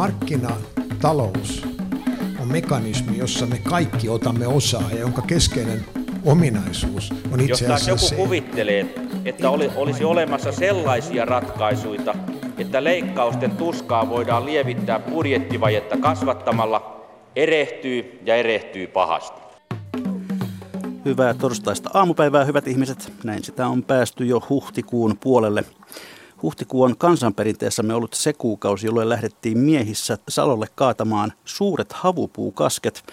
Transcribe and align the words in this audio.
Markkinatalous 0.00 1.66
on 2.40 2.48
mekanismi, 2.48 3.18
jossa 3.18 3.46
me 3.46 3.60
kaikki 3.68 4.08
otamme 4.08 4.46
osaa 4.46 4.90
ja 4.92 4.98
jonka 4.98 5.22
keskeinen 5.22 5.84
ominaisuus 6.24 7.12
on 7.32 7.40
itse 7.40 7.64
asiassa 7.66 7.90
Jos 7.90 8.08
se. 8.08 8.14
joku 8.14 8.24
kuvittelee, 8.24 8.94
että 9.24 9.50
oli, 9.50 9.70
olisi 9.76 10.04
olemassa 10.04 10.52
sellaisia 10.52 11.24
ratkaisuja, 11.24 12.14
että 12.58 12.84
leikkausten 12.84 13.50
tuskaa 13.50 14.08
voidaan 14.08 14.46
lievittää 14.46 14.98
budjettivajetta 14.98 15.96
kasvattamalla, 15.96 17.06
erehtyy 17.36 18.20
ja 18.26 18.36
erehtyy 18.36 18.86
pahasti. 18.86 19.40
Hyvää 21.04 21.34
torstaista 21.34 21.90
aamupäivää, 21.94 22.44
hyvät 22.44 22.66
ihmiset. 22.66 23.12
Näin 23.24 23.44
sitä 23.44 23.66
on 23.66 23.82
päästy 23.82 24.26
jo 24.26 24.42
huhtikuun 24.48 25.16
puolelle. 25.20 25.64
Huhtikuu 26.42 26.82
on 26.82 26.96
kansanperinteessämme 26.96 27.94
ollut 27.94 28.14
se 28.14 28.32
kuukausi, 28.32 28.86
jolloin 28.86 29.08
lähdettiin 29.08 29.58
miehissä 29.58 30.18
Salolle 30.28 30.66
kaatamaan 30.74 31.32
suuret 31.44 31.92
havupuukasket, 31.92 33.04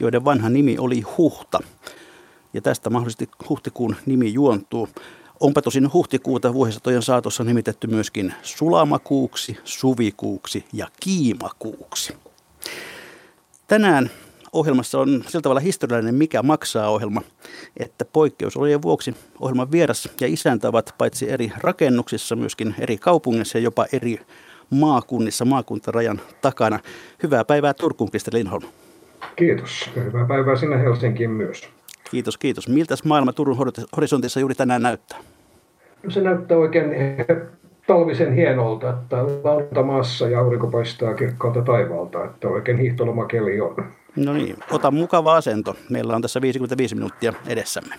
joiden 0.00 0.24
vanha 0.24 0.48
nimi 0.48 0.78
oli 0.78 1.00
Huhta. 1.00 1.60
Ja 2.52 2.60
tästä 2.60 2.90
mahdollisesti 2.90 3.28
huhtikuun 3.48 3.96
nimi 4.06 4.32
juontuu. 4.32 4.88
Onpa 5.40 5.62
tosin 5.62 5.92
huhtikuuta 5.92 6.54
vuosisatojen 6.54 7.02
saatossa 7.02 7.44
nimitetty 7.44 7.86
myöskin 7.86 8.34
sulamakuuksi, 8.42 9.56
suvikuuksi 9.64 10.64
ja 10.72 10.88
kiimakuuksi. 11.00 12.16
Tänään 13.66 14.10
ohjelmassa 14.54 14.98
on 15.00 15.24
sillä 15.26 15.42
tavalla 15.42 15.60
historiallinen 15.60 16.14
Mikä 16.14 16.42
maksaa 16.42 16.88
ohjelma, 16.88 17.22
että 17.76 18.04
poikkeusolojen 18.04 18.82
vuoksi 18.82 19.14
ohjelman 19.40 19.72
vieras 19.72 20.08
ja 20.20 20.26
isäntä 20.26 20.68
ovat 20.68 20.94
paitsi 20.98 21.30
eri 21.30 21.52
rakennuksissa, 21.58 22.36
myöskin 22.36 22.74
eri 22.78 22.96
kaupungeissa 22.98 23.58
ja 23.58 23.64
jopa 23.64 23.86
eri 23.92 24.20
maakunnissa 24.70 25.44
maakuntarajan 25.44 26.20
takana. 26.42 26.78
Hyvää 27.22 27.44
päivää 27.44 27.74
Turkuun, 27.74 28.10
Krista 28.10 28.30
Lindholm. 28.34 28.62
Kiitos. 29.36 29.90
Hyvää 29.96 30.26
päivää 30.26 30.56
sinne 30.56 30.82
Helsinkiin 30.82 31.30
myös. 31.30 31.68
Kiitos, 32.10 32.38
kiitos. 32.38 32.68
Miltä 32.68 32.94
maailma 33.04 33.32
Turun 33.32 33.56
horisontissa 33.96 34.40
juuri 34.40 34.54
tänään 34.54 34.82
näyttää? 34.82 35.18
No 36.02 36.10
se 36.10 36.20
näyttää 36.20 36.58
oikein 36.58 36.90
talvisen 37.86 38.34
hienolta, 38.34 38.90
että 38.90 39.16
lauta 39.44 39.82
maassa 39.82 40.28
ja 40.28 40.40
aurinko 40.40 40.66
paistaa 40.66 41.14
kirkkaalta 41.14 41.62
taivaalta, 41.62 42.24
että 42.24 42.48
oikein 42.48 42.78
hiihtolomakeli 42.78 43.60
on. 43.60 43.76
No 44.16 44.32
niin, 44.32 44.56
ota 44.70 44.90
mukava 44.90 45.36
asento. 45.36 45.76
Meillä 45.88 46.16
on 46.16 46.22
tässä 46.22 46.40
55 46.40 46.94
minuuttia 46.94 47.32
edessämme. 47.46 47.94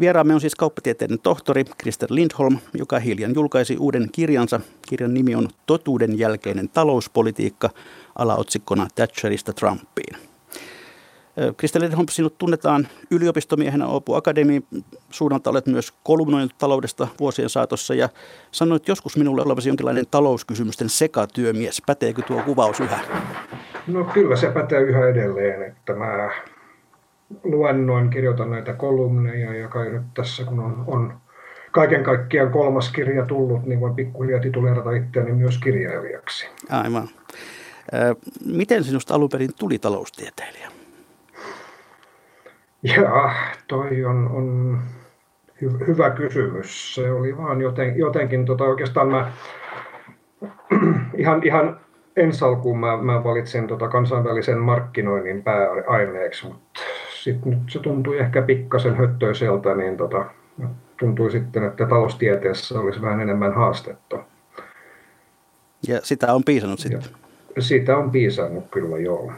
Vieraamme 0.00 0.34
on 0.34 0.40
siis 0.40 0.54
kauppatieteiden 0.54 1.18
tohtori 1.18 1.64
Krister 1.78 2.08
Lindholm, 2.12 2.58
joka 2.74 2.98
hiljan 2.98 3.34
julkaisi 3.34 3.76
uuden 3.76 4.08
kirjansa. 4.12 4.60
Kirjan 4.88 5.14
nimi 5.14 5.34
on 5.34 5.48
Totuuden 5.66 6.18
jälkeinen 6.18 6.68
talouspolitiikka, 6.68 7.70
alaotsikkona 8.14 8.88
Thatcherista 8.94 9.52
Trumpiin. 9.52 10.33
Lindholm, 11.78 12.06
sinut 12.08 12.38
tunnetaan 12.38 12.88
yliopistomiehenä 13.10 13.86
Opu 13.86 14.14
Akademiin. 14.14 14.66
Suunnalta 15.10 15.50
olet 15.50 15.66
myös 15.66 15.92
kolumnoinut 16.04 16.58
taloudesta 16.58 17.08
vuosien 17.20 17.48
saatossa 17.48 17.94
ja 17.94 18.08
sanoit 18.50 18.88
joskus 18.88 19.16
minulle 19.16 19.42
olevasi 19.42 19.68
jonkinlainen 19.68 20.04
talouskysymysten 20.10 20.88
sekatyömies. 20.88 21.82
Päteekö 21.86 22.22
tuo 22.22 22.42
kuvaus 22.42 22.80
yhä? 22.80 22.98
No 23.86 24.04
kyllä 24.04 24.36
se 24.36 24.50
pätee 24.50 24.80
yhä 24.80 25.08
edelleen, 25.08 25.62
että 25.62 25.94
mä 25.94 26.30
luennoin, 27.44 28.10
kirjoitan 28.10 28.50
näitä 28.50 28.72
kolumneja 28.72 29.54
ja 29.54 29.68
kai 29.68 29.90
nyt 29.90 30.02
tässä 30.14 30.44
kun 30.44 30.60
on, 30.60 30.84
on 30.86 31.14
kaiken 31.70 32.04
kaikkiaan 32.04 32.52
kolmas 32.52 32.92
kirja 32.92 33.26
tullut, 33.26 33.66
niin 33.66 33.80
voin 33.80 33.94
pikkuhiljaa 33.94 34.40
tituleerata 34.40 34.90
itseäni 34.90 35.32
myös 35.32 35.58
kirjailijaksi. 35.58 36.46
Aivan. 36.70 37.08
Miten 38.44 38.84
sinusta 38.84 39.14
alun 39.14 39.28
perin 39.28 39.50
tuli 39.58 39.78
taloustieteilijä? 39.78 40.73
Ja 42.84 43.34
toi 43.68 44.04
on, 44.04 44.28
on 44.30 44.78
hy, 45.60 45.70
hyvä 45.86 46.10
kysymys. 46.10 46.94
Se 46.94 47.12
oli 47.12 47.36
vaan 47.36 47.60
joten, 47.60 47.98
jotenkin, 47.98 48.46
tota, 48.46 48.64
oikeastaan 48.64 49.08
mä 49.08 49.32
ihan, 51.18 51.42
ihan 51.44 51.80
ensi 52.16 52.44
alkuun 52.44 52.78
mä, 52.78 52.96
mä 52.96 53.24
valitsin 53.24 53.66
tota 53.66 53.88
kansainvälisen 53.88 54.58
markkinoinnin 54.58 55.42
pääaineeksi, 55.42 56.46
mutta 56.46 56.80
sitten 57.22 57.50
nyt 57.50 57.60
se 57.68 57.78
tuntui 57.78 58.18
ehkä 58.18 58.42
pikkasen 58.42 58.96
höttöiseltä, 58.96 59.74
niin 59.74 59.96
tota, 59.96 60.24
tuntui 60.96 61.30
sitten, 61.30 61.64
että 61.64 61.86
taloustieteessä 61.86 62.80
olisi 62.80 63.02
vähän 63.02 63.20
enemmän 63.20 63.54
haastetta. 63.54 64.18
Ja 65.88 66.00
sitä 66.02 66.34
on 66.34 66.44
piisannut 66.44 66.78
sitten? 66.78 67.10
Ja 67.56 67.62
sitä 67.62 67.96
on 67.96 68.10
piisannut 68.10 68.64
kyllä, 68.70 68.98
joo. 68.98 69.32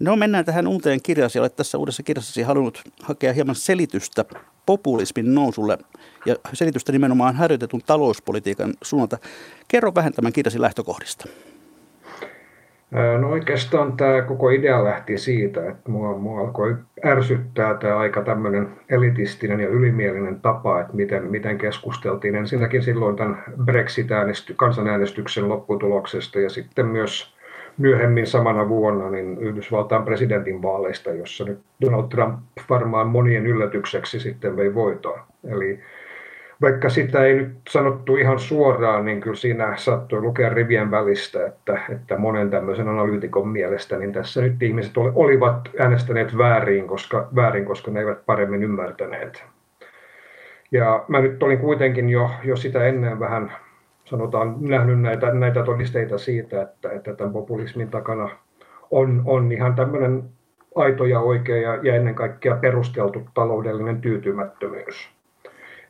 No 0.00 0.16
mennään 0.16 0.44
tähän 0.44 0.66
uuteen 0.66 1.02
kirjaan. 1.02 1.30
Olet 1.40 1.56
tässä 1.56 1.78
uudessa 1.78 2.02
kirjassasi 2.02 2.42
halunnut 2.42 2.82
hakea 3.02 3.32
hieman 3.32 3.54
selitystä 3.54 4.24
populismin 4.66 5.34
nousulle 5.34 5.78
ja 6.26 6.36
selitystä 6.52 6.92
nimenomaan 6.92 7.36
harjoitetun 7.36 7.80
talouspolitiikan 7.86 8.74
suunnalta. 8.82 9.18
Kerro 9.68 9.94
vähän 9.94 10.12
tämän 10.12 10.32
kirjasi 10.32 10.60
lähtökohdista. 10.60 11.28
No 13.20 13.30
oikeastaan 13.30 13.96
tämä 13.96 14.22
koko 14.22 14.50
idea 14.50 14.84
lähti 14.84 15.18
siitä, 15.18 15.70
että 15.70 15.90
mua, 15.90 16.18
mua 16.18 16.40
alkoi 16.40 16.76
ärsyttää 17.04 17.74
tämä 17.74 17.96
aika 17.96 18.22
tämmöinen 18.22 18.68
elitistinen 18.88 19.60
ja 19.60 19.68
ylimielinen 19.68 20.40
tapa, 20.40 20.80
että 20.80 20.96
miten, 20.96 21.24
miten 21.24 21.58
keskusteltiin 21.58 22.34
ensinnäkin 22.34 22.82
silloin 22.82 23.16
tämän 23.16 23.42
Brexit-kansanäänestyksen 23.64 25.48
lopputuloksesta 25.48 26.40
ja 26.40 26.50
sitten 26.50 26.86
myös 26.86 27.35
myöhemmin 27.78 28.26
samana 28.26 28.68
vuonna 28.68 29.10
niin 29.10 29.38
Yhdysvaltain 29.38 30.02
presidentin 30.02 30.62
vaaleista, 30.62 31.10
jossa 31.10 31.44
nyt 31.44 31.58
Donald 31.80 32.08
Trump 32.08 32.38
varmaan 32.70 33.08
monien 33.08 33.46
yllätykseksi 33.46 34.20
sitten 34.20 34.56
vei 34.56 34.74
voitoa. 34.74 35.26
Eli 35.48 35.80
vaikka 36.62 36.88
sitä 36.88 37.24
ei 37.24 37.34
nyt 37.34 37.52
sanottu 37.68 38.16
ihan 38.16 38.38
suoraan, 38.38 39.04
niin 39.04 39.20
kyllä 39.20 39.36
siinä 39.36 39.72
saattoi 39.76 40.20
lukea 40.20 40.48
rivien 40.48 40.90
välistä, 40.90 41.46
että, 41.46 41.80
että 41.92 42.18
monen 42.18 42.50
tämmöisen 42.50 42.88
analyytikon 42.88 43.48
mielestä, 43.48 43.98
niin 43.98 44.12
tässä 44.12 44.42
nyt 44.42 44.62
ihmiset 44.62 44.96
olivat 44.96 45.68
äänestäneet 45.78 46.38
väärin, 46.38 46.86
koska, 46.86 47.28
väärin, 47.34 47.64
koska 47.64 47.90
ne 47.90 48.00
eivät 48.00 48.26
paremmin 48.26 48.62
ymmärtäneet. 48.62 49.44
Ja 50.72 51.04
mä 51.08 51.20
nyt 51.20 51.42
olin 51.42 51.58
kuitenkin 51.58 52.08
jo, 52.08 52.30
jo 52.44 52.56
sitä 52.56 52.84
ennen 52.84 53.20
vähän 53.20 53.52
sanotaan, 54.06 54.56
nähnyt 54.60 55.00
näitä, 55.00 55.34
näitä 55.34 55.62
todisteita 55.62 56.18
siitä, 56.18 56.62
että, 56.62 56.90
että 56.90 57.14
tämän 57.14 57.32
populismin 57.32 57.88
takana 57.88 58.28
on, 58.90 59.22
on 59.24 59.52
ihan 59.52 59.74
tämmöinen 59.74 60.24
aito 60.74 61.04
ja 61.04 61.20
oikea 61.20 61.56
ja, 61.56 61.78
ja 61.82 61.94
ennen 61.94 62.14
kaikkea 62.14 62.56
perusteltu 62.56 63.22
taloudellinen 63.34 64.00
tyytymättömyys. 64.00 65.10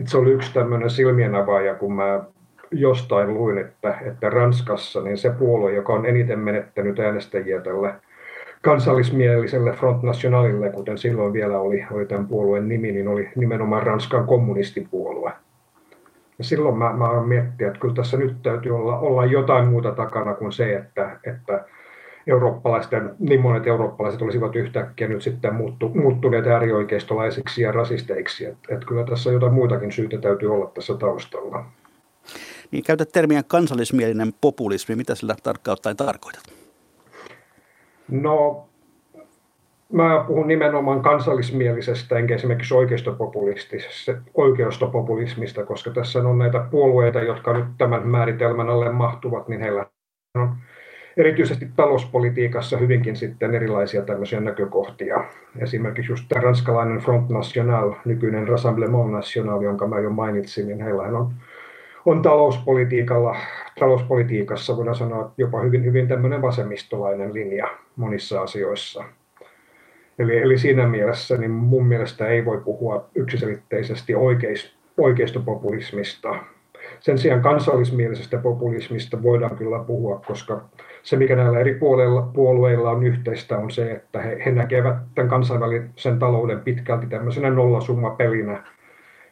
Et 0.00 0.08
se 0.08 0.18
oli 0.18 0.30
yksi 0.30 0.54
tämmöinen 0.54 0.90
silmien 0.90 1.34
avaaja, 1.34 1.74
kun 1.74 1.92
mä 1.92 2.24
jostain 2.70 3.34
luin, 3.34 3.58
että, 3.58 3.94
että 4.04 4.30
Ranskassa 4.30 5.02
niin 5.02 5.18
se 5.18 5.30
puolue, 5.30 5.72
joka 5.72 5.92
on 5.92 6.06
eniten 6.06 6.38
menettänyt 6.38 6.98
äänestäjiä 6.98 7.60
tälle 7.60 7.94
kansallismieliselle 8.62 9.72
Front 9.72 10.02
Nationalille, 10.02 10.70
kuten 10.70 10.98
silloin 10.98 11.32
vielä 11.32 11.58
oli, 11.58 11.84
oli 11.90 12.06
tämän 12.06 12.26
puolueen 12.26 12.68
nimi, 12.68 12.92
niin 12.92 13.08
oli 13.08 13.28
nimenomaan 13.36 13.82
Ranskan 13.82 14.26
kommunistipuolue. 14.26 15.32
Ja 16.38 16.44
silloin 16.44 16.78
mä, 16.78 16.92
mä 16.92 17.22
miettiä, 17.26 17.66
että 17.66 17.80
kyllä 17.80 17.94
tässä 17.94 18.16
nyt 18.16 18.42
täytyy 18.42 18.76
olla, 18.76 18.98
olla 18.98 19.24
jotain 19.24 19.68
muuta 19.68 19.92
takana 19.92 20.34
kuin 20.34 20.52
se, 20.52 20.76
että, 20.76 21.20
että 21.24 21.64
eurooppalaisten, 22.26 23.14
niin 23.18 23.40
monet 23.40 23.66
eurooppalaiset 23.66 24.22
olisivat 24.22 24.56
yhtäkkiä 24.56 25.08
nyt 25.08 25.22
sitten 25.22 25.54
muuttu, 25.54 25.88
muuttuneet 25.88 26.46
äärioikeistolaisiksi 26.46 27.62
ja 27.62 27.72
rasisteiksi. 27.72 28.44
Että 28.44 28.74
et 28.74 28.84
kyllä 28.84 29.04
tässä 29.04 29.32
jotain 29.32 29.54
muitakin 29.54 29.92
syytä 29.92 30.18
täytyy 30.18 30.54
olla 30.54 30.70
tässä 30.74 30.94
taustalla. 30.94 31.64
Niin 32.70 32.84
käytät 32.84 33.08
termiä 33.12 33.42
kansallismielinen 33.42 34.32
populismi. 34.40 34.96
Mitä 34.96 35.14
sillä 35.14 35.36
tarkkaan 35.42 35.72
ottaen 35.72 35.96
tarkoitat? 35.96 36.44
No 38.10 38.66
Mä 39.92 40.24
puhun 40.26 40.48
nimenomaan 40.48 41.02
kansallismielisestä, 41.02 42.18
enkä 42.18 42.34
esimerkiksi 42.34 42.74
oikeistopopulismista, 44.34 45.64
koska 45.64 45.90
tässä 45.90 46.18
on 46.18 46.38
näitä 46.38 46.66
puolueita, 46.70 47.20
jotka 47.20 47.52
nyt 47.52 47.64
tämän 47.78 48.08
määritelmän 48.08 48.68
alle 48.68 48.92
mahtuvat, 48.92 49.48
niin 49.48 49.60
heillä 49.60 49.86
on 50.34 50.56
erityisesti 51.16 51.68
talouspolitiikassa 51.76 52.76
hyvinkin 52.76 53.16
sitten 53.16 53.54
erilaisia 53.54 54.02
tämmöisiä 54.02 54.40
näkökohtia. 54.40 55.24
Esimerkiksi 55.58 56.12
just 56.12 56.24
tämä 56.28 56.42
ranskalainen 56.42 56.98
Front 56.98 57.28
National, 57.28 57.94
nykyinen 58.04 58.48
Rassemblement 58.48 59.10
National, 59.10 59.62
jonka 59.62 59.86
mä 59.86 59.98
jo 59.98 60.10
mainitsin, 60.10 60.68
niin 60.68 60.80
heillä 60.80 61.02
on, 61.02 61.34
on 62.06 62.22
talouspolitiikalla, 62.22 63.36
talouspolitiikassa 63.80 64.76
voidaan 64.76 64.96
sanoa 64.96 65.32
jopa 65.38 65.60
hyvin, 65.60 65.84
hyvin 65.84 66.08
tämmöinen 66.08 66.42
vasemmistolainen 66.42 67.34
linja 67.34 67.68
monissa 67.96 68.42
asioissa. 68.42 69.04
Eli, 70.18 70.38
eli 70.38 70.58
siinä 70.58 70.86
mielessä 70.86 71.36
niin 71.36 71.50
mun 71.50 71.86
mielestä 71.86 72.26
ei 72.26 72.44
voi 72.44 72.60
puhua 72.60 73.08
yksiselitteisesti 73.14 74.14
oikeis, 74.14 74.76
oikeistopopulismista. 74.98 76.36
Sen 77.00 77.18
sijaan 77.18 77.42
kansallismielisestä 77.42 78.38
populismista 78.38 79.22
voidaan 79.22 79.56
kyllä 79.56 79.78
puhua, 79.78 80.22
koska 80.26 80.64
se, 81.02 81.16
mikä 81.16 81.36
näillä 81.36 81.58
eri 81.58 81.78
puolueilla 82.34 82.90
on 82.90 83.02
yhteistä, 83.02 83.58
on 83.58 83.70
se, 83.70 83.92
että 83.92 84.22
he, 84.22 84.42
he 84.46 84.50
näkevät 84.50 84.96
tämän 85.14 85.28
kansainvälisen 85.28 86.18
talouden 86.18 86.60
pitkälti 86.60 87.06
tämmöisenä 87.06 87.50
nollasummapelinä, 87.50 88.62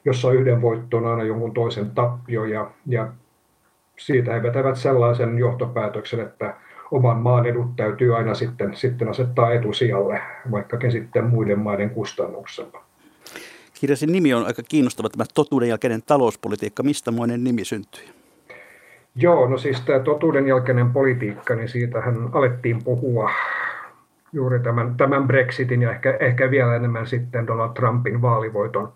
jossa 0.04 0.32
yhden 0.32 0.62
voitto 0.62 0.96
on 0.96 1.06
aina 1.06 1.25
jonkun 1.25 1.54
toisen 1.54 1.90
tappio, 1.90 2.44
ja, 2.44 2.70
ja 2.86 3.08
siitä 3.98 4.32
he 4.32 4.42
vetävät 4.42 4.76
sellaisen 4.76 5.38
johtopäätöksen, 5.38 6.20
että 6.20 6.54
oman 6.94 7.17
maan 7.17 7.46
edut 7.46 7.76
täytyy 7.76 8.17
aina 8.17 8.35
sitten, 8.35 8.76
sitten 8.76 9.08
asettaa 9.08 9.52
etusijalle, 9.52 10.20
vaikkakin 10.50 10.93
sitten 10.93 11.25
muiden 11.25 11.58
maiden 11.58 11.91
kustannuksella. 11.91 12.82
Kirjasin 13.81 14.12
nimi 14.12 14.35
on 14.35 14.46
aika 14.46 14.62
kiinnostava, 14.69 15.08
tämä 15.08 15.25
totuuden 15.35 15.69
jälkeinen 15.69 16.02
talouspolitiikka. 16.02 16.82
Mistä 16.82 17.11
moinen 17.11 17.44
nimi 17.44 17.64
syntyi? 17.64 18.02
Joo, 19.17 19.49
no 19.49 19.58
siis 19.58 19.81
tämä 19.81 19.99
totuuden 19.99 20.49
jälkeinen 20.49 20.91
politiikka, 20.91 21.55
niin 21.55 21.69
siitähän 21.69 22.17
alettiin 22.32 22.85
puhua 22.85 23.31
juuri 24.32 24.61
tämän, 24.61 24.96
tämän 24.96 25.26
Brexitin 25.26 25.82
ja 25.82 25.91
ehkä, 25.91 26.17
ehkä 26.20 26.50
vielä 26.50 26.76
enemmän 26.76 27.06
sitten 27.06 27.46
Donald 27.46 27.70
Trumpin 27.75 28.23
vaalivoiton 28.23 28.93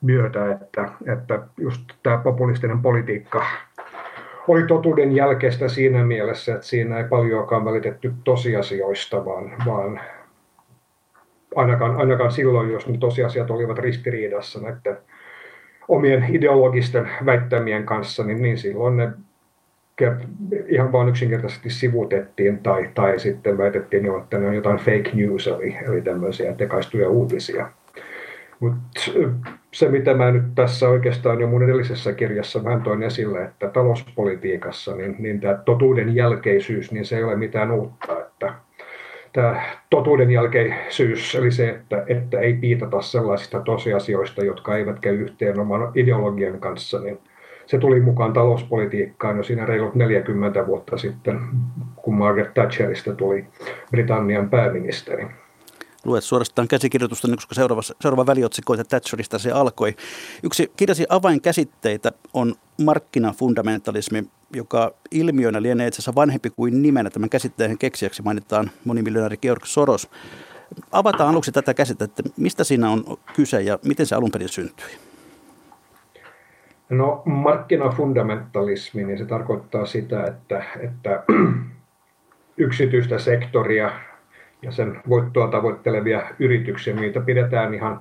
myötä, 0.00 0.52
että, 0.52 0.88
että 1.06 1.42
just 1.56 1.80
tämä 2.02 2.18
populistinen 2.18 2.82
politiikka 2.82 3.46
oli 4.48 4.66
totuuden 4.66 5.16
jälkeistä 5.16 5.68
siinä 5.68 6.04
mielessä, 6.04 6.54
että 6.54 6.66
siinä 6.66 6.98
ei 6.98 7.04
paljoakaan 7.04 7.64
välitetty 7.64 8.12
tosiasioista, 8.24 9.24
vaan, 9.24 9.52
vaan 9.66 10.00
ainakaan, 11.56 11.96
ainakaan 11.96 12.32
silloin, 12.32 12.70
jos 12.70 12.88
ne 12.88 12.98
tosiasiat 12.98 13.50
olivat 13.50 13.78
ristiriidassa 13.78 14.60
näiden 14.60 14.98
omien 15.88 16.26
ideologisten 16.30 17.10
väittämien 17.26 17.86
kanssa, 17.86 18.24
niin, 18.24 18.42
niin 18.42 18.58
silloin 18.58 18.96
ne 18.96 19.10
ihan 20.66 20.92
vain 20.92 21.08
yksinkertaisesti 21.08 21.70
sivutettiin 21.70 22.58
tai, 22.58 22.90
tai 22.94 23.18
sitten 23.18 23.58
väitettiin 23.58 24.04
jo, 24.04 24.18
että 24.18 24.38
ne 24.38 24.48
on 24.48 24.54
jotain 24.54 24.78
fake 24.78 25.10
news, 25.14 25.46
eli, 25.46 25.76
eli 25.88 26.02
tämmöisiä 26.02 26.52
tekaistuja 26.52 27.08
uutisia. 27.08 27.70
Mutta 28.62 29.00
se, 29.72 29.88
mitä 29.88 30.14
mä 30.14 30.30
nyt 30.30 30.54
tässä 30.54 30.88
oikeastaan 30.88 31.40
jo 31.40 31.46
mun 31.46 31.62
edellisessä 31.62 32.12
kirjassa 32.12 32.64
vähän 32.64 32.82
toin 32.82 33.02
esille, 33.02 33.42
että 33.42 33.68
talouspolitiikassa, 33.68 34.96
niin, 34.96 35.16
niin 35.18 35.40
tämä 35.40 35.54
totuuden 35.54 36.14
jälkeisyys, 36.14 36.92
niin 36.92 37.04
se 37.04 37.16
ei 37.16 37.24
ole 37.24 37.36
mitään 37.36 37.70
uutta. 37.70 38.20
Että 38.20 38.54
tämä 39.32 39.62
totuuden 39.90 40.30
jälkeisyys, 40.30 41.34
eli 41.34 41.50
se, 41.50 41.68
että, 41.68 42.04
että 42.06 42.40
ei 42.40 42.54
piitata 42.54 43.02
sellaisista 43.02 43.60
tosiasioista, 43.60 44.44
jotka 44.44 44.76
eivät 44.76 45.00
käy 45.00 45.14
yhteen 45.14 45.60
oman 45.60 45.92
ideologian 45.94 46.60
kanssa, 46.60 47.00
niin 47.00 47.18
se 47.66 47.78
tuli 47.78 48.00
mukaan 48.00 48.32
talouspolitiikkaan 48.32 49.36
jo 49.36 49.42
siinä 49.42 49.66
reilut 49.66 49.94
40 49.94 50.66
vuotta 50.66 50.96
sitten, 50.96 51.40
kun 51.96 52.14
Margaret 52.14 52.54
Thatcherista 52.54 53.14
tuli 53.14 53.44
Britannian 53.90 54.50
pääministeri 54.50 55.26
luet 56.04 56.24
suorastaan 56.24 56.68
käsikirjoitusta, 56.68 57.28
niin 57.28 57.36
koska 57.36 57.54
seuraava, 57.54 57.82
seuraava 57.82 58.26
väliotsikko, 58.26 58.74
että 58.74 58.84
Thatcherista 58.84 59.38
se 59.38 59.50
alkoi. 59.50 59.96
Yksi 60.42 60.72
kirjasi 60.76 61.06
avainkäsitteitä 61.08 62.12
on 62.34 62.54
markkinafundamentalismi, 62.82 64.24
joka 64.54 64.94
ilmiönä 65.10 65.62
lienee 65.62 65.86
itse 65.86 65.96
asiassa 65.96 66.14
vanhempi 66.14 66.50
kuin 66.50 66.82
nimenä. 66.82 67.10
Tämän 67.10 67.30
käsitteen 67.30 67.78
keksijäksi 67.78 68.22
mainitaan 68.22 68.70
monimiljonääri 68.84 69.36
Georg 69.36 69.64
Soros. 69.64 70.10
Avataan 70.92 71.30
aluksi 71.30 71.52
tätä 71.52 71.74
käsitettä. 71.74 72.22
Mistä 72.36 72.64
siinä 72.64 72.90
on 72.90 73.04
kyse 73.36 73.60
ja 73.60 73.78
miten 73.84 74.06
se 74.06 74.14
alun 74.14 74.30
perin 74.30 74.48
syntyi? 74.48 74.86
No 76.90 77.22
markkinafundamentalismi, 77.24 79.04
niin 79.04 79.18
se 79.18 79.24
tarkoittaa 79.24 79.86
sitä, 79.86 80.24
että, 80.24 80.64
että 80.80 81.24
yksityistä 82.56 83.18
sektoria 83.18 83.92
ja 84.62 84.72
sen 84.72 85.00
voittoa 85.08 85.48
tavoittelevia 85.48 86.22
yrityksiä, 86.38 86.94
niitä 86.94 87.20
pidetään 87.20 87.74
ihan 87.74 88.00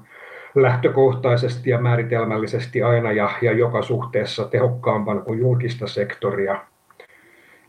lähtökohtaisesti 0.56 1.70
ja 1.70 1.82
määritelmällisesti 1.82 2.84
aina 2.84 3.12
ja, 3.12 3.30
ja 3.42 3.52
joka 3.52 3.82
suhteessa 3.82 4.48
tehokkaampana 4.48 5.22
kuin 5.22 5.40
julkista 5.40 5.88
sektoria. 5.88 6.62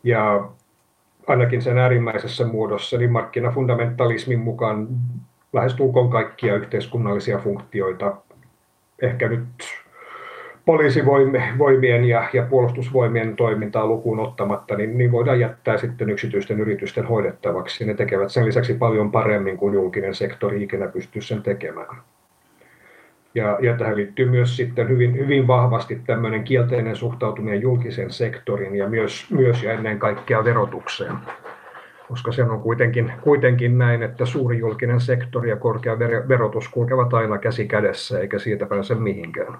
Ja 0.04 0.48
ainakin 1.26 1.62
sen 1.62 1.78
äärimmäisessä 1.78 2.46
muodossa, 2.46 2.98
niin 2.98 3.12
markkinafundamentalismin 3.12 4.40
mukaan 4.40 4.88
lähestulkoon 5.52 6.10
kaikkia 6.10 6.56
yhteiskunnallisia 6.56 7.38
funktioita, 7.38 8.16
ehkä 9.02 9.28
nyt 9.28 9.81
poliisivoimien 10.66 12.04
ja, 12.04 12.28
ja 12.32 12.42
puolustusvoimien 12.42 13.36
toimintaa 13.36 13.86
lukuun 13.86 14.20
ottamatta, 14.20 14.76
niin, 14.76 14.98
niin 14.98 15.12
voidaan 15.12 15.40
jättää 15.40 15.78
sitten 15.78 16.10
yksityisten 16.10 16.60
yritysten 16.60 17.06
hoidettavaksi. 17.06 17.84
Ne 17.84 17.94
tekevät 17.94 18.30
sen 18.30 18.46
lisäksi 18.46 18.74
paljon 18.74 19.12
paremmin 19.12 19.56
kuin 19.56 19.74
julkinen 19.74 20.14
sektori 20.14 20.62
ikinä 20.62 20.88
pystyy 20.88 21.22
sen 21.22 21.42
tekemään. 21.42 21.96
Ja, 23.34 23.58
ja 23.60 23.76
tähän 23.76 23.96
liittyy 23.96 24.30
myös 24.30 24.56
sitten 24.56 24.88
hyvin, 24.88 25.14
hyvin 25.18 25.46
vahvasti 25.46 26.00
tämmöinen 26.06 26.44
kielteinen 26.44 26.96
suhtautuminen 26.96 27.60
julkisen 27.60 28.10
sektorin 28.10 28.76
ja 28.76 28.88
myös, 28.88 29.26
myös 29.30 29.62
ja 29.62 29.72
ennen 29.72 29.98
kaikkea 29.98 30.44
verotukseen. 30.44 31.12
Koska 32.08 32.32
se 32.32 32.42
on 32.42 32.60
kuitenkin, 32.60 33.12
kuitenkin 33.20 33.78
näin, 33.78 34.02
että 34.02 34.26
suuri 34.26 34.58
julkinen 34.58 35.00
sektori 35.00 35.50
ja 35.50 35.56
korkea 35.56 35.98
verotus 36.28 36.68
kulkevat 36.68 37.14
aina 37.14 37.38
käsi 37.38 37.68
kädessä, 37.68 38.20
eikä 38.20 38.38
siitä 38.38 38.66
pääse 38.66 38.94
mihinkään. 38.94 39.58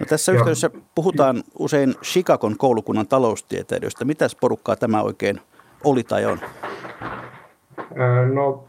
No 0.00 0.06
tässä 0.08 0.32
yhteydessä 0.32 0.70
puhutaan 0.94 1.42
usein 1.58 1.94
Chicagon 2.02 2.56
koulukunnan 2.58 3.06
taloustieteilijöistä. 3.06 4.04
Mitäs 4.04 4.36
porukkaa 4.40 4.76
tämä 4.76 5.02
oikein 5.02 5.40
oli 5.84 6.02
tai 6.02 6.24
on? 6.26 6.38
No 8.34 8.64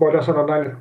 voidaan 0.00 0.24
sanoa 0.24 0.46
näin, 0.46 0.76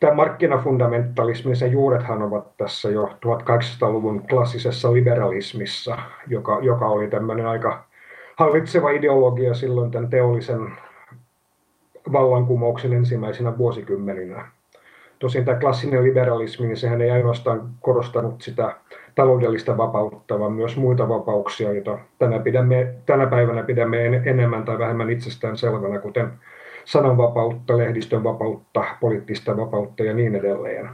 tämä 0.00 0.14
markkinafundamentalismi, 0.14 1.56
sen 1.56 1.72
juurethan 1.72 2.22
ovat 2.22 2.56
tässä 2.56 2.90
jo 2.90 3.06
1800-luvun 3.06 4.26
klassisessa 4.28 4.92
liberalismissa, 4.92 5.98
joka, 6.26 6.58
joka 6.62 6.88
oli 6.88 7.08
tämmöinen 7.08 7.46
aika 7.46 7.84
hallitseva 8.36 8.90
ideologia 8.90 9.54
silloin 9.54 9.90
tämän 9.90 10.10
teollisen 10.10 10.68
vallankumouksen 12.12 12.92
ensimmäisenä 12.92 13.58
vuosikymmeninä. 13.58 14.48
Tosin 15.18 15.44
tämä 15.44 15.60
klassinen 15.60 16.04
liberalismi, 16.04 16.66
niin 16.66 16.76
sehän 16.76 17.00
ei 17.00 17.10
ainoastaan 17.10 17.70
korostanut 17.80 18.42
sitä 18.42 18.76
taloudellista 19.14 19.76
vapautta, 19.76 20.38
vaan 20.38 20.52
myös 20.52 20.76
muita 20.76 21.08
vapauksia, 21.08 21.72
joita 21.72 21.98
tänä, 22.18 22.38
pidämme, 22.38 22.94
tänä 23.06 23.26
päivänä 23.26 23.62
pidämme 23.62 24.06
enemmän 24.06 24.64
tai 24.64 24.78
vähemmän 24.78 25.10
itsestään 25.10 25.56
selvänä, 25.56 25.98
kuten 25.98 26.32
sananvapautta, 26.84 27.78
lehdistön 27.78 28.24
vapautta, 28.24 28.84
poliittista 29.00 29.56
vapautta 29.56 30.02
ja 30.02 30.14
niin 30.14 30.34
edelleen. 30.34 30.88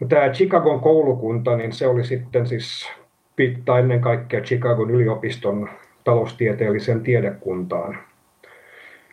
No, 0.00 0.06
tämä 0.08 0.28
Chicagon 0.28 0.80
koulukunta, 0.80 1.56
niin 1.56 1.72
se 1.72 1.86
oli 1.86 2.04
sitten 2.04 2.46
siis 2.46 2.90
pitää 3.36 3.78
ennen 3.78 4.00
kaikkea 4.00 4.40
Chicagon 4.40 4.90
yliopiston 4.90 5.68
taloustieteellisen 6.04 7.00
tiedekuntaan, 7.00 7.98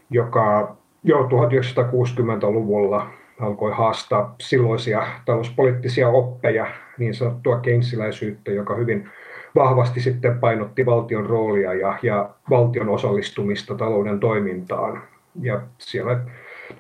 joka 0.10 0.76
jo 1.04 1.18
1960-luvulla 1.22 3.08
alkoi 3.40 3.72
haastaa 3.72 4.36
silloisia 4.42 5.08
talouspoliittisia 5.26 6.10
oppeja, 6.10 6.68
niin 6.98 7.14
sanottua 7.14 7.60
keynesiläisyyttä, 7.60 8.52
joka 8.52 8.76
hyvin 8.76 9.10
vahvasti 9.56 10.02
sitten 10.02 10.40
painotti 10.40 10.86
valtion 10.86 11.26
roolia 11.26 11.74
ja, 11.74 12.00
ja 12.02 12.30
valtion 12.50 12.90
osallistumista 12.90 13.76
talouden 13.76 14.20
toimintaan. 14.20 15.02
Ja 15.42 15.62
siellä 15.78 16.20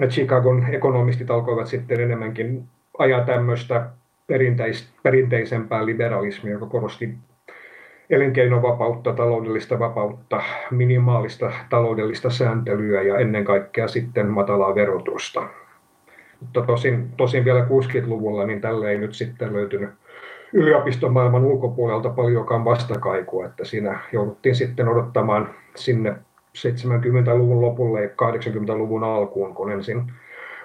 Chicagon 0.09 0.65
ekonomistit 0.71 1.31
alkoivat 1.31 1.67
sitten 1.67 2.01
enemmänkin 2.01 2.63
ajaa 2.97 3.25
tämmöistä 3.25 3.89
perinteis, 4.27 4.89
perinteisempää 5.03 5.85
liberalismia, 5.85 6.53
joka 6.53 6.65
korosti 6.65 7.15
elinkeinovapautta, 8.09 9.13
taloudellista 9.13 9.79
vapautta, 9.79 10.41
minimaalista 10.71 11.51
taloudellista 11.69 12.29
sääntelyä 12.29 13.01
ja 13.01 13.17
ennen 13.17 13.45
kaikkea 13.45 13.87
sitten 13.87 14.27
matalaa 14.27 14.75
verotusta. 14.75 15.47
Mutta 16.41 16.61
tosin, 16.61 17.09
tosin 17.17 17.45
vielä 17.45 17.65
60-luvulla 17.65 18.45
niin 18.45 18.61
tälle 18.61 18.91
ei 18.91 18.97
nyt 18.97 19.13
sitten 19.13 19.53
löytynyt 19.53 19.89
yliopistomaailman 20.57 21.45
ulkopuolelta 21.45 22.09
paljonkaan 22.09 22.65
vastakaikua, 22.65 23.45
että 23.45 23.65
siinä 23.65 23.99
jouduttiin 24.13 24.55
sitten 24.55 24.87
odottamaan 24.87 25.49
sinne 25.75 26.15
70-luvun 26.57 27.61
lopulle 27.61 28.01
ja 28.01 28.09
80-luvun 28.09 29.03
alkuun, 29.03 29.55
kun 29.55 29.71
ensin 29.71 30.11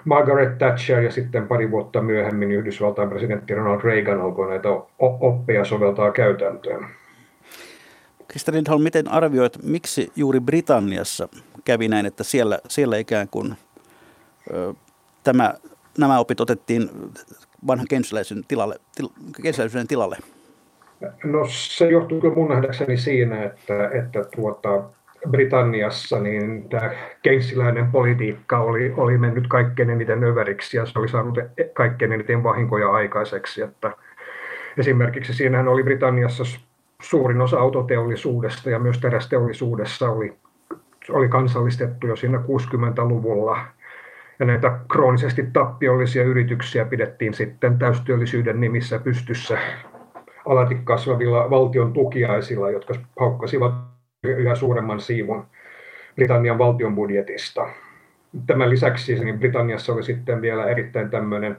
Margaret 0.05 0.57
Thatcher 0.57 1.03
ja 1.03 1.11
sitten 1.11 1.47
pari 1.47 1.71
vuotta 1.71 2.01
myöhemmin 2.01 2.51
Yhdysvaltain 2.51 3.09
presidentti 3.09 3.55
Ronald 3.55 3.81
Reagan 3.81 4.21
alkoi 4.21 4.49
näitä 4.49 4.69
oppeja 4.99 5.65
soveltaa 5.65 6.11
käytäntöön. 6.11 6.85
Krista 8.27 8.51
Lindholm, 8.51 8.81
miten 8.83 9.07
arvioit, 9.07 9.63
miksi 9.63 10.11
juuri 10.15 10.39
Britanniassa 10.39 11.29
kävi 11.65 11.87
näin, 11.87 12.05
että 12.05 12.23
siellä, 12.23 12.59
siellä 12.67 12.97
ikään 12.97 13.27
kuin 13.31 13.55
ö, 14.53 14.73
tämä, 15.23 15.53
nämä 15.97 16.19
opit 16.19 16.39
otettiin 16.39 16.89
vanhan 17.67 17.87
keynesiläisen 17.89 18.43
tilalle, 18.47 18.75
til, 18.95 19.07
tilalle? 19.87 20.17
No 21.23 21.45
se 21.47 21.89
johtuu 21.89 22.21
kyllä 22.21 22.35
mun 22.35 22.49
nähdäkseni 22.49 22.97
siinä, 22.97 23.43
että, 23.43 23.89
että 23.93 24.23
tuota, 24.35 24.83
Britanniassa 25.29 26.19
niin 26.19 26.69
tämä 26.69 26.91
keinsiläinen 27.21 27.91
politiikka 27.91 28.59
oli, 28.59 28.93
oli 28.97 29.17
mennyt 29.17 29.47
kaikkein 29.47 29.89
eniten 29.89 30.23
överiksi 30.23 30.77
ja 30.77 30.85
se 30.85 30.99
oli 30.99 31.07
saanut 31.07 31.37
kaikkein 31.73 32.11
eniten 32.11 32.43
vahinkoja 32.43 32.91
aikaiseksi. 32.91 33.61
Että 33.61 33.91
esimerkiksi 34.77 35.33
siinähän 35.33 35.67
oli 35.67 35.83
Britanniassa 35.83 36.43
suurin 37.01 37.41
osa 37.41 37.59
autoteollisuudesta 37.59 38.69
ja 38.69 38.79
myös 38.79 38.99
terästeollisuudessa 38.99 40.09
oli, 40.09 40.33
oli 41.09 41.29
kansallistettu 41.29 42.07
jo 42.07 42.15
siinä 42.15 42.37
60-luvulla. 42.37 43.57
Ja 44.39 44.45
näitä 44.45 44.79
kroonisesti 44.91 45.45
tappiollisia 45.53 46.23
yrityksiä 46.23 46.85
pidettiin 46.85 47.33
sitten 47.33 47.79
täystyöllisyyden 47.79 48.61
nimissä 48.61 48.99
pystyssä 48.99 49.57
alati 50.45 50.75
kasvavilla 50.83 51.49
valtion 51.49 51.93
tukiaisilla, 51.93 52.71
jotka 52.71 52.93
haukkasivat 53.19 53.73
yhä 54.23 54.55
suuremman 54.55 54.99
siivun 54.99 55.45
Britannian 56.15 56.57
valtion 56.57 56.95
budjetista. 56.95 57.67
Tämän 58.47 58.69
lisäksi 58.69 59.25
niin 59.25 59.39
Britanniassa 59.39 59.93
oli 59.93 60.03
sitten 60.03 60.41
vielä 60.41 60.65
erittäin 60.65 61.09
tämmöinen 61.09 61.57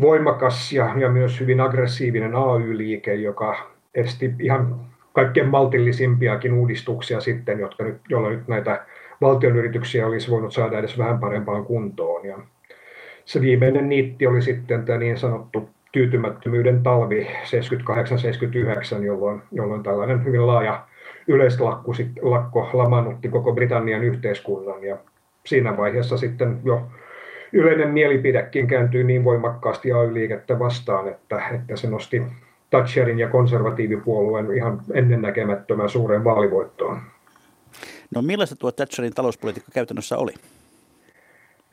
voimakas 0.00 0.72
ja, 0.72 0.94
ja 0.96 1.08
myös 1.08 1.40
hyvin 1.40 1.60
aggressiivinen 1.60 2.34
AY-liike, 2.34 3.14
joka 3.14 3.70
esti 3.94 4.34
ihan 4.38 4.80
kaikkein 5.12 5.48
maltillisimpiakin 5.48 6.52
uudistuksia 6.52 7.20
sitten, 7.20 7.58
jotka 7.58 7.84
nyt, 7.84 8.00
joilla 8.08 8.30
nyt 8.30 8.48
näitä 8.48 8.86
valtion 9.20 9.56
yrityksiä 9.56 10.06
olisi 10.06 10.30
voinut 10.30 10.52
saada 10.52 10.78
edes 10.78 10.98
vähän 10.98 11.18
parempaan 11.18 11.64
kuntoon. 11.64 12.26
Ja 12.26 12.38
se 13.24 13.40
viimeinen 13.40 13.88
niitti 13.88 14.26
oli 14.26 14.42
sitten 14.42 14.84
tämä 14.84 14.98
niin 14.98 15.18
sanottu 15.18 15.68
tyytymättömyyden 15.92 16.82
talvi 16.82 17.28
78-79, 19.00 19.04
jolloin, 19.04 19.42
jolloin 19.52 19.82
tällainen 19.82 20.24
hyvin 20.24 20.46
laaja 20.46 20.84
yleislakko 21.28 21.92
lakko 22.22 22.70
lamaannutti 22.72 23.28
koko 23.28 23.52
Britannian 23.52 24.04
yhteiskunnan 24.04 24.84
ja 24.84 24.96
siinä 25.46 25.76
vaiheessa 25.76 26.16
sitten 26.16 26.58
jo 26.64 26.82
yleinen 27.52 27.88
mielipidekin 27.88 28.66
kääntyi 28.66 29.04
niin 29.04 29.24
voimakkaasti 29.24 29.92
AY-liikettä 29.92 30.58
vastaan, 30.58 31.08
että, 31.08 31.42
että 31.54 31.76
se 31.76 31.90
nosti 31.90 32.22
Thatcherin 32.70 33.18
ja 33.18 33.28
konservatiivipuolueen 33.28 34.56
ihan 34.56 34.80
ennennäkemättömän 34.92 35.88
suuren 35.88 36.24
vaalivoittoon. 36.24 37.00
No 38.14 38.22
millaista 38.22 38.56
tuo 38.56 38.72
Thatcherin 38.72 39.14
talouspolitiikka 39.14 39.72
käytännössä 39.74 40.18
oli? 40.18 40.32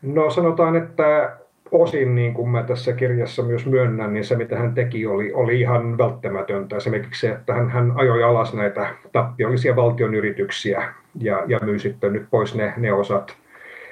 No 0.02 0.30
sanotaan, 0.30 0.76
että 0.76 1.38
osin, 1.72 2.16
niin 2.16 2.34
kuin 2.34 2.50
mä 2.50 2.64
tässä 2.64 2.94
kirjassa 2.94 3.44
myös 3.44 3.66
myönnän, 3.66 4.14
niin 4.14 4.26
se 4.26 4.36
mitä 4.36 4.58
hän 4.58 4.74
teki 4.74 5.08
oli, 5.08 5.34
oli 5.34 5.60
ihan 5.60 5.98
välttämätöntä. 5.98 6.78
Esimerkiksi 6.78 7.22
se, 7.22 7.34
että 7.34 7.54
hän, 7.54 7.70
hän 7.70 7.92
ajoi 7.96 8.24
alas 8.24 8.54
näitä 8.54 8.96
tappiollisia 9.12 9.76
valtionyrityksiä 9.76 10.94
ja, 11.20 11.44
ja 11.48 11.60
myi 11.60 11.80
sitten 11.80 12.14
nyt 12.14 12.26
pois 12.32 12.56
ne, 12.56 12.74
ne 12.78 12.94
osat, 12.94 13.38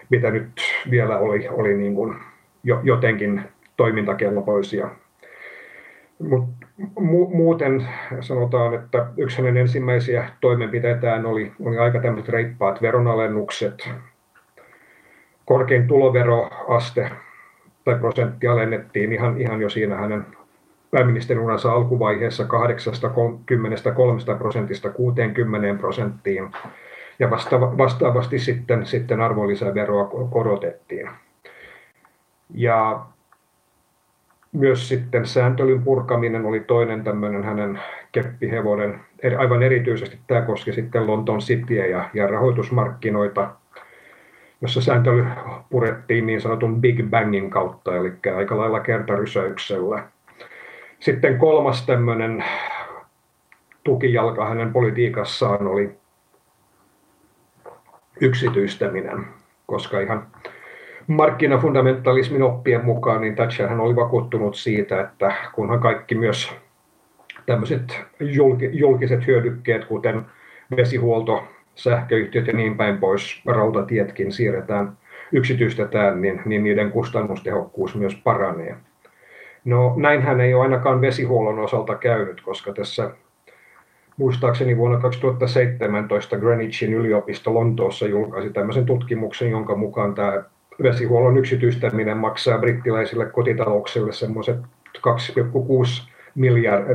mitä 0.09 0.31
nyt 0.31 0.51
vielä 0.89 1.17
oli, 1.17 1.47
oli 1.47 1.77
niin 1.77 1.95
kuin 1.95 2.15
jo, 2.63 2.79
jotenkin 2.83 3.41
toimintakelpoisia. 3.77 4.89
Mut 6.19 6.43
mu, 6.99 7.29
muuten 7.29 7.87
sanotaan, 8.19 8.73
että 8.73 9.05
yksi 9.17 9.37
hänen 9.37 9.57
ensimmäisiä 9.57 10.29
toimenpiteitään 10.41 11.25
oli, 11.25 11.51
oli 11.65 11.77
aika 11.77 11.99
tämmöiset 11.99 12.29
reippaat 12.29 12.81
veronalennukset, 12.81 13.89
korkein 15.45 15.87
tuloveroaste 15.87 17.11
tai 17.85 17.95
prosentti 17.95 18.47
alennettiin 18.47 19.13
ihan, 19.13 19.41
ihan 19.41 19.61
jo 19.61 19.69
siinä 19.69 19.95
hänen 19.95 20.25
pääministerin 20.91 21.43
uransa 21.43 21.71
alkuvaiheessa 21.71 22.45
83 22.45 24.19
prosentista 24.37 24.89
60 24.89 25.79
prosenttiin 25.79 26.51
ja 27.19 27.29
vastaava, 27.29 27.77
vastaavasti 27.77 28.39
sitten, 28.39 28.85
sitten 28.85 29.21
arvonlisäveroa 29.21 30.09
korotettiin. 30.29 31.09
Ja 32.53 33.05
myös 34.53 34.89
sitten 34.89 35.25
sääntelyn 35.25 35.83
purkaminen 35.83 36.45
oli 36.45 36.59
toinen 36.59 37.03
tämmöinen 37.03 37.43
hänen 37.43 37.79
keppihevonen. 38.11 38.99
Aivan 39.37 39.63
erityisesti 39.63 40.19
tämä 40.27 40.41
koski 40.41 40.73
sitten 40.73 41.07
Lontoon 41.07 41.39
Cityä 41.39 41.85
ja, 41.85 42.09
ja 42.13 42.27
rahoitusmarkkinoita– 42.27 43.49
jossa 44.63 44.81
sääntely 44.81 45.25
purettiin 45.69 46.25
niin 46.25 46.41
sanotun 46.41 46.81
Big 46.81 47.09
Bangin 47.09 47.49
kautta, 47.49 47.95
eli 47.95 48.13
aika 48.37 48.57
lailla 48.57 48.79
kertarysäyksellä. 48.79 50.03
Sitten 50.99 51.37
kolmas 51.37 51.85
tämmöinen 51.85 52.43
tukijalka 53.83 54.45
hänen 54.45 54.73
politiikassaan 54.73 55.67
oli 55.67 55.91
yksityistäminen, 58.21 59.25
koska 59.67 59.99
ihan 59.99 60.27
markkinafundamentalismin 61.07 62.43
oppien 62.43 62.85
mukaan 62.85 63.21
niin 63.21 63.35
Thatcher 63.35 63.69
hän 63.69 63.79
oli 63.79 63.95
vakuuttunut 63.95 64.55
siitä, 64.55 65.01
että 65.01 65.35
kunhan 65.55 65.79
kaikki 65.79 66.15
myös 66.15 66.51
tämmöiset 67.45 68.01
julkiset 68.71 69.27
hyödykkeet, 69.27 69.85
kuten 69.85 70.25
vesihuolto, 70.77 71.43
sähköyhtiöt 71.75 72.47
ja 72.47 72.53
niin 72.53 72.77
päin 72.77 72.97
pois, 72.97 73.41
rautatietkin 73.45 74.31
siirretään, 74.31 74.97
yksityistetään, 75.31 76.21
niin, 76.21 76.41
niin 76.45 76.63
niiden 76.63 76.91
kustannustehokkuus 76.91 77.95
myös 77.95 78.15
paranee. 78.15 78.75
No 79.65 79.93
näinhän 79.97 80.41
ei 80.41 80.53
ole 80.53 80.63
ainakaan 80.63 81.01
vesihuollon 81.01 81.59
osalta 81.59 81.95
käynyt, 81.95 82.41
koska 82.41 82.73
tässä 82.73 83.11
muistaakseni 84.17 84.77
vuonna 84.77 84.99
2017 84.99 86.37
Greenwichin 86.37 86.93
yliopisto 86.93 87.53
Lontoossa 87.53 88.07
julkaisi 88.07 88.49
tämmöisen 88.49 88.85
tutkimuksen, 88.85 89.51
jonka 89.51 89.75
mukaan 89.75 90.15
tämä 90.15 90.43
vesihuollon 90.83 91.37
yksityistäminen 91.37 92.17
maksaa 92.17 92.57
brittiläisille 92.57 93.25
kotitalouksille 93.25 94.13
semmoiset 94.13 94.57
2,6 94.97 96.13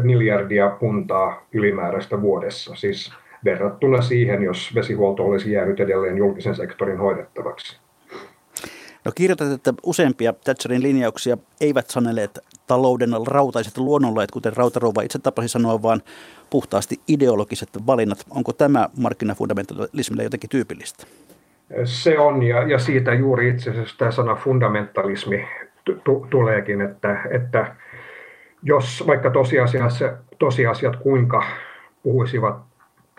miljardia 0.02 0.68
puntaa 0.80 1.47
ylimääräistä 1.52 2.20
vuodessa. 2.20 2.75
Siis 2.75 3.12
verrattuna 3.44 4.02
siihen, 4.02 4.42
jos 4.42 4.75
vesihuolto 4.75 5.25
olisi 5.25 5.52
jäänyt 5.52 5.80
edelleen 5.80 6.18
julkisen 6.18 6.54
sektorin 6.54 6.99
hoidettavaksi. 6.99 7.78
No 9.04 9.12
kirjoitat, 9.14 9.52
että 9.52 9.75
useampia 9.82 10.32
Thatcherin 10.32 10.82
linjauksia 10.82 11.38
eivät 11.61 11.90
saneleet 11.90 12.38
talouden 12.66 13.11
rautaiset 13.26 13.78
luonnonlait, 13.78 14.30
kuten 14.30 14.56
Rautarouva 14.56 15.02
itse 15.02 15.18
tapasi 15.18 15.49
sanoa, 15.49 15.82
vaan 15.82 16.02
puhtaasti 16.50 17.00
ideologiset 17.08 17.68
valinnat. 17.87 18.25
Onko 18.30 18.52
tämä 18.52 18.88
markkinafundamentalismille 18.97 20.23
jotenkin 20.23 20.50
tyypillistä? 20.50 21.06
Se 21.84 22.18
on, 22.18 22.42
ja, 22.42 22.62
ja 22.62 22.78
siitä 22.78 23.14
juuri 23.14 23.48
itse 23.48 23.70
asiassa 23.70 23.98
tämä 23.98 24.10
sana 24.10 24.34
fundamentalismi 24.34 25.48
tuleekin, 26.30 26.80
että, 26.80 27.20
että 27.30 27.75
jos 28.62 29.04
vaikka 29.06 29.30
tosiasiassa, 29.30 30.12
tosiasiat 30.38 30.96
kuinka 30.96 31.42
puhuisivat 32.02 32.56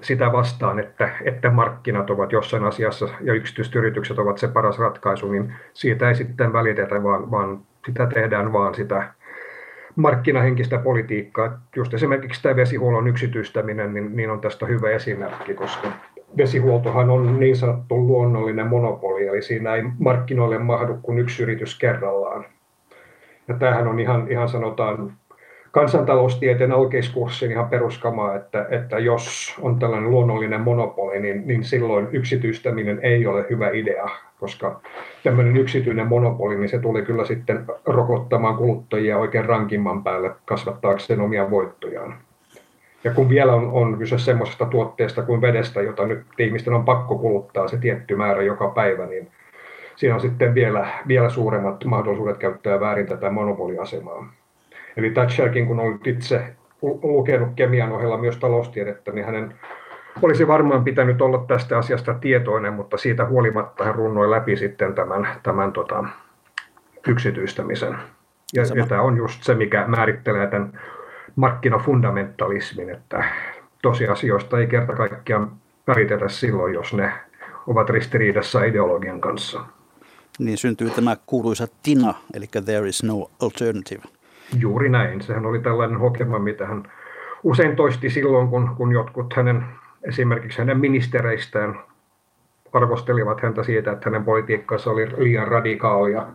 sitä 0.02 0.32
vastaan, 0.32 0.80
että, 0.80 1.10
että 1.24 1.50
markkinat 1.50 2.10
ovat 2.10 2.32
jossain 2.32 2.64
asiassa 2.64 3.10
ja 3.22 3.34
yksityiset 3.34 3.76
yritykset 3.76 4.20
ovat 4.20 4.38
se 4.38 4.48
paras 4.48 4.80
ratkaisu, 4.80 5.32
niin 5.32 5.54
siitä 5.74 6.10
ei 6.10 6.16
sitten 6.16 6.54
välitetä, 6.54 7.04
vaan, 7.04 7.32
vaan 7.32 7.60
sitä 7.86 8.06
tehdään 8.06 8.54
vaan 8.54 8.76
sitä 8.76 9.14
markkinahenkistä 9.96 10.78
politiikkaa. 10.78 11.60
Just 11.76 11.94
esimerkiksi 11.94 12.42
tämä 12.42 12.56
vesihuollon 12.56 13.08
yksityistäminen 13.08 13.94
niin, 13.94 14.16
niin 14.16 14.30
on 14.30 14.42
tästä 14.42 14.66
hyvä 14.66 14.90
esimerkki, 14.90 15.54
koska 15.54 15.88
vesihuoltohan 16.38 17.10
on 17.10 17.40
niin 17.40 17.56
sanottu 17.56 18.08
luonnollinen 18.08 18.68
monopoli, 18.68 19.28
eli 19.28 19.42
siinä 19.42 19.76
ei 19.76 19.84
markkinoille 20.00 20.58
mahdu 20.58 20.98
kuin 21.02 21.20
yksi 21.20 21.44
yritys 21.44 21.80
kerrallaan. 21.80 22.46
Ja 23.48 23.54
tämähän 23.54 23.88
on 23.88 24.00
ihan, 24.00 24.32
ihan 24.32 24.50
sanotaan 24.50 25.14
kansantaloustieteen 25.72 26.72
alkeiskurssin 26.72 27.52
ihan 27.52 27.70
peruskamaa, 27.70 28.36
että, 28.36 28.66
että 28.70 29.00
jos 29.00 29.56
on 29.62 29.80
tällainen 29.80 30.12
luonnollinen 30.12 30.62
monopoli, 30.62 31.20
niin, 31.20 31.48
niin 31.48 31.64
silloin 31.64 32.08
yksityistäminen 32.12 33.00
ei 33.02 33.28
ole 33.28 33.46
hyvä 33.50 33.70
idea, 33.70 34.10
koska 34.40 34.82
tämmöinen 35.24 35.58
yksityinen 35.58 36.08
monopoli, 36.08 36.56
niin 36.56 36.70
se 36.70 36.80
tuli 36.80 37.02
kyllä 37.02 37.26
sitten 37.26 37.66
rokottamaan 37.86 38.56
kuluttajia 38.56 39.18
oikein 39.18 39.46
rankimman 39.46 40.04
päälle 40.04 40.32
kasvattaakseen 40.46 41.22
omia 41.22 41.52
voittojaan. 41.52 42.16
Ja 43.04 43.14
kun 43.14 43.30
vielä 43.30 43.54
on, 43.54 43.70
on 43.72 43.98
kyse 43.98 44.18
semmoisesta 44.18 44.66
tuotteesta 44.66 45.22
kuin 45.22 45.42
vedestä, 45.42 45.82
jota 45.82 46.06
nyt 46.06 46.26
ihmisten 46.38 46.74
on 46.74 46.86
pakko 46.86 47.18
kuluttaa 47.18 47.68
se 47.68 47.78
tietty 47.78 48.16
määrä 48.16 48.42
joka 48.42 48.68
päivä, 48.68 49.06
niin 49.06 49.32
siinä 49.96 50.16
on 50.16 50.22
sitten 50.22 50.54
vielä, 50.56 50.88
vielä 51.08 51.30
suuremmat 51.30 51.86
mahdollisuudet 51.86 52.38
käyttää 52.38 52.80
väärin 52.80 53.08
tätä 53.08 53.30
monopoliasemaa. 53.30 54.34
Eli 54.98 55.10
Thatcherkin, 55.10 55.68
kun 55.68 55.80
on 55.80 56.00
itse 56.06 56.44
lukenut 56.82 57.50
kemian 57.56 57.92
ohella 57.92 58.18
myös 58.18 58.38
taloustiedettä, 58.38 59.12
niin 59.12 59.26
hänen 59.26 59.54
olisi 60.22 60.48
varmaan 60.48 60.84
pitänyt 60.84 61.22
olla 61.22 61.46
tästä 61.48 61.78
asiasta 61.78 62.14
tietoinen, 62.14 62.74
mutta 62.74 62.98
siitä 62.98 63.26
huolimatta 63.26 63.84
hän 63.84 63.96
runnoi 63.96 64.30
läpi 64.30 64.56
sitten 64.56 64.94
tämän, 64.94 65.28
tämän 65.44 65.72
tota, 65.72 66.04
yksityistämisen. 67.08 67.98
Ja, 68.54 68.64
ja 68.76 68.86
tämä 68.86 69.02
on 69.02 69.18
just 69.18 69.44
se, 69.44 69.56
mikä 69.56 69.84
määrittelee 69.88 70.48
tämän 70.48 70.80
markkinafundamentalismin, 71.40 72.90
että 72.90 73.24
tosiasioista 73.82 74.60
ei 74.60 74.68
kerta 74.68 74.96
kaikkiaan 74.96 75.52
välitetä 75.88 76.30
silloin, 76.30 76.74
jos 76.74 76.94
ne 76.94 77.14
ovat 77.68 77.90
ristiriidassa 77.90 78.64
ideologian 78.64 79.22
kanssa. 79.22 79.66
Niin 80.40 80.58
syntyy 80.58 80.90
tämä 80.90 81.18
kuuluisa 81.26 81.68
TINA, 81.84 82.14
eli 82.34 82.46
There 82.66 82.90
is 82.90 83.04
no 83.04 83.32
alternative. 83.42 84.02
Juuri 84.60 84.90
näin. 84.90 85.22
Sehän 85.22 85.46
oli 85.46 85.60
tällainen 85.60 86.00
hokema, 86.00 86.40
mitä 86.40 86.66
hän 86.68 86.92
usein 87.44 87.76
toisti 87.76 88.10
silloin, 88.10 88.48
kun, 88.48 88.76
kun 88.78 88.92
jotkut 88.92 89.34
hänen, 89.34 89.66
esimerkiksi 90.04 90.60
hänen 90.60 90.80
ministereistään 90.80 91.80
arvostelivat 92.74 93.42
häntä 93.42 93.64
siitä, 93.64 93.92
että 93.92 94.10
hänen 94.10 94.24
politiikkansa 94.24 94.92
oli 94.92 95.08
liian 95.18 95.48
radikaalia, 95.48 96.28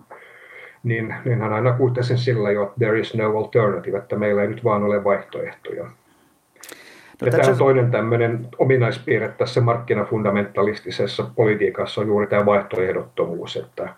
niin, 0.85 1.14
niin 1.25 1.41
hän 1.41 1.53
aina 1.53 1.73
kuittasi 1.73 2.09
sen 2.09 2.19
sillä 2.19 2.50
jo, 2.50 2.62
että 2.62 2.75
there 2.79 2.99
is 2.99 3.14
no 3.14 3.38
alternative, 3.38 3.99
että 3.99 4.17
meillä 4.17 4.43
ei 4.43 4.49
nyt 4.49 4.64
vaan 4.64 4.83
ole 4.83 5.05
vaihtoehtoja. 5.05 5.85
No, 7.23 7.31
tämä 7.31 7.49
on 7.49 7.59
toinen 7.59 7.91
tämmöinen 7.91 8.49
ominaispiirre 8.59 9.29
tässä 9.29 9.61
markkinafundamentalistisessa 9.61 11.31
politiikassa 11.37 12.00
on 12.00 12.07
juuri 12.07 12.26
tämä 12.26 12.47
vaihtoehdottomuus, 12.47 13.57
että 13.57 13.88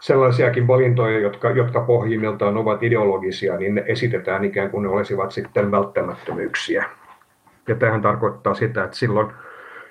sellaisiakin 0.00 0.66
valintoja, 0.66 1.18
jotka, 1.18 1.50
jotka 1.50 1.80
pohjimmiltaan 1.80 2.56
ovat 2.56 2.82
ideologisia, 2.82 3.56
niin 3.56 3.74
ne 3.74 3.84
esitetään 3.86 4.44
ikään 4.44 4.70
kuin 4.70 4.82
ne 4.82 4.88
olisivat 4.88 5.30
sitten 5.30 5.70
välttämättömyyksiä. 5.70 6.84
Ja 7.68 7.74
tähän 7.74 8.02
tarkoittaa 8.02 8.54
sitä, 8.54 8.84
että 8.84 8.96
silloin, 8.96 9.32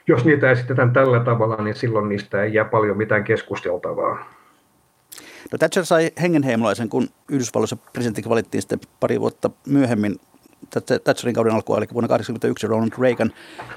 jos 0.07 0.25
niitä 0.25 0.51
esitetään 0.51 0.93
tällä 0.93 1.19
tavalla, 1.19 1.63
niin 1.63 1.75
silloin 1.75 2.09
niistä 2.09 2.43
ei 2.43 2.53
jää 2.53 2.65
paljon 2.65 2.97
mitään 2.97 3.23
keskusteltavaa. 3.23 4.40
No 5.51 5.57
Thatcher 5.57 5.85
sai 5.85 6.11
hengenheimolaisen, 6.21 6.89
kun 6.89 7.07
Yhdysvalloissa 7.31 7.77
presidentti 7.93 8.29
valittiin 8.29 8.61
sitten 8.61 8.79
pari 8.99 9.19
vuotta 9.19 9.49
myöhemmin 9.67 10.15
Thatcherin 11.03 11.35
kauden 11.35 11.53
alkua, 11.53 11.77
eli 11.77 11.87
vuonna 11.93 12.07
1981 12.07 12.67
Ronald 12.67 12.91
Reagan. 12.99 13.31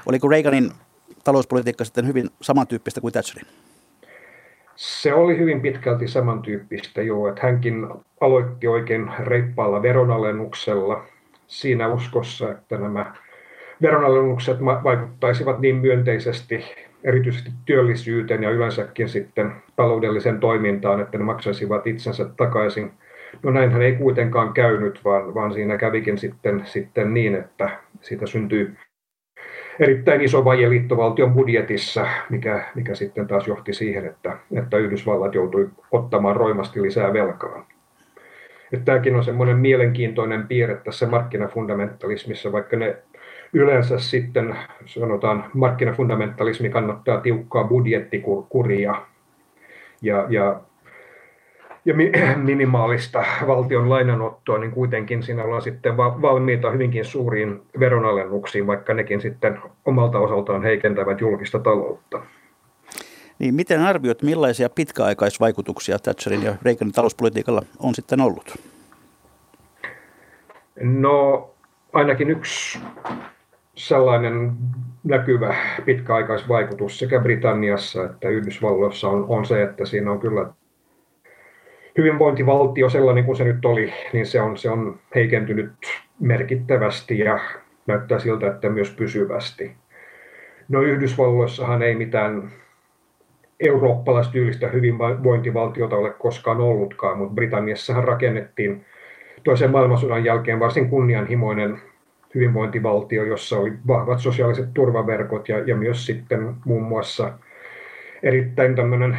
Oliko 0.05 0.29
Reaganin 0.29 0.71
talouspolitiikka 1.23 1.85
sitten 1.85 2.07
hyvin 2.07 2.29
samantyyppistä 2.41 3.01
kuin 3.01 3.13
Thatcherin? 3.13 3.47
Se 4.75 5.13
oli 5.13 5.37
hyvin 5.37 5.61
pitkälti 5.61 6.07
samantyyppistä, 6.07 7.01
joo, 7.01 7.27
että 7.29 7.41
hänkin 7.41 7.87
aloitti 8.21 8.67
oikein 8.67 9.11
reippaalla 9.19 9.81
veronalennuksella 9.81 11.03
siinä 11.47 11.87
uskossa, 11.87 12.51
että 12.51 12.77
nämä 12.77 13.15
veronalennukset 13.81 14.57
vaikuttaisivat 14.61 15.59
niin 15.59 15.75
myönteisesti 15.75 16.63
erityisesti 17.05 17.51
työllisyyteen 17.65 18.43
ja 18.43 18.49
yleensäkin 18.49 19.09
sitten 19.09 19.51
taloudelliseen 19.75 20.39
toimintaan, 20.39 21.01
että 21.01 21.17
ne 21.17 21.23
maksaisivat 21.23 21.87
itsensä 21.87 22.25
takaisin. 22.37 22.91
No 23.43 23.51
näinhän 23.51 23.81
ei 23.81 23.95
kuitenkaan 23.95 24.53
käynyt, 24.53 25.01
vaan, 25.03 25.33
vaan 25.33 25.53
siinä 25.53 25.77
kävikin 25.77 26.17
sitten, 26.17 26.61
sitten 26.65 27.13
niin, 27.13 27.35
että 27.35 27.69
siitä 28.01 28.25
syntyi 28.25 28.69
erittäin 29.79 30.21
iso 30.21 30.45
vaje 30.45 30.69
liittovaltion 30.69 31.33
budjetissa, 31.33 32.07
mikä, 32.29 32.65
mikä 32.75 32.95
sitten 32.95 33.27
taas 33.27 33.47
johti 33.47 33.73
siihen, 33.73 34.05
että, 34.05 34.37
että 34.57 34.77
Yhdysvallat 34.77 35.35
joutui 35.35 35.69
ottamaan 35.91 36.35
roimasti 36.35 36.81
lisää 36.81 37.13
velkaa. 37.13 37.67
Että 38.73 38.85
tämäkin 38.85 39.15
on 39.15 39.23
semmoinen 39.23 39.57
mielenkiintoinen 39.57 40.47
piirre 40.47 40.75
tässä 40.75 41.07
markkinafundamentalismissa, 41.07 42.51
vaikka 42.51 42.77
ne 42.77 42.97
yleensä 43.53 43.99
sitten 43.99 44.55
sanotaan 44.85 45.45
markkinafundamentalismi 45.53 46.69
kannattaa 46.69 47.21
tiukkaa 47.21 47.63
budjettikuria 47.63 48.95
ja, 50.01 50.25
ja 50.29 50.61
ja 51.85 51.93
minimaalista 52.37 53.23
valtion 53.47 53.89
lainanottoa, 53.89 54.57
niin 54.57 54.71
kuitenkin 54.71 55.23
siinä 55.23 55.43
ollaan 55.43 55.61
sitten 55.61 55.97
valmiita 55.97 56.71
hyvinkin 56.71 57.05
suuriin 57.05 57.61
veronalennuksiin, 57.79 58.67
vaikka 58.67 58.93
nekin 58.93 59.21
sitten 59.21 59.59
omalta 59.85 60.19
osaltaan 60.19 60.63
heikentävät 60.63 61.21
julkista 61.21 61.59
taloutta. 61.59 62.21
Niin 63.39 63.55
miten 63.55 63.81
arvioit, 63.81 64.21
millaisia 64.21 64.69
pitkäaikaisvaikutuksia 64.69 65.99
Thatcherin 65.99 66.43
ja 66.43 66.55
Reaganin 66.63 66.93
talouspolitiikalla 66.93 67.61
on 67.79 67.95
sitten 67.95 68.21
ollut? 68.21 68.55
No 70.81 71.49
ainakin 71.93 72.29
yksi 72.29 72.79
sellainen 73.75 74.51
näkyvä 75.03 75.55
pitkäaikaisvaikutus 75.85 76.99
sekä 76.99 77.19
Britanniassa 77.19 78.05
että 78.05 78.29
Yhdysvalloissa 78.29 79.09
on, 79.09 79.25
on 79.27 79.45
se, 79.45 79.63
että 79.63 79.85
siinä 79.85 80.11
on 80.11 80.19
kyllä 80.19 80.49
hyvinvointivaltio 81.97 82.89
sellainen 82.89 83.25
kuin 83.25 83.35
se 83.35 83.43
nyt 83.43 83.65
oli, 83.65 83.93
niin 84.13 84.25
se 84.25 84.41
on, 84.41 84.57
se 84.57 84.69
on 84.69 84.99
heikentynyt 85.15 85.71
merkittävästi 86.19 87.19
ja 87.19 87.39
näyttää 87.87 88.19
siltä, 88.19 88.47
että 88.47 88.69
myös 88.69 88.91
pysyvästi. 88.91 89.71
No 90.69 90.81
Yhdysvalloissahan 90.81 91.81
ei 91.81 91.95
mitään 91.95 92.51
eurooppalaistyylistä 93.59 94.67
hyvinvointivaltiota 94.67 95.95
ole 95.95 96.09
koskaan 96.09 96.61
ollutkaan, 96.61 97.17
mutta 97.17 97.33
Britanniassahan 97.33 98.03
rakennettiin 98.03 98.85
toisen 99.43 99.71
maailmansodan 99.71 100.25
jälkeen 100.25 100.59
varsin 100.59 100.89
kunnianhimoinen 100.89 101.81
hyvinvointivaltio, 102.35 103.23
jossa 103.23 103.59
oli 103.59 103.73
vahvat 103.87 104.19
sosiaaliset 104.19 104.73
turvaverkot 104.73 105.49
ja, 105.49 105.59
ja 105.59 105.75
myös 105.75 106.05
sitten 106.05 106.55
muun 106.65 106.83
muassa 106.83 107.33
erittäin 108.23 108.75
tämmöinen 108.75 109.17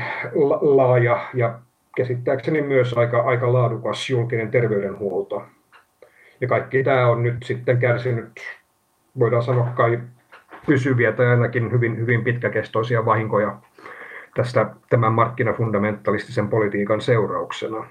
laaja 0.60 1.20
ja 1.34 1.58
käsittääkseni 1.96 2.62
myös 2.62 2.94
aika, 2.94 3.20
aika 3.20 3.52
laadukas 3.52 4.10
julkinen 4.10 4.50
terveydenhuolto. 4.50 5.44
Ja 6.40 6.48
kaikki 6.48 6.84
tämä 6.84 7.06
on 7.06 7.22
nyt 7.22 7.42
sitten 7.42 7.78
kärsinyt, 7.78 8.40
voidaan 9.18 9.42
sanoa 9.42 9.66
kai 9.74 10.00
pysyviä 10.66 11.12
tai 11.12 11.26
ainakin 11.26 11.72
hyvin, 11.72 11.96
hyvin 11.96 12.24
pitkäkestoisia 12.24 13.04
vahinkoja 13.04 13.56
tästä 14.34 14.66
tämän 14.90 15.12
markkinafundamentalistisen 15.12 16.48
politiikan 16.48 17.00
seurauksena. 17.00 17.86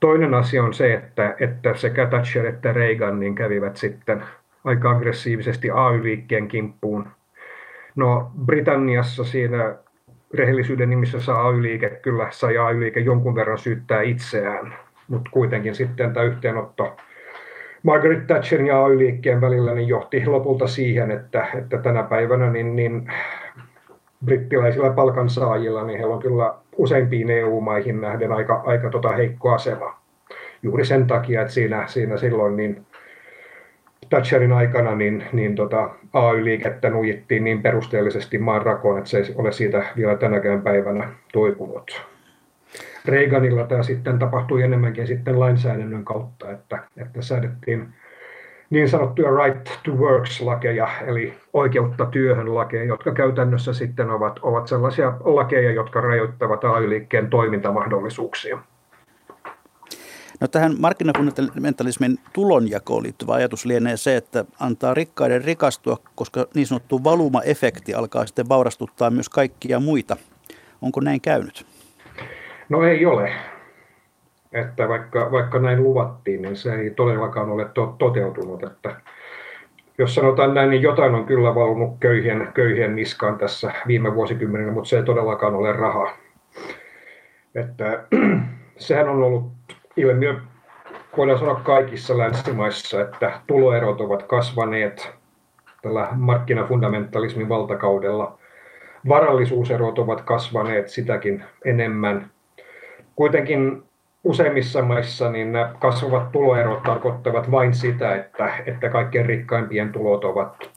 Toinen 0.00 0.34
asia 0.34 0.62
on 0.62 0.74
se, 0.74 0.94
että, 0.94 1.34
että 1.40 1.74
sekä 1.74 2.06
Thatcher 2.06 2.46
että 2.46 2.72
Reagan 2.72 3.20
niin 3.20 3.34
kävivät 3.34 3.76
sitten 3.76 4.22
aika 4.64 4.90
aggressiivisesti 4.90 5.70
AY-liikkeen 5.70 6.48
kimppuun. 6.48 7.08
No 7.96 8.30
Britanniassa 8.46 9.24
siinä 9.24 9.74
rehellisyyden 10.34 10.90
nimissä 10.90 11.20
saa 11.20 11.48
AY-liike, 11.48 11.90
kyllä 12.02 12.26
sai 12.30 12.58
AY-liike 12.58 13.00
jonkun 13.00 13.34
verran 13.34 13.58
syyttää 13.58 14.02
itseään, 14.02 14.74
mutta 15.08 15.30
kuitenkin 15.30 15.74
sitten 15.74 16.12
tämä 16.12 16.26
yhteenotto 16.26 16.96
Margaret 17.82 18.26
Thatcherin 18.26 18.66
ja 18.66 18.84
AY-liikkeen 18.84 19.40
välillä 19.40 19.74
niin 19.74 19.88
johti 19.88 20.26
lopulta 20.26 20.66
siihen, 20.66 21.10
että, 21.10 21.46
että 21.54 21.78
tänä 21.78 22.02
päivänä 22.02 22.50
niin, 22.50 22.76
niin 22.76 23.12
brittiläisillä 24.24 24.90
palkansaajilla, 24.90 25.84
niin 25.84 25.98
heillä 25.98 26.14
on 26.14 26.22
kyllä 26.22 26.54
useimpiin 26.76 27.30
EU-maihin 27.30 28.00
nähden 28.00 28.32
aika, 28.32 28.62
aika 28.66 28.90
tota 28.90 29.08
heikko 29.08 29.52
asema. 29.52 30.00
Juuri 30.62 30.84
sen 30.84 31.06
takia, 31.06 31.40
että 31.40 31.52
siinä, 31.52 31.86
siinä 31.86 32.16
silloin 32.16 32.56
niin 32.56 32.86
Thatcherin 34.10 34.52
aikana 34.52 34.94
niin, 34.94 35.24
niin 35.32 35.54
tota, 35.54 35.90
AY-liikettä 36.12 36.90
nujittiin 36.90 37.44
niin 37.44 37.62
perusteellisesti 37.62 38.38
maan 38.38 38.62
rakoon, 38.62 38.98
että 38.98 39.10
se 39.10 39.18
ei 39.18 39.34
ole 39.34 39.52
siitä 39.52 39.84
vielä 39.96 40.16
tänäkään 40.16 40.62
päivänä 40.62 41.08
toipunut. 41.32 42.02
Reaganilla 43.04 43.64
tämä 43.64 43.82
sitten 43.82 44.18
tapahtui 44.18 44.62
enemmänkin 44.62 45.06
sitten 45.06 45.40
lainsäädännön 45.40 46.04
kautta, 46.04 46.50
että, 46.50 46.78
että 46.96 47.22
säädettiin 47.22 47.88
niin 48.70 48.88
sanottuja 48.88 49.30
right 49.30 49.68
to 49.82 49.92
works 49.92 50.40
lakeja, 50.40 50.88
eli 51.06 51.34
oikeutta 51.52 52.06
työhön 52.06 52.54
lakeja, 52.54 52.84
jotka 52.84 53.12
käytännössä 53.12 53.72
sitten 53.72 54.10
ovat, 54.10 54.38
ovat 54.42 54.68
sellaisia 54.68 55.12
lakeja, 55.24 55.72
jotka 55.72 56.00
rajoittavat 56.00 56.64
AY-liikkeen 56.64 57.30
toimintamahdollisuuksia. 57.30 58.58
No 60.40 60.48
tähän 60.48 60.76
markkinafundamentalismin 60.78 62.18
tulonjakoon 62.32 63.02
liittyvä 63.02 63.32
ajatus 63.34 63.64
lienee 63.64 63.96
se, 63.96 64.16
että 64.16 64.44
antaa 64.60 64.94
rikkaiden 64.94 65.44
rikastua, 65.44 65.96
koska 66.14 66.46
niin 66.54 66.66
sanottu 66.66 67.04
valuma-efekti 67.04 67.94
alkaa 67.94 68.26
sitten 68.26 68.48
vaurastuttaa 68.48 69.10
myös 69.10 69.28
kaikkia 69.28 69.80
muita. 69.80 70.16
Onko 70.82 71.00
näin 71.00 71.20
käynyt? 71.20 71.66
No 72.68 72.84
ei 72.84 73.06
ole. 73.06 73.32
Että 74.52 74.88
vaikka, 74.88 75.30
vaikka 75.32 75.58
näin 75.58 75.82
luvattiin, 75.82 76.42
niin 76.42 76.56
se 76.56 76.74
ei 76.74 76.90
todellakaan 76.90 77.50
ole 77.50 77.64
to- 77.64 77.96
toteutunut. 77.98 78.62
Että 78.62 78.96
jos 79.98 80.14
sanotaan 80.14 80.54
näin, 80.54 80.70
niin 80.70 80.82
jotain 80.82 81.14
on 81.14 81.26
kyllä 81.26 81.54
valunut 81.54 81.96
köyhien, 82.00 82.48
köyhien 82.54 82.96
niskaan 82.96 83.38
tässä 83.38 83.72
viime 83.86 84.14
vuosikymmeninä, 84.14 84.72
mutta 84.72 84.88
se 84.88 84.96
ei 84.96 85.02
todellakaan 85.02 85.54
ole 85.54 85.72
raha. 85.72 86.12
Että, 87.54 88.04
sehän 88.76 89.08
on 89.08 89.22
ollut 89.22 89.59
ilmiö 90.00 90.34
voidaan 91.16 91.38
sanoa 91.38 91.60
kaikissa 91.64 92.18
länsimaissa, 92.18 93.00
että 93.00 93.40
tuloerot 93.46 94.00
ovat 94.00 94.22
kasvaneet 94.22 95.12
tällä 95.82 96.08
markkinafundamentalismin 96.12 97.48
valtakaudella. 97.48 98.38
Varallisuuserot 99.08 99.98
ovat 99.98 100.20
kasvaneet 100.20 100.88
sitäkin 100.88 101.44
enemmän. 101.64 102.30
Kuitenkin 103.16 103.82
useimmissa 104.24 104.82
maissa 104.82 105.30
niin 105.30 105.52
nämä 105.52 105.74
kasvavat 105.78 106.32
tuloerot 106.32 106.82
tarkoittavat 106.82 107.50
vain 107.50 107.74
sitä, 107.74 108.14
että, 108.14 108.52
että 108.66 108.88
kaikkein 108.88 109.26
rikkaimpien 109.26 109.92
tulot 109.92 110.24
ovat 110.24 110.70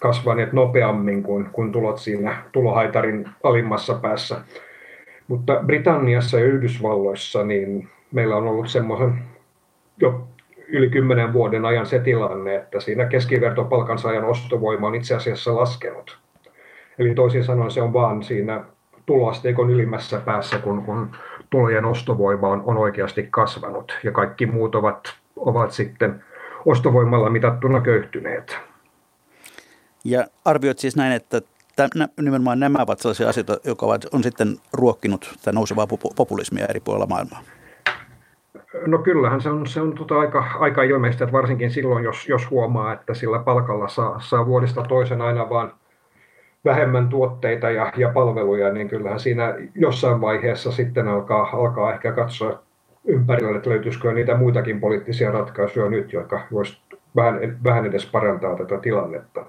kasvaneet 0.00 0.52
nopeammin 0.52 1.22
kuin, 1.22 1.48
kuin 1.52 1.72
tulot 1.72 1.98
siinä 1.98 2.36
tulohaitarin 2.52 3.28
alimmassa 3.42 3.94
päässä. 3.94 4.40
Mutta 5.28 5.60
Britanniassa 5.66 6.38
ja 6.38 6.44
Yhdysvalloissa 6.44 7.44
niin 7.44 7.88
meillä 8.12 8.36
on 8.36 8.46
ollut 8.46 8.68
semmoisen 8.68 9.22
jo 10.00 10.28
yli 10.68 10.90
kymmenen 10.90 11.32
vuoden 11.32 11.64
ajan 11.64 11.86
se 11.86 11.98
tilanne, 11.98 12.56
että 12.56 12.80
siinä 12.80 13.04
keskivertopalkansaajan 13.04 14.24
ostovoima 14.24 14.86
on 14.86 14.94
itse 14.94 15.14
asiassa 15.14 15.56
laskenut. 15.56 16.18
Eli 16.98 17.14
toisin 17.14 17.44
sanoen 17.44 17.70
se 17.70 17.82
on 17.82 17.92
vaan 17.92 18.22
siinä 18.22 18.64
tuloasteikon 19.06 19.70
ylimmässä 19.70 20.20
päässä, 20.20 20.58
kun, 20.58 20.84
kun 20.84 21.10
tulojen 21.50 21.84
ostovoima 21.84 22.48
on, 22.48 22.62
on 22.66 22.76
oikeasti 22.76 23.28
kasvanut 23.30 23.98
ja 24.04 24.12
kaikki 24.12 24.46
muut 24.46 24.74
ovat, 24.74 25.14
ovat 25.36 25.72
sitten 25.72 26.24
ostovoimalla 26.66 27.30
mitattuna 27.30 27.80
köyhtyneet. 27.80 28.58
Ja 30.04 30.26
arvioit 30.44 30.78
siis 30.78 30.96
näin, 30.96 31.12
että 31.12 31.40
nimenomaan 32.20 32.60
nämä 32.60 32.82
ovat 32.82 32.98
sellaisia 32.98 33.28
asioita, 33.28 33.58
jotka 33.64 33.86
ovat, 33.86 34.06
on 34.12 34.22
sitten 34.22 34.56
ruokkinut 34.72 35.34
tätä 35.36 35.52
nousevaa 35.52 35.86
populismia 36.16 36.66
eri 36.66 36.80
puolilla 36.80 37.06
maailmaa. 37.06 37.42
No 38.86 38.98
kyllähän 38.98 39.40
se 39.40 39.50
on, 39.50 39.66
se 39.66 39.80
on 39.80 39.94
tota 39.94 40.20
aika, 40.20 40.44
aika 40.58 40.82
ilmeistä, 40.82 41.24
että 41.24 41.36
varsinkin 41.36 41.70
silloin, 41.70 42.04
jos, 42.04 42.28
jos 42.28 42.50
huomaa, 42.50 42.92
että 42.92 43.14
sillä 43.14 43.38
palkalla 43.38 43.88
saa, 43.88 44.20
saa 44.20 44.46
vuodesta 44.46 44.82
toisen 44.82 45.20
aina 45.20 45.50
vaan 45.50 45.72
vähemmän 46.64 47.08
tuotteita 47.08 47.70
ja, 47.70 47.92
ja 47.96 48.08
palveluja, 48.08 48.72
niin 48.72 48.88
kyllähän 48.88 49.20
siinä 49.20 49.54
jossain 49.74 50.20
vaiheessa 50.20 50.72
sitten 50.72 51.08
alkaa, 51.08 51.50
alkaa 51.52 51.92
ehkä 51.92 52.12
katsoa 52.12 52.62
ympärillä, 53.04 53.56
että 53.56 53.70
löytyisikö 53.70 54.12
niitä 54.12 54.36
muitakin 54.36 54.80
poliittisia 54.80 55.30
ratkaisuja 55.30 55.90
nyt, 55.90 56.12
jotka 56.12 56.40
voisivat 56.52 56.82
vähän, 57.16 57.58
vähän 57.64 57.86
edes 57.86 58.06
parantaa 58.06 58.56
tätä 58.56 58.78
tilannetta. 58.78 59.46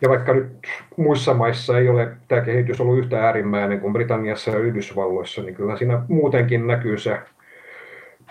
Ja 0.00 0.08
vaikka 0.08 0.34
nyt 0.34 0.52
muissa 0.96 1.34
maissa 1.34 1.78
ei 1.78 1.88
ole 1.88 2.08
tämä 2.28 2.40
kehitys 2.40 2.80
ollut 2.80 2.98
yhtä 2.98 3.24
äärimmäinen 3.24 3.80
kuin 3.80 3.92
Britanniassa 3.92 4.50
ja 4.50 4.58
Yhdysvalloissa, 4.58 5.42
niin 5.42 5.54
kyllä 5.54 5.76
siinä 5.76 6.02
muutenkin 6.08 6.66
näkyy 6.66 6.98
se 6.98 7.18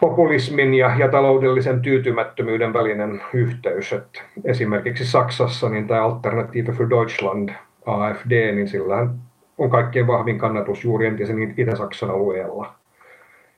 populismin 0.02 0.74
ja, 0.74 0.96
ja 0.98 1.08
taloudellisen 1.08 1.82
tyytymättömyyden 1.82 2.74
välinen 2.74 3.22
yhteys. 3.34 3.94
Että 3.94 4.22
esimerkiksi 4.44 5.06
Saksassa 5.06 5.70
niin 5.70 5.88
tämä 5.88 6.04
Alternative 6.04 6.72
für 6.72 6.90
Deutschland, 6.90 7.50
AFD, 7.86 8.52
niin 8.56 8.68
sillä 8.68 9.08
on 9.58 9.70
kaikkein 9.70 10.08
vahvin 10.08 10.38
kannatus 10.38 10.84
juuri 10.84 11.06
entisen 11.08 11.54
Itä-Saksan 11.58 12.10
alueella, 12.10 12.74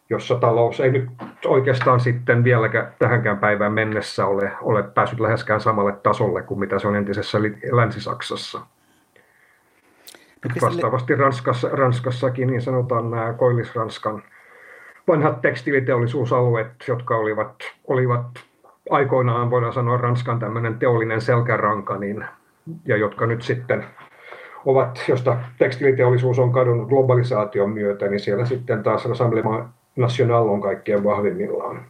jossa 0.10 0.36
talous 0.36 0.80
ei 0.80 0.92
nyt 0.92 1.10
oikeastaan 1.46 2.00
sitten 2.00 2.44
vieläkään 2.44 2.94
tähänkään 3.00 3.38
päivään 3.38 3.74
mennessä 3.74 4.26
ole, 4.26 4.52
ole 4.62 4.84
päässyt 4.84 5.20
läheskään 5.20 5.62
samalle 5.62 5.92
tasolle 5.92 6.42
kuin 6.42 6.60
mitä 6.60 6.80
se 6.80 6.88
on 6.88 6.96
entisessä 6.96 7.38
Länsi-Saksassa. 7.72 8.60
No, 10.46 10.52
Vastaavasti 10.62 11.16
Ranskassa, 11.16 11.70
Ranskassakin 11.72 12.48
niin 12.48 12.62
sanotaan 12.62 13.12
nämä 13.12 13.34
Koillis-Ranskan 13.34 14.33
vanhat 15.08 15.42
tekstiiliteollisuusalueet, 15.42 16.68
jotka 16.88 17.18
olivat, 17.18 17.56
olivat 17.88 18.26
aikoinaan, 18.90 19.52
voidaan 19.52 19.74
sanoa, 19.74 19.98
Ranskan 19.98 20.40
tämmöinen 20.40 20.80
teollinen 20.80 21.22
selkäranka, 21.22 21.98
niin, 21.98 22.26
ja 22.86 22.98
jotka 22.98 23.26
nyt 23.26 23.42
sitten 23.42 23.86
ovat, 24.66 25.04
josta 25.08 25.38
tekstiiliteollisuus 25.58 26.40
on 26.40 26.52
kadonnut 26.52 26.90
globalisaation 26.90 27.70
myötä, 27.70 28.08
niin 28.08 28.20
siellä 28.20 28.46
sitten 28.46 28.84
taas 28.84 29.06
Rassemblement 29.06 29.68
National 29.96 30.48
on 30.48 30.62
kaikkien 30.62 31.04
vahvimmillaan. 31.04 31.86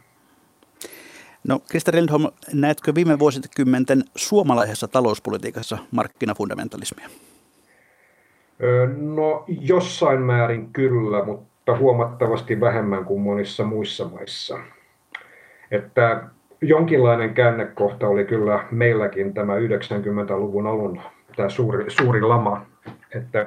No, 1.48 1.60
Krista 1.70 1.90
Rindholm, 1.90 2.26
näetkö 2.52 2.94
viime 2.94 3.18
vuosikymmenten 3.18 4.04
suomalaisessa 4.16 4.88
talouspolitiikassa 4.88 5.78
markkinafundamentalismia? 5.90 7.08
No, 8.96 9.44
jossain 9.48 10.20
määrin 10.20 10.72
kyllä, 10.72 11.24
mutta 11.24 11.53
mutta 11.66 11.80
huomattavasti 11.80 12.60
vähemmän 12.60 13.04
kuin 13.04 13.20
monissa 13.20 13.64
muissa 13.64 14.08
maissa. 14.08 14.58
Että 15.70 16.22
jonkinlainen 16.60 17.34
käännekohta 17.34 18.08
oli 18.08 18.24
kyllä 18.24 18.64
meilläkin 18.70 19.34
tämä 19.34 19.54
90-luvun 19.56 20.66
alun 20.66 21.00
tämä 21.36 21.48
suuri, 21.48 21.84
suuri 21.88 22.20
lama, 22.20 22.66
että 23.14 23.46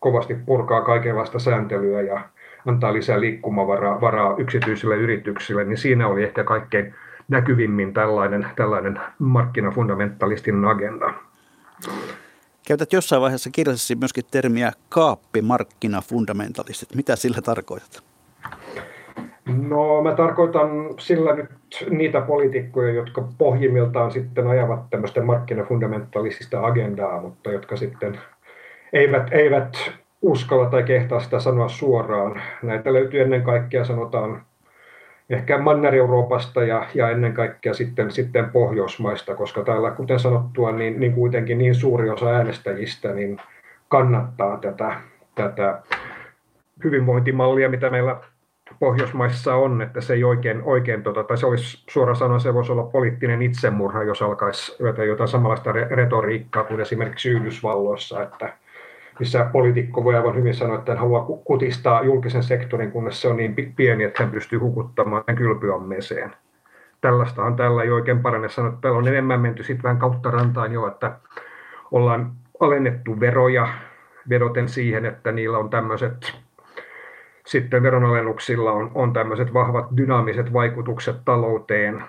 kovasti 0.00 0.34
purkaa 0.34 0.80
kaikenlaista 0.80 1.38
sääntelyä 1.38 2.00
ja 2.00 2.20
antaa 2.66 2.92
lisää 2.92 3.20
liikkumavaraa 3.20 4.00
varaa 4.00 4.34
yksityisille 4.38 4.96
yrityksille, 4.96 5.64
niin 5.64 5.78
siinä 5.78 6.08
oli 6.08 6.22
ehkä 6.22 6.44
kaikkein 6.44 6.94
näkyvimmin 7.28 7.92
tällainen, 7.92 8.46
tällainen 8.56 9.00
markkinafundamentalistin 9.18 10.64
agenda. 10.64 11.14
Käytät 12.70 12.92
jossain 12.92 13.22
vaiheessa 13.22 13.50
kirjallisesti 13.52 13.94
myöskin 13.94 14.24
termiä 14.30 14.72
kaappimarkkinafundamentalistit. 14.88 16.94
Mitä 16.94 17.16
sillä 17.16 17.42
tarkoitat? 17.42 18.02
No 19.68 20.02
mä 20.02 20.14
tarkoitan 20.14 20.70
sillä 20.98 21.34
nyt 21.34 21.50
niitä 21.90 22.20
poliitikkoja, 22.20 22.92
jotka 22.92 23.28
pohjimmiltaan 23.38 24.12
sitten 24.12 24.46
ajavat 24.46 24.90
tämmöistä 24.90 25.22
markkinafundamentalistista 25.22 26.66
agendaa, 26.66 27.22
mutta 27.22 27.52
jotka 27.52 27.76
sitten 27.76 28.20
eivät, 28.92 29.32
eivät 29.32 29.76
uskalla 30.22 30.70
tai 30.70 30.82
kehtaa 30.82 31.20
sitä 31.20 31.40
sanoa 31.40 31.68
suoraan. 31.68 32.42
Näitä 32.62 32.92
löytyy 32.92 33.20
ennen 33.20 33.42
kaikkea 33.42 33.84
sanotaan 33.84 34.42
ehkä 35.30 35.58
Manner-Euroopasta 35.58 36.64
ja, 36.64 36.86
ja 36.94 37.10
ennen 37.10 37.32
kaikkea 37.32 37.74
sitten, 37.74 38.10
sitten 38.10 38.50
Pohjoismaista, 38.50 39.34
koska 39.34 39.64
täällä, 39.64 39.90
kuten 39.90 40.18
sanottua, 40.20 40.72
niin, 40.72 41.00
niin 41.00 41.12
kuitenkin 41.12 41.58
niin 41.58 41.74
suuri 41.74 42.10
osa 42.10 42.26
äänestäjistä 42.26 43.12
niin 43.12 43.40
kannattaa 43.88 44.56
tätä, 44.56 44.96
tätä 45.34 45.82
hyvinvointimallia, 46.84 47.68
mitä 47.68 47.90
meillä 47.90 48.20
Pohjoismaissa 48.78 49.54
on, 49.54 49.82
että 49.82 50.00
se 50.00 50.14
ei 50.14 50.24
oikein, 50.24 50.62
oikein 50.62 51.02
tota, 51.02 51.24
tai 51.24 51.38
se 51.38 51.46
olisi 51.46 51.84
suoraan 51.90 52.16
sanoen, 52.16 52.40
se 52.40 52.54
voisi 52.54 52.72
olla 52.72 52.82
poliittinen 52.82 53.42
itsemurha, 53.42 54.02
jos 54.02 54.22
alkaisi 54.22 54.76
jotain 55.06 55.28
samanlaista 55.28 55.72
retoriikkaa 55.72 56.64
kuin 56.64 56.80
esimerkiksi 56.80 57.28
Yhdysvalloissa, 57.28 58.22
että, 58.22 58.52
missä 59.18 59.46
poliitikko 59.52 60.04
voi 60.04 60.16
aivan 60.16 60.36
hyvin 60.36 60.54
sanoa, 60.54 60.78
että 60.78 60.92
hän 60.92 60.98
haluaa 60.98 61.26
kutistaa 61.44 62.04
julkisen 62.04 62.42
sektorin, 62.42 62.92
kunnes 62.92 63.20
se 63.22 63.28
on 63.28 63.36
niin 63.36 63.74
pieni, 63.76 64.04
että 64.04 64.22
hän 64.22 64.32
pystyy 64.32 64.58
hukuttamaan 64.58 65.24
kylpyammeeseen. 65.36 66.34
Tällaistahan 67.00 67.56
tällä 67.56 67.82
ei 67.82 67.90
oikein 67.90 68.20
parane 68.20 68.48
sanoa, 68.48 68.72
että 68.72 68.92
on 68.92 69.08
enemmän 69.08 69.40
menty 69.40 69.62
sitten 69.62 69.82
vähän 69.82 69.98
kautta 69.98 70.30
rantaan 70.30 70.72
jo, 70.72 70.86
että 70.86 71.16
ollaan 71.90 72.32
alennettu 72.60 73.20
veroja 73.20 73.68
vedoten 74.28 74.68
siihen, 74.68 75.06
että 75.06 75.32
niillä 75.32 75.58
on 75.58 75.70
tämmöiset 75.70 76.40
sitten 77.46 77.82
veronalennuksilla 77.82 78.72
on, 78.72 78.90
on 78.94 79.12
tämmöiset 79.12 79.54
vahvat 79.54 79.86
dynaamiset 79.96 80.52
vaikutukset 80.52 81.16
talouteen, 81.24 82.04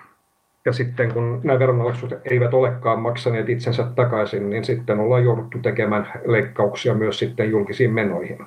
ja 0.64 0.72
sitten 0.72 1.12
kun 1.12 1.40
nämä 1.44 1.58
veronalaisut 1.58 2.12
eivät 2.24 2.54
olekaan 2.54 3.00
maksaneet 3.00 3.48
itsensä 3.48 3.84
takaisin, 3.96 4.50
niin 4.50 4.64
sitten 4.64 5.00
ollaan 5.00 5.24
jouduttu 5.24 5.58
tekemään 5.58 6.12
leikkauksia 6.24 6.94
myös 6.94 7.18
sitten 7.18 7.50
julkisiin 7.50 7.92
menoihin. 7.92 8.38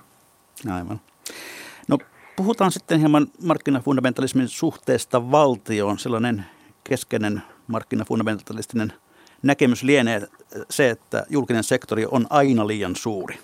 Aivan. 0.72 1.00
No 1.88 1.98
puhutaan 2.36 2.72
sitten 2.72 3.00
hieman 3.00 3.28
markkinafundamentalismin 3.46 4.48
suhteesta 4.48 5.32
valtioon. 5.32 6.00
Sellainen 6.00 6.46
keskeinen 6.84 7.42
markkinafundamentalistinen 7.68 8.94
näkemys 9.44 9.84
lienee 9.84 10.22
se, 10.70 10.90
että 10.90 11.26
julkinen 11.30 11.64
sektori 11.64 12.06
on 12.12 12.26
aina 12.30 12.68
liian 12.68 12.96
suuri. 12.96 13.36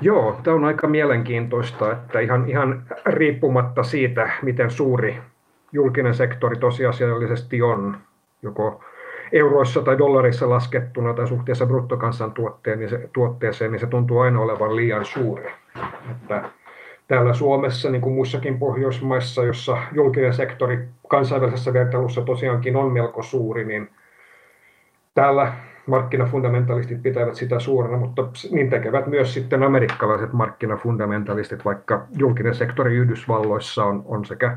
Joo, 0.00 0.40
tämä 0.42 0.56
on 0.56 0.64
aika 0.64 0.86
mielenkiintoista, 0.86 1.92
että 1.92 2.20
ihan, 2.20 2.50
ihan 2.50 2.86
riippumatta 3.06 3.82
siitä, 3.82 4.30
miten 4.42 4.70
suuri 4.70 5.16
julkinen 5.74 6.14
sektori 6.14 6.56
tosiasiallisesti 6.56 7.62
on, 7.62 7.96
joko 8.42 8.84
euroissa 9.32 9.82
tai 9.82 9.98
dollarissa 9.98 10.50
laskettuna 10.50 11.14
tai 11.14 11.28
suhteessa 11.28 11.66
bruttokansantuotteeseen, 11.66 12.78
niin 12.78 12.88
se, 12.88 13.08
tuotteeseen, 13.12 13.72
niin 13.72 13.80
se 13.80 13.86
tuntuu 13.86 14.18
aina 14.18 14.40
olevan 14.40 14.76
liian 14.76 15.04
suuri. 15.04 15.52
Että 16.10 16.50
täällä 17.08 17.34
Suomessa, 17.34 17.90
niin 17.90 18.02
kuin 18.02 18.14
muissakin 18.14 18.58
Pohjoismaissa, 18.58 19.44
jossa 19.44 19.78
julkinen 19.92 20.34
sektori 20.34 20.88
kansainvälisessä 21.08 21.72
vertailussa 21.72 22.22
tosiaankin 22.22 22.76
on 22.76 22.92
melko 22.92 23.22
suuri, 23.22 23.64
niin 23.64 23.90
täällä 25.14 25.52
markkinafundamentalistit 25.86 27.02
pitävät 27.02 27.34
sitä 27.34 27.60
suurena, 27.60 27.96
mutta 27.96 28.28
niin 28.50 28.70
tekevät 28.70 29.06
myös 29.06 29.34
sitten 29.34 29.62
amerikkalaiset 29.62 30.32
markkinafundamentalistit, 30.32 31.64
vaikka 31.64 32.06
julkinen 32.18 32.54
sektori 32.54 32.96
Yhdysvalloissa 32.96 33.84
on, 33.84 34.02
on 34.06 34.24
sekä 34.24 34.56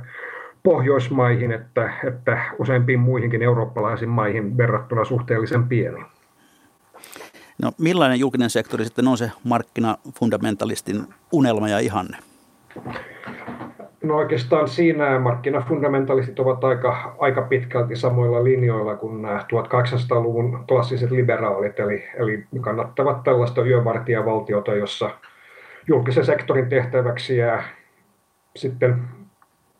Pohjoismaihin 0.67 1.51
että, 1.51 1.93
että 2.07 2.41
useimpiin 2.59 2.99
muihinkin 2.99 3.41
eurooppalaisiin 3.41 4.09
maihin 4.09 4.57
verrattuna 4.57 5.05
suhteellisen 5.05 5.67
pieni. 5.67 6.05
No 7.61 7.71
millainen 7.77 8.19
julkinen 8.19 8.49
sektori 8.49 8.85
sitten 8.85 9.07
on 9.07 9.17
se 9.17 9.31
markkinafundamentalistin 9.43 11.03
unelma 11.31 11.69
ja 11.69 11.79
ihanne? 11.79 12.17
No 14.03 14.15
oikeastaan 14.15 14.67
siinä 14.67 15.19
markkinafundamentalistit 15.19 16.39
ovat 16.39 16.63
aika, 16.63 17.15
aika 17.19 17.41
pitkälti 17.41 17.95
samoilla 17.95 18.43
linjoilla 18.43 18.95
kuin 18.95 19.21
nämä 19.21 19.39
1800-luvun 19.39 20.65
klassiset 20.67 21.11
liberaalit, 21.11 21.79
eli, 21.79 22.03
eli 22.17 22.45
kannattavat 22.61 23.23
tällaista 23.23 23.65
yövartijavaltiota, 23.65 24.75
jossa 24.75 25.09
julkisen 25.87 26.25
sektorin 26.25 26.69
tehtäväksi 26.69 27.37
jää 27.37 27.63
sitten 28.55 29.16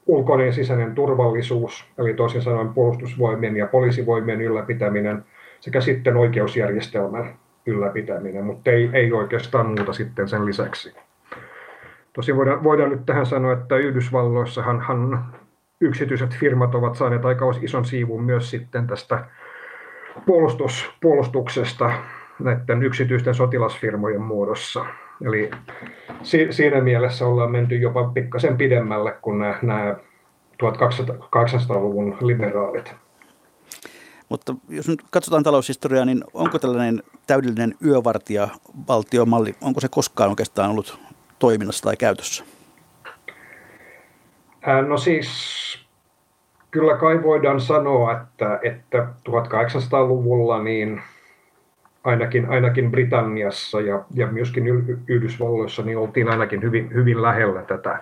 ulkoinen 0.08 0.46
ja 0.46 0.54
sisäinen 0.54 0.96
turvallisuus, 0.96 1.86
eli 1.98 2.14
toisin 2.14 2.42
sanoen 2.42 2.70
puolustusvoimien 2.70 3.58
ja 3.58 3.68
poliisivoimien 3.68 4.42
ylläpitäminen 4.42 5.26
sekä 5.60 5.82
sitten 5.82 6.18
oikeusjärjestelmän 6.18 7.36
ylläpitäminen, 7.66 8.44
mutta 8.46 8.72
ei, 8.72 8.90
ei 8.94 9.12
oikeastaan 9.12 9.66
muuta 9.66 9.94
sitten 9.94 10.28
sen 10.28 10.46
lisäksi. 10.46 10.96
Tosin 12.14 12.36
voidaan, 12.36 12.64
voidaan 12.64 12.90
nyt 12.90 13.06
tähän 13.06 13.26
sanoa, 13.26 13.54
että 13.54 13.78
Yhdysvalloissahan 13.78 14.82
hän, 14.82 15.26
yksityiset 15.82 16.36
firmat 16.36 16.76
ovat 16.76 16.96
saaneet 16.96 17.26
aika 17.26 17.46
ison 17.62 17.86
siivun 17.86 18.24
myös 18.24 18.50
sitten 18.50 18.88
tästä 18.88 19.26
puolustus, 20.26 20.92
puolustuksesta 21.02 21.92
näiden 22.40 22.84
yksityisten 22.84 23.36
sotilasfirmojen 23.36 24.22
muodossa. 24.22 24.86
Eli 25.26 25.52
si, 26.24 26.48
siinä 26.52 26.82
mielessä 26.82 27.26
ollaan 27.26 27.52
menty 27.52 27.76
jopa 27.76 28.04
pikkasen 28.04 28.58
pidemmälle 28.58 29.12
kuin 29.22 29.40
nämä, 29.40 29.60
nämä 29.62 29.96
1800-luvun 30.64 32.18
liberaalit. 32.22 32.96
Mutta 34.30 34.56
jos 34.70 34.88
nyt 34.88 35.00
katsotaan 35.12 35.44
taloushistoriaa, 35.44 36.06
niin 36.06 36.24
onko 36.34 36.60
tällainen 36.60 37.04
täydellinen 37.28 37.76
yövartijavaltiomalli, 37.86 39.56
onko 39.62 39.82
se 39.82 39.88
koskaan 39.92 40.30
oikeastaan 40.30 40.70
ollut 40.70 41.00
toiminnassa 41.40 41.84
tai 41.84 41.98
käytössä? 41.98 42.44
No 44.88 44.98
siis 44.98 45.28
kyllä 46.72 46.98
kai 46.98 47.24
voidaan 47.24 47.62
sanoa, 47.62 48.12
että, 48.12 48.60
että 48.64 49.08
1800-luvulla 49.30 50.64
niin 50.64 51.02
ainakin, 52.04 52.50
ainakin 52.50 52.92
Britanniassa 52.92 53.82
ja, 53.82 54.06
ja 54.14 54.28
myöskin 54.28 54.68
Yhdysvalloissa 55.08 55.84
niin 55.84 55.98
oltiin 55.98 56.30
ainakin 56.30 56.62
hyvin, 56.62 56.94
hyvin 56.94 57.22
lähellä 57.22 57.62
tätä 57.62 58.00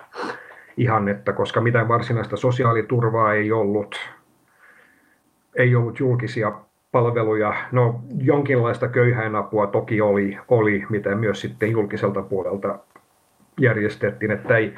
ihannetta, 0.76 1.32
koska 1.32 1.60
mitään 1.60 1.88
varsinaista 1.88 2.36
sosiaaliturvaa 2.36 3.34
ei 3.34 3.52
ollut, 3.52 3.96
ei 5.56 5.74
ollut 5.74 6.00
julkisia 6.00 6.52
palveluja. 6.92 7.54
No 7.72 8.00
jonkinlaista 8.18 8.88
köyhäinapua 8.88 9.66
toki 9.66 10.00
oli, 10.00 10.38
oli 10.48 10.84
mitä 10.88 11.14
myös 11.14 11.40
sitten 11.40 11.70
julkiselta 11.70 12.22
puolelta 12.22 12.78
järjestettiin, 13.60 14.30
että 14.30 14.56
ei, 14.56 14.74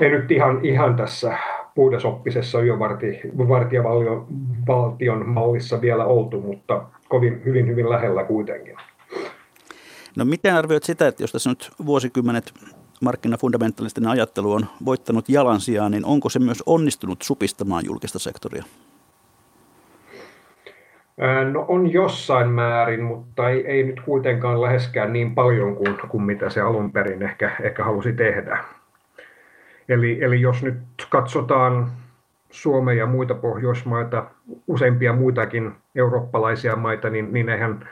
ei 0.00 0.10
nyt 0.10 0.30
ihan, 0.30 0.64
ihan 0.64 0.96
tässä 0.96 1.38
puhdasoppisessa 1.74 2.58
yövartijavaltion 2.62 5.28
mallissa 5.28 5.80
vielä 5.80 6.04
oltu, 6.04 6.40
mutta 6.40 6.82
kovin 7.10 7.42
hyvin, 7.44 7.66
hyvin 7.66 7.90
lähellä 7.90 8.24
kuitenkin. 8.24 8.76
No 10.16 10.24
miten 10.24 10.54
arvioit 10.54 10.82
sitä, 10.82 11.08
että 11.08 11.22
jos 11.22 11.32
tässä 11.32 11.50
nyt 11.50 11.70
vuosikymmenet 11.86 12.52
markkinafundamentalistinen 13.02 14.10
ajattelu 14.10 14.52
on 14.52 14.66
voittanut 14.84 15.28
jalansijaa, 15.28 15.88
niin 15.88 16.04
onko 16.04 16.28
se 16.28 16.38
myös 16.38 16.62
onnistunut 16.66 17.22
supistamaan 17.22 17.84
julkista 17.86 18.18
sektoria? 18.18 18.64
No 21.52 21.64
on 21.68 21.92
jossain 21.92 22.48
määrin, 22.48 23.02
mutta 23.02 23.48
ei, 23.48 23.66
ei 23.66 23.82
nyt 23.82 24.00
kuitenkaan 24.00 24.62
läheskään 24.62 25.12
niin 25.12 25.34
paljon 25.34 25.76
kuin, 25.76 25.98
kuin 26.08 26.22
mitä 26.22 26.50
se 26.50 26.60
alun 26.60 26.92
perin 26.92 27.22
ehkä, 27.22 27.56
ehkä 27.62 27.84
halusi 27.84 28.12
tehdä. 28.12 28.64
Eli, 29.88 30.18
eli 30.22 30.40
jos 30.40 30.62
nyt 30.62 30.78
katsotaan 31.08 31.90
Suomea 32.50 32.94
ja 32.94 33.06
muita 33.06 33.34
Pohjoismaita, 33.34 34.26
useimpia 34.66 35.12
muitakin 35.12 35.72
eurooppalaisia 35.94 36.76
maita, 36.76 37.10
niin, 37.10 37.32
niin 37.32 37.48
eihän 37.48 37.88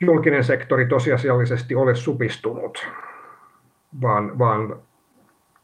julkinen 0.00 0.44
sektori 0.44 0.86
tosiasiallisesti 0.86 1.74
ole 1.74 1.94
supistunut, 1.94 2.88
vaan, 4.02 4.38
vaan 4.38 4.76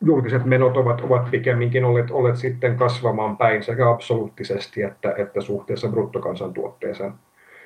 julkiset 0.05 0.45
menot 0.45 0.77
ovat, 0.77 1.01
ovat 1.01 1.31
pikemminkin 1.31 1.85
olleet, 1.85 2.11
olleet 2.11 2.37
sitten 2.37 2.77
kasvamaan 2.77 3.37
päin 3.37 3.63
sekä 3.63 3.91
absoluuttisesti 3.91 4.83
että, 4.83 5.15
että 5.17 5.41
suhteessa 5.41 5.89
bruttokansantuotteeseen, 5.89 7.13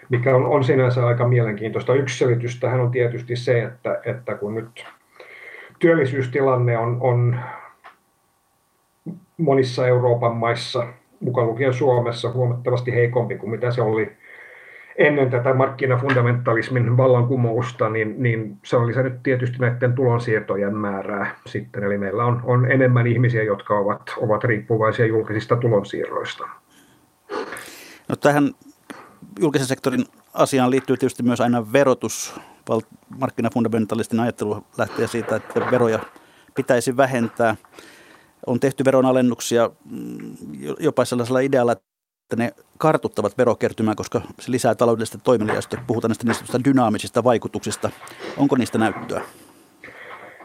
mikä 0.09 0.37
on, 0.37 0.47
on 0.47 0.65
sinänsä 0.65 1.07
aika 1.07 1.29
mielenkiintoista. 1.29 1.95
Yksi 1.95 2.19
selitys 2.19 2.61
tähän 2.61 2.81
on 2.81 2.91
tietysti 2.91 3.37
se, 3.37 3.63
että, 3.63 4.01
että 4.05 4.35
kun 4.35 4.55
nyt 4.55 4.87
työllisyystilanne 5.79 6.79
on, 6.79 6.97
on 7.01 7.37
monissa 9.41 9.87
Euroopan 9.87 10.37
maissa, 10.37 10.87
mukaan 11.21 11.47
lukien 11.47 11.75
Suomessa, 11.75 12.33
huomattavasti 12.33 12.95
heikompi 12.95 13.39
kuin 13.39 13.51
mitä 13.51 13.71
se 13.71 13.83
oli 13.83 14.13
ennen 14.97 15.31
tätä 15.31 15.55
markkinafundamentalismin 15.55 16.97
vallankumousta, 16.97 17.89
niin, 17.89 18.15
niin 18.23 18.59
se 18.65 18.77
on 18.77 18.87
lisännyt 18.87 19.23
tietysti 19.23 19.59
näiden 19.59 19.93
tulonsiirtojen 19.93 20.77
määrää 20.77 21.35
sitten. 21.47 21.85
Eli 21.85 21.99
meillä 21.99 22.25
on, 22.25 22.41
on 22.45 22.71
enemmän 22.71 23.07
ihmisiä, 23.07 23.43
jotka 23.43 23.79
ovat, 23.79 24.03
ovat 24.17 24.45
riippuvaisia 24.45 25.07
julkisista 25.07 25.57
tulonsiirroista. 25.57 26.49
No 28.09 28.17
tähän 28.17 28.51
julkisen 29.41 29.67
sektorin 29.67 30.05
asiaan 30.35 30.71
liittyy 30.71 30.97
tietysti 30.97 31.23
myös 31.23 31.41
aina 31.41 31.73
verotus. 31.73 32.41
Markkinafundamentalistin 33.19 34.21
ajattelu 34.21 34.65
lähtee 34.79 35.07
siitä, 35.07 35.37
että 35.37 35.61
veroja 35.71 35.99
pitäisi 36.55 36.97
vähentää. 36.97 37.57
On 38.47 38.61
tehty 38.61 38.85
veronalennuksia 38.85 39.71
mm, 39.91 40.35
jopa 40.81 41.05
sellaisella 41.05 41.41
idealla, 41.41 41.73
että 41.73 42.37
ne 42.37 42.51
kartuttavat 42.79 43.39
verokertymää, 43.39 43.95
koska 43.95 44.21
se 44.41 44.51
lisää 44.51 44.75
taloudellista 44.75 45.19
toimeliaisuutta. 45.19 45.79
Puhutaan 45.87 46.09
näistä 46.09 46.27
niistä 46.27 46.65
dynaamisista 46.65 47.25
vaikutuksista. 47.25 47.91
Onko 48.37 48.57
niistä 48.57 48.79
näyttöä? 48.79 49.23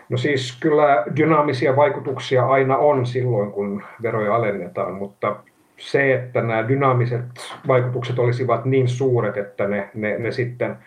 No 0.10 0.18
siis 0.18 0.58
kyllä 0.60 1.06
dynaamisia 1.16 1.76
vaikutuksia 1.76 2.46
aina 2.46 2.78
on 2.78 3.06
silloin, 3.06 3.52
kun 3.52 3.84
veroja 4.02 4.36
alennetaan, 4.36 4.94
mutta 4.94 5.36
se, 5.78 6.14
että 6.14 6.42
nämä 6.42 6.68
dynaamiset 6.68 7.26
vaikutukset 7.68 8.20
olisivat 8.20 8.66
niin 8.66 8.88
suuret, 8.88 9.38
että 9.38 9.68
ne, 9.68 9.90
ne, 9.94 10.18
ne 10.18 10.32
sitten, 10.32 10.78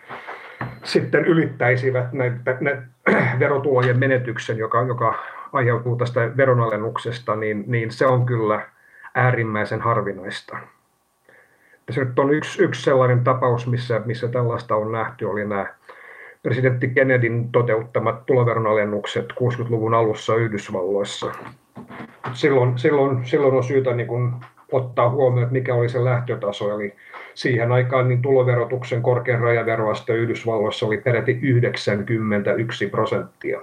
sitten 0.83 1.25
ylittäisivät 1.25 2.13
näitä, 2.13 2.57
ne 2.61 2.81
verotulojen 3.39 3.99
menetyksen, 3.99 4.57
joka, 4.57 4.81
joka 4.81 5.15
aiheutuu 5.53 5.95
tästä 5.95 6.37
veronalennuksesta, 6.37 7.35
niin, 7.35 7.63
niin 7.67 7.91
se 7.91 8.05
on 8.05 8.25
kyllä 8.25 8.61
äärimmäisen 9.15 9.81
harvinaista 9.81 10.57
se 11.93 12.05
nyt 12.05 12.19
on 12.19 12.33
yksi, 12.33 12.63
yksi 12.63 12.81
sellainen 12.81 13.23
tapaus, 13.23 13.67
missä, 13.67 14.01
missä 14.05 14.27
tällaista 14.27 14.75
on 14.75 14.91
nähty, 14.91 15.25
oli 15.25 15.45
nämä 15.45 15.65
presidentti 16.43 16.87
Kennedyn 16.87 17.49
toteuttamat 17.51 18.25
tuloveronalennukset 18.25 19.25
60-luvun 19.33 19.93
alussa 19.93 20.35
Yhdysvalloissa. 20.35 21.31
Silloin, 22.33 22.77
silloin, 22.77 23.25
silloin 23.25 23.55
on 23.55 23.63
syytä 23.63 23.93
niin 23.93 24.07
kuin 24.07 24.33
ottaa 24.71 25.09
huomioon, 25.09 25.43
että 25.43 25.53
mikä 25.53 25.75
oli 25.75 25.89
se 25.89 26.03
lähtötaso. 26.03 26.75
Eli 26.75 26.95
siihen 27.33 27.71
aikaan 27.71 28.07
niin 28.07 28.21
tuloverotuksen 28.21 29.01
korkein 29.01 29.39
rajaveroaste 29.39 30.13
Yhdysvalloissa 30.13 30.85
oli 30.85 30.97
peräti 30.97 31.39
91 31.41 32.87
prosenttia. 32.87 33.61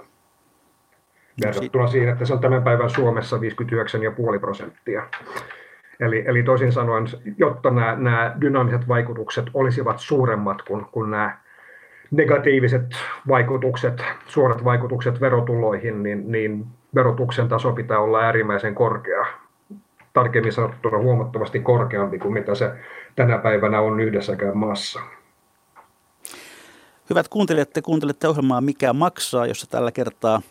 Verrattuna 1.45 1.87
siihen, 1.87 2.09
että 2.09 2.25
se 2.25 2.33
on 2.33 2.39
tämän 2.39 2.63
päivän 2.63 2.89
Suomessa 2.89 3.37
59,5 3.37 4.39
prosenttia. 4.39 5.07
Eli, 5.99 6.23
eli 6.27 6.43
toisin 6.43 6.71
sanoen, 6.71 7.05
jotta 7.37 7.69
nämä, 7.71 7.95
nämä 7.95 8.35
dynaamiset 8.41 8.87
vaikutukset 8.87 9.45
olisivat 9.53 9.99
suuremmat 9.99 10.61
kuin, 10.61 10.85
kuin 10.85 11.11
nämä 11.11 11.37
negatiiviset 12.11 12.85
vaikutukset, 13.27 14.03
suorat 14.25 14.63
vaikutukset 14.63 15.21
verotuloihin, 15.21 16.03
niin, 16.03 16.31
niin 16.31 16.65
verotuksen 16.95 17.47
taso 17.47 17.71
pitää 17.71 17.99
olla 17.99 18.19
äärimmäisen 18.19 18.75
korkea. 18.75 19.25
Tarkemmin 20.13 20.53
sanottuna 20.53 20.97
huomattavasti 20.97 21.59
korkeampi 21.59 22.19
kuin 22.19 22.33
mitä 22.33 22.55
se 22.55 22.71
tänä 23.15 23.37
päivänä 23.37 23.81
on 23.81 23.99
yhdessäkään 23.99 24.57
maassa. 24.57 24.99
Hyvät 27.09 27.27
kuuntelijat, 27.27 27.69
te 27.73 27.81
kuuntelette 27.81 28.27
ohjelmaa 28.27 28.61
Mikä 28.61 28.93
maksaa, 28.93 29.45
jossa 29.45 29.69
tällä 29.69 29.91
kertaa 29.91 30.41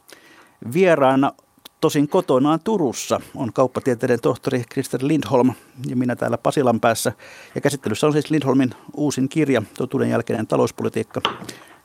vieraana 0.72 1.33
Tosin 1.81 2.09
kotonaan 2.09 2.61
Turussa 2.64 3.20
on 3.35 3.52
kauppatieteiden 3.52 4.20
tohtori 4.20 4.64
Krister 4.68 5.00
Lindholm 5.02 5.52
ja 5.88 5.96
minä 5.96 6.16
täällä 6.16 6.38
Pasilan 6.38 6.81
päässä. 6.81 7.12
Ja 7.55 7.61
käsittelyssä 7.61 8.07
on 8.07 8.12
siis 8.12 8.31
Lindholmin 8.31 8.70
uusin 8.94 9.29
kirja, 9.29 9.62
Totuuden 9.79 10.11
jälkeinen 10.11 10.46
talouspolitiikka, 10.46 11.20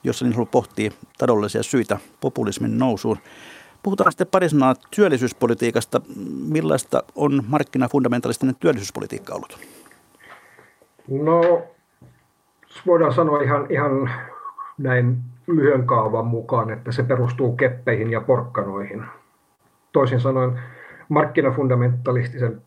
jossa 0.03 0.25
Lindholm 0.25 0.47
pohtii 0.47 0.91
taloudellisia 1.17 1.63
syitä 1.63 1.97
populismin 2.21 2.77
nousuun. 2.77 3.17
Puhutaan 3.83 4.11
sitten 4.11 4.27
pari 4.27 4.49
sanaa 4.49 4.75
työllisyyspolitiikasta. 4.95 6.01
Millaista 6.47 7.03
on 7.15 7.43
markkinafundamentalistinen 7.47 8.55
työllisyyspolitiikka 8.55 9.33
ollut? 9.33 9.59
No, 11.09 11.63
voidaan 12.87 13.13
sanoa 13.13 13.41
ihan, 13.41 13.67
ihan 13.71 14.11
näin 14.77 15.17
lyhyen 15.47 15.87
kaavan 15.87 16.25
mukaan, 16.25 16.69
että 16.69 16.91
se 16.91 17.03
perustuu 17.03 17.55
keppeihin 17.55 18.11
ja 18.11 18.21
porkkanoihin. 18.21 19.03
Toisin 19.91 20.19
sanoen 20.19 20.59
markkinafundamentalistisen 21.09 22.61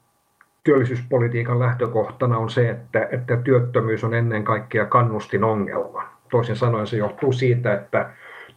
työllisyyspolitiikan 0.65 1.59
lähtökohtana 1.59 2.39
on 2.39 2.51
se, 2.51 2.71
että, 2.71 3.09
että 3.13 3.37
työttömyys 3.37 4.05
on 4.05 4.15
ennen 4.15 4.45
kaikkea 4.45 4.87
kannustin 4.87 5.45
ongelma. 5.45 6.09
Toisin 6.31 6.57
sanoen 6.57 6.87
se 6.87 6.97
johtuu 6.97 7.33
siitä, 7.33 7.75
että 7.75 8.11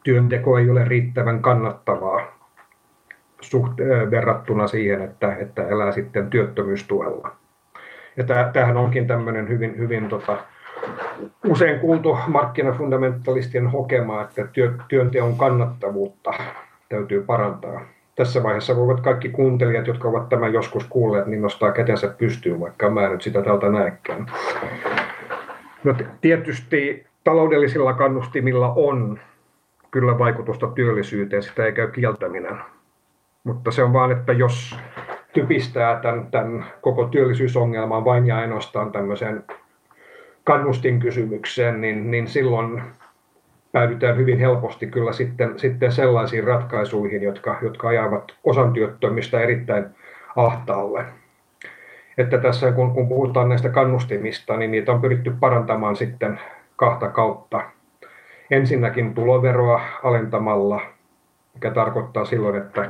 työnteko 0.04 0.58
ei 0.58 0.70
ole 0.70 0.86
riittävän 0.86 1.42
kannattavaa 1.42 2.38
suht, 3.42 3.74
verrattuna 4.12 4.68
siihen, 4.68 5.02
että, 5.02 5.36
että 5.36 5.68
elää 5.68 5.92
sitten 5.92 6.30
työttömyystuella. 6.30 7.32
Ja 8.18 8.24
tämähän 8.54 8.78
onkin 8.78 9.08
tämmöinen 9.08 9.50
hyvin, 9.50 9.78
hyvin 9.78 10.10
tota, 10.10 10.38
usein 11.48 11.80
kuultu 11.80 12.18
markkinafundamentalistien 12.28 13.68
hokema, 13.68 14.22
että 14.22 14.48
työ, 14.48 14.74
työnteon 14.88 15.38
kannattavuutta 15.38 16.32
täytyy 16.90 17.24
parantaa. 17.24 17.82
Tässä 18.16 18.44
vaiheessa 18.44 18.76
voivat 18.76 19.00
kaikki 19.02 19.30
kuuntelijat, 19.30 19.88
jotka 19.88 20.08
ovat 20.08 20.30
tämän 20.30 20.54
joskus 20.54 20.86
kuulleet, 20.90 21.28
niin 21.28 21.42
nostaa 21.42 21.72
kätensä 21.72 22.08
pystyyn, 22.08 22.60
vaikka 22.60 22.90
mä 22.90 23.10
nyt 23.10 23.22
sitä 23.22 23.42
tältä 23.42 23.70
näekään. 23.70 24.26
No, 25.84 25.96
tietysti 26.22 27.06
taloudellisilla 27.24 27.94
kannustimilla 27.94 28.74
on 28.76 29.20
kyllä 29.92 30.20
vaikutusta 30.20 30.68
työllisyyteen, 30.68 31.44
sitä 31.44 31.66
ei 31.66 31.72
käy 31.72 31.92
kieltäminen. 31.92 32.58
Mutta 33.44 33.72
se 33.72 33.84
on 33.84 33.94
vaan, 33.94 34.12
että 34.12 34.34
jos 34.34 34.76
typistää 35.34 36.00
tämän, 36.00 36.28
tämän 36.32 36.66
koko 36.82 37.06
työllisyysongelman 37.06 38.06
vain 38.06 38.28
ja 38.28 38.38
ainoastaan 38.38 38.92
tämmöiseen 38.92 39.44
kannustinkysymykseen, 40.48 41.82
niin, 41.82 42.12
niin 42.12 42.28
silloin 42.28 42.82
päädytään 43.72 44.18
hyvin 44.18 44.40
helposti 44.40 44.88
kyllä 44.88 45.14
sitten, 45.14 45.60
sitten 45.60 45.92
sellaisiin 45.92 46.44
ratkaisuihin, 46.44 47.22
jotka, 47.22 47.58
jotka 47.62 47.88
ajavat 47.88 48.36
osan 48.44 48.74
työttömistä 48.74 49.40
erittäin 49.40 49.86
ahtaalle. 50.36 51.06
Että 52.18 52.38
tässä 52.38 52.72
kun, 52.72 52.92
kun 52.92 53.08
puhutaan 53.08 53.50
näistä 53.50 53.70
kannustimista, 53.70 54.58
niin 54.58 54.72
niitä 54.72 54.92
on 54.92 55.02
pyritty 55.02 55.34
parantamaan 55.40 55.96
sitten 55.96 56.40
kahta 56.76 57.10
kautta. 57.10 57.62
Ensinnäkin 58.52 59.16
tuloveroa 59.16 59.82
alentamalla, 60.04 60.82
mikä 61.54 61.72
tarkoittaa 61.72 62.26
silloin, 62.26 62.56
että 62.56 62.90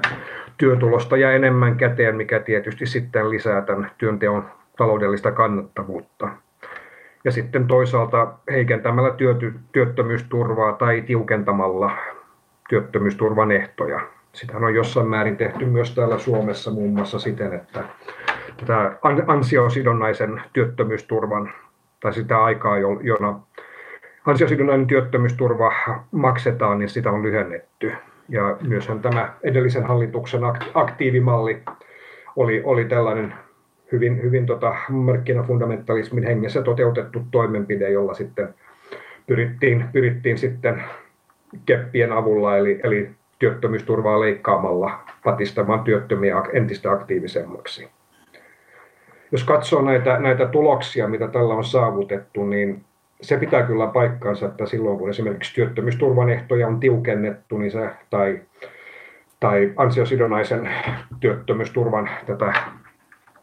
työtulosta 0.58 1.18
jää 1.18 1.32
enemmän 1.32 1.76
käteen, 1.78 2.16
mikä 2.16 2.40
tietysti 2.40 2.86
sitten 2.86 3.30
lisää 3.30 3.62
tämän 3.62 3.92
työnteon 3.98 4.46
taloudellista 4.78 5.32
kannattavuutta 5.32 6.30
ja 7.28 7.32
sitten 7.32 7.68
toisaalta 7.68 8.34
heikentämällä 8.52 9.12
työty, 9.12 9.54
työttömyysturvaa 9.72 10.74
tai 10.74 11.02
tiukentamalla 11.02 11.92
työttömyysturvan 12.70 13.52
ehtoja. 13.52 14.00
Sitä 14.34 14.58
on 14.58 14.76
jossain 14.76 15.08
määrin 15.08 15.38
tehty 15.38 15.66
myös 15.66 15.96
täällä 15.96 16.18
Suomessa 16.18 16.72
muun 16.72 16.94
muassa 16.94 17.20
siten, 17.20 17.54
että 17.54 17.84
tätä 18.58 18.92
ansiosidonnaisen 19.28 20.42
työttömyysturvan 20.54 21.54
tai 22.00 22.14
sitä 22.14 22.44
aikaa, 22.44 22.78
jona 23.02 23.40
ansiosidonnainen 24.26 24.88
työttömyysturva 24.88 25.72
maksetaan, 26.12 26.80
niin 26.80 26.90
sitä 26.90 27.12
on 27.12 27.24
lyhennetty. 27.24 27.94
Ja 28.30 28.58
myöshän 28.68 29.00
tämä 29.00 29.34
edellisen 29.44 29.84
hallituksen 29.84 30.42
aktiivimalli 30.74 31.64
oli, 32.36 32.62
oli 32.66 32.86
tällainen 32.86 33.34
hyvin, 33.92 34.22
hyvin 34.24 34.46
tota 34.46 34.76
markkinafundamentalismin 34.90 36.24
hengessä 36.24 36.62
toteutettu 36.62 37.22
toimenpide, 37.32 37.90
jolla 37.90 38.14
sitten 38.14 38.54
pyrittiin, 39.28 39.86
pyrittiin 39.94 40.38
sitten 40.38 40.84
keppien 41.66 42.12
avulla, 42.12 42.58
eli, 42.58 42.80
eli 42.84 43.10
työttömyysturvaa 43.40 44.20
leikkaamalla 44.20 45.00
patistamaan 45.24 45.84
työttömiä 45.84 46.44
entistä 46.54 46.92
aktiivisemmaksi. 46.92 47.90
Jos 49.32 49.44
katsoo 49.44 49.82
näitä, 49.82 50.20
näitä 50.20 50.46
tuloksia, 50.46 51.08
mitä 51.08 51.28
tällä 51.28 51.54
on 51.54 51.64
saavutettu, 51.64 52.46
niin 52.46 52.86
se 53.22 53.38
pitää 53.38 53.64
kyllä 53.64 53.88
paikkaansa, 53.88 54.46
että 54.46 54.66
silloin 54.66 54.98
kun 54.98 55.10
esimerkiksi 55.10 55.56
työttömyysturvan 55.56 56.30
ehtoja 56.30 56.68
on 56.68 56.80
tiukennettu, 56.80 57.58
niin 57.58 57.72
se, 57.72 57.90
tai, 58.10 58.42
tai 59.40 59.74
ansiosidonnaisen 59.76 60.70
työttömyysturvan 61.20 62.10
tätä 62.26 62.54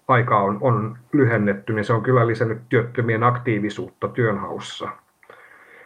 aikaa 0.08 0.42
on, 0.42 0.58
on 0.60 0.98
lyhennetty, 1.12 1.72
niin 1.72 1.84
se 1.84 1.92
on 1.92 2.02
kyllä 2.02 2.26
lisännyt 2.26 2.58
työttömien 2.68 3.22
aktiivisuutta 3.22 4.08
työnhaussa. 4.08 4.88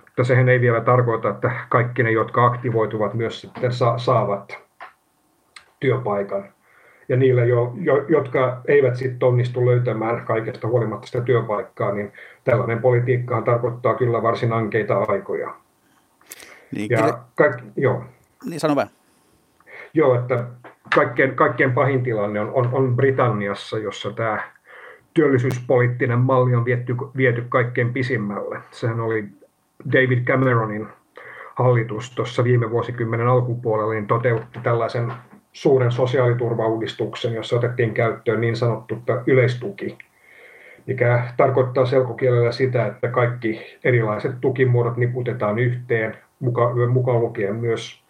Mutta 0.05 0.25
sehän 0.25 0.49
ei 0.49 0.61
vielä 0.61 0.81
tarkoita, 0.81 1.29
että 1.29 1.51
kaikki 1.69 2.03
ne, 2.03 2.11
jotka 2.11 2.47
aktivoituvat, 2.47 3.15
myös 3.15 3.41
sitten 3.41 3.73
sa- 3.73 3.99
saavat 3.99 4.59
työpaikan. 5.81 6.45
Ja 7.09 7.17
niille, 7.17 7.47
jo, 7.47 7.73
jo, 7.81 8.05
jotka 8.09 8.61
eivät 8.69 8.97
sitten 8.97 9.29
onnistu 9.29 9.67
löytämään 9.67 10.27
kaikesta 10.27 10.69
huolimatta 10.69 11.07
sitä 11.07 11.21
työpaikkaa, 11.21 11.93
niin 11.93 12.13
tällainen 12.45 12.81
politiikkahan 12.81 13.45
tarkoittaa 13.45 13.95
kyllä 13.95 14.23
varsin 14.23 14.53
ankeita 14.53 14.99
aikoja. 14.99 15.55
Niin, 16.75 16.91
ja 16.91 17.19
kaikki, 17.35 17.65
joo. 17.77 18.05
Niin 18.45 18.61
sano 18.61 18.77
vähän. 18.77 18.93
Joo, 19.95 20.15
että 20.15 20.45
kaikkein, 20.95 21.35
kaikkein 21.35 21.73
pahin 21.73 22.03
tilanne 22.03 22.41
on, 22.41 22.51
on, 22.55 22.69
on 22.73 22.97
Britanniassa, 22.97 23.79
jossa 23.79 24.13
tämä 24.13 24.41
työllisyyspoliittinen 25.15 26.19
malli 26.19 26.55
on 26.55 26.65
viety, 26.65 26.97
viety 27.17 27.45
kaikkein 27.49 27.93
pisimmälle. 27.93 28.59
Sehän 28.71 29.01
oli 29.01 29.25
David 29.93 30.25
Cameronin 30.25 30.89
hallitus 31.55 32.15
tuossa 32.15 32.45
viime 32.45 32.71
vuosikymmenen 32.71 33.29
alkupuolella, 33.29 33.93
niin 33.93 34.07
toteutti 34.07 34.59
tällaisen 34.63 35.13
suuren 35.53 35.93
sosiaaliturvauudistuksen, 35.93 37.35
jossa 37.35 37.57
otettiin 37.57 37.95
käyttöön 37.95 38.41
niin 38.41 38.57
sanottu 38.57 38.99
yleistuki, 39.27 39.99
mikä 40.87 41.23
tarkoittaa 41.37 41.87
selkokielellä 41.87 42.53
sitä, 42.53 42.87
että 42.87 43.09
kaikki 43.09 43.79
erilaiset 43.85 44.33
tukimuodot 44.41 44.97
niputetaan 44.97 45.59
yhteen, 45.59 46.19
mukaan 46.89 47.21
lukien 47.21 47.57
myös 47.57 48.05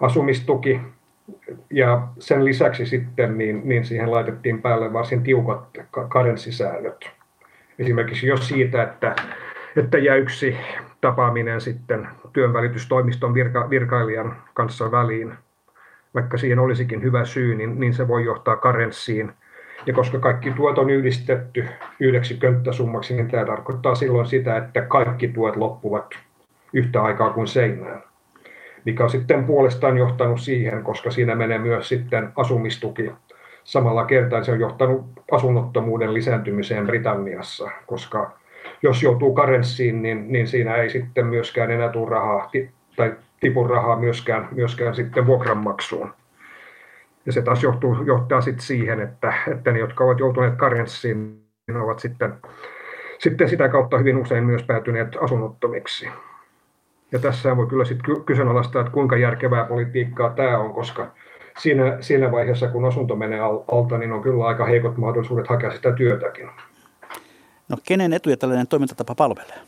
asumistuki, 0.00 0.80
ja 1.70 2.08
sen 2.18 2.44
lisäksi 2.44 2.86
sitten 2.86 3.38
niin, 3.38 3.60
niin 3.64 3.84
siihen 3.84 4.10
laitettiin 4.10 4.62
päälle 4.62 4.92
varsin 4.92 5.22
tiukat 5.22 5.78
karenssisäännöt. 6.08 7.10
Esimerkiksi 7.78 8.26
jos 8.26 8.48
siitä, 8.48 8.82
että, 8.82 9.16
että 9.76 9.98
jää 9.98 10.16
yksi 10.16 10.56
tapaaminen 11.00 11.60
sitten 11.60 12.08
työnvälitystoimiston 12.32 13.34
virka, 13.34 13.70
virkailijan 13.70 14.36
kanssa 14.54 14.90
väliin, 14.90 15.34
vaikka 16.14 16.38
siihen 16.38 16.58
olisikin 16.58 17.02
hyvä 17.02 17.24
syy, 17.24 17.54
niin, 17.54 17.80
niin 17.80 17.94
se 17.94 18.08
voi 18.08 18.24
johtaa 18.24 18.56
karenssiin. 18.56 19.32
Ja 19.86 19.94
koska 19.94 20.18
kaikki 20.18 20.50
tuot 20.50 20.78
on 20.78 20.90
yhdistetty 20.90 21.68
yhdeksi 22.00 22.36
könttäsummaksi, 22.36 23.14
niin 23.14 23.30
tämä 23.30 23.44
tarkoittaa 23.44 23.94
silloin 23.94 24.26
sitä, 24.26 24.56
että 24.56 24.82
kaikki 24.82 25.28
tuet 25.28 25.56
loppuvat 25.56 26.14
yhtä 26.72 27.02
aikaa 27.02 27.30
kuin 27.30 27.46
seinään 27.46 28.02
mikä 28.84 29.04
on 29.04 29.10
sitten 29.10 29.44
puolestaan 29.44 29.98
johtanut 29.98 30.40
siihen, 30.40 30.82
koska 30.82 31.10
siinä 31.10 31.34
menee 31.34 31.58
myös 31.58 31.88
sitten 31.88 32.32
asumistuki 32.36 33.12
samalla 33.64 34.04
kertaa. 34.04 34.44
Se 34.44 34.52
on 34.52 34.60
johtanut 34.60 35.06
asunnottomuuden 35.32 36.14
lisääntymiseen 36.14 36.86
Britanniassa, 36.86 37.70
koska 37.86 38.30
jos 38.82 39.02
joutuu 39.02 39.34
karenssiin, 39.34 40.02
niin, 40.02 40.32
niin 40.32 40.48
siinä 40.48 40.76
ei 40.76 40.90
sitten 40.90 41.26
myöskään 41.26 41.70
enää 41.70 41.88
tule 41.88 42.10
rahaa 42.10 42.50
tai 42.96 43.14
tipu 43.40 43.66
rahaa 43.68 43.96
myöskään, 43.96 44.48
myöskään 44.52 44.94
sitten 44.94 45.26
vuokranmaksuun. 45.26 46.12
Ja 47.26 47.32
se 47.32 47.42
taas 47.42 47.62
johtuu, 47.62 47.96
johtaa 48.06 48.40
sitten 48.40 48.66
siihen, 48.66 49.00
että, 49.00 49.32
että 49.52 49.72
ne, 49.72 49.78
jotka 49.78 50.04
ovat 50.04 50.20
joutuneet 50.20 50.54
karenssiin, 50.54 51.44
ovat 51.82 51.98
sitten, 51.98 52.34
sitten 53.18 53.48
sitä 53.48 53.68
kautta 53.68 53.98
hyvin 53.98 54.16
usein 54.16 54.44
myös 54.44 54.62
päätyneet 54.62 55.08
asunnottomiksi. 55.20 56.08
Ja 57.12 57.18
tässä 57.18 57.56
voi 57.56 57.66
kyllä 57.66 57.84
sitten 57.84 58.24
kyseenalaistaa, 58.24 58.80
että 58.80 58.92
kuinka 58.92 59.16
järkevää 59.16 59.64
politiikkaa 59.64 60.30
tämä 60.30 60.58
on, 60.58 60.72
koska 60.72 61.06
siinä, 61.58 61.96
siinä 62.00 62.32
vaiheessa, 62.32 62.68
kun 62.68 62.84
asunto 62.84 63.16
menee 63.16 63.40
alta, 63.72 63.98
niin 63.98 64.12
on 64.12 64.22
kyllä 64.22 64.46
aika 64.46 64.64
heikot 64.66 64.96
mahdollisuudet 64.96 65.48
hakea 65.48 65.70
sitä 65.70 65.92
työtäkin. 65.92 66.48
No 67.68 67.76
kenen 67.86 68.12
etuja 68.12 68.36
tällainen 68.36 68.66
toimintatapa 68.66 69.14
palvelee? 69.14 69.58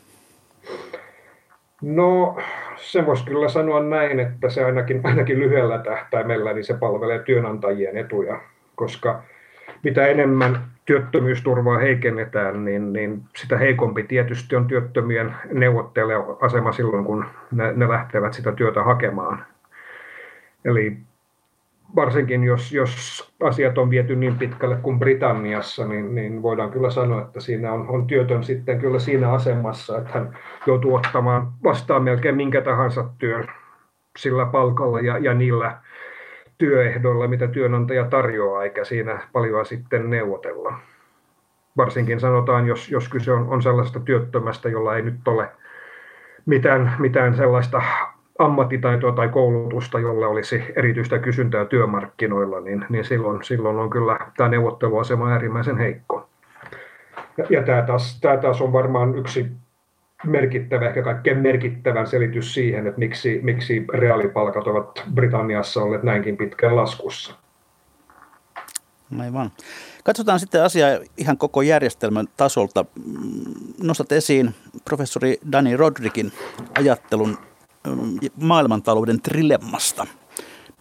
No 1.81 2.37
sen 2.77 3.05
voisi 3.05 3.25
kyllä 3.25 3.49
sanoa 3.49 3.83
näin, 3.83 4.19
että 4.19 4.49
se 4.49 4.65
ainakin, 4.65 5.01
ainakin 5.03 5.39
lyhyellä 5.39 5.77
tähtäimellä 5.77 6.53
niin 6.53 6.63
se 6.65 6.73
palvelee 6.73 7.19
työnantajien 7.19 7.97
etuja, 7.97 8.41
koska 8.75 9.23
mitä 9.83 10.07
enemmän 10.07 10.72
työttömyysturvaa 10.85 11.77
heikennetään, 11.77 12.65
niin, 12.65 12.93
niin 12.93 13.23
sitä 13.35 13.57
heikompi 13.57 14.03
tietysti 14.03 14.55
on 14.55 14.67
työttömien 14.67 15.35
neuvotteluasema 15.53 16.71
silloin, 16.71 17.05
kun 17.05 17.25
ne, 17.51 17.73
ne 17.75 17.89
lähtevät 17.89 18.33
sitä 18.33 18.51
työtä 18.51 18.83
hakemaan. 18.83 19.45
Eli 20.65 20.97
varsinkin 21.95 22.43
jos, 22.43 22.73
jos 22.73 23.23
asiat 23.43 23.77
on 23.77 23.89
viety 23.89 24.15
niin 24.15 24.37
pitkälle 24.37 24.75
kuin 24.75 24.99
Britanniassa, 24.99 25.87
niin, 25.87 26.15
niin 26.15 26.41
voidaan 26.41 26.71
kyllä 26.71 26.89
sanoa, 26.89 27.21
että 27.21 27.39
siinä 27.39 27.73
on, 27.73 27.89
on 27.89 28.07
työtön 28.07 28.43
sitten 28.43 28.79
kyllä 28.79 28.99
siinä 28.99 29.31
asemassa, 29.31 29.97
että 29.97 30.09
hän 30.13 30.37
joutuu 30.67 30.95
ottamaan 30.95 31.51
vastaan 31.63 32.03
melkein 32.03 32.35
minkä 32.35 32.61
tahansa 32.61 33.05
työn 33.17 33.47
sillä 34.17 34.45
palkalla 34.45 34.99
ja, 34.99 35.17
ja 35.17 35.33
niillä 35.33 35.77
työehdoilla, 36.63 37.27
mitä 37.27 37.47
työnantaja 37.47 38.05
tarjoaa, 38.05 38.63
eikä 38.63 38.83
siinä 38.83 39.19
paljon 39.33 39.65
sitten 39.65 40.09
neuvotella. 40.09 40.73
Varsinkin 41.77 42.19
sanotaan, 42.19 42.67
jos, 42.67 42.91
jos 42.91 43.09
kyse 43.09 43.31
on, 43.31 43.47
on 43.49 43.61
sellaisesta 43.61 43.99
työttömästä, 43.99 44.69
jolla 44.69 44.95
ei 44.95 45.01
nyt 45.01 45.27
ole 45.27 45.49
mitään, 46.45 46.95
mitään 46.99 47.35
sellaista 47.35 47.81
ammattitaitoa 48.39 49.11
tai 49.11 49.29
koulutusta, 49.29 49.99
jolle 49.99 50.25
olisi 50.25 50.63
erityistä 50.75 51.19
kysyntää 51.19 51.65
työmarkkinoilla, 51.65 52.59
niin, 52.59 52.85
niin 52.89 53.05
silloin, 53.05 53.43
silloin 53.43 53.77
on 53.77 53.89
kyllä 53.89 54.17
tämä 54.37 54.49
neuvotteluasema 54.49 55.31
äärimmäisen 55.31 55.77
heikko. 55.77 56.29
Ja, 57.37 57.45
ja 57.49 57.63
tämä, 57.63 57.81
taas, 57.81 58.19
tämä 58.21 58.37
taas 58.37 58.61
on 58.61 58.73
varmaan 58.73 59.15
yksi 59.15 59.51
merkittävä, 60.25 60.87
ehkä 60.87 61.03
kaikkein 61.03 61.37
merkittävän 61.37 62.07
selitys 62.07 62.53
siihen, 62.53 62.87
että 62.87 62.99
miksi, 62.99 63.39
miksi 63.43 63.85
reaalipalkat 63.93 64.67
ovat 64.67 65.03
Britanniassa 65.13 65.81
olleet 65.81 66.03
näinkin 66.03 66.37
pitkään 66.37 66.75
laskussa. 66.75 67.35
Aivan. 69.19 69.51
Katsotaan 70.03 70.39
sitten 70.39 70.63
asiaa 70.63 70.89
ihan 71.17 71.37
koko 71.37 71.61
järjestelmän 71.61 72.27
tasolta. 72.37 72.85
Nostat 73.83 74.11
esiin 74.11 74.55
professori 74.85 75.37
Dani 75.51 75.77
Rodrikin 75.77 76.31
ajattelun 76.79 77.37
maailmantalouden 78.41 79.21
trilemmasta. 79.21 80.07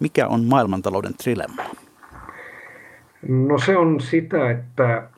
Mikä 0.00 0.26
on 0.26 0.44
maailmantalouden 0.44 1.14
trilemma? 1.14 1.62
No 3.28 3.58
se 3.58 3.76
on 3.76 4.00
sitä, 4.00 4.50
että 4.50 5.08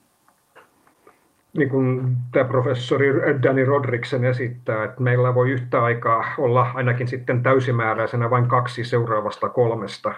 niin 1.56 1.68
kuin 1.68 2.16
tämä 2.32 2.44
professori 2.44 3.06
Danny 3.42 3.64
Rodriksen 3.64 4.24
esittää, 4.24 4.84
että 4.84 5.02
meillä 5.02 5.34
voi 5.34 5.50
yhtä 5.50 5.84
aikaa 5.84 6.24
olla 6.38 6.70
ainakin 6.74 7.08
sitten 7.08 7.42
täysimääräisenä 7.42 8.30
vain 8.30 8.46
kaksi 8.46 8.84
seuraavasta 8.84 9.48
kolmesta. 9.48 10.14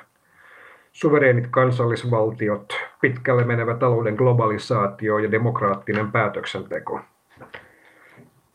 Suvereenit 0.93 1.47
kansallisvaltiot, 1.51 2.73
pitkälle 3.01 3.45
menevä 3.45 3.75
talouden 3.75 4.15
globalisaatio 4.15 5.19
ja 5.19 5.31
demokraattinen 5.31 6.13
päätöksenteko. 6.13 7.01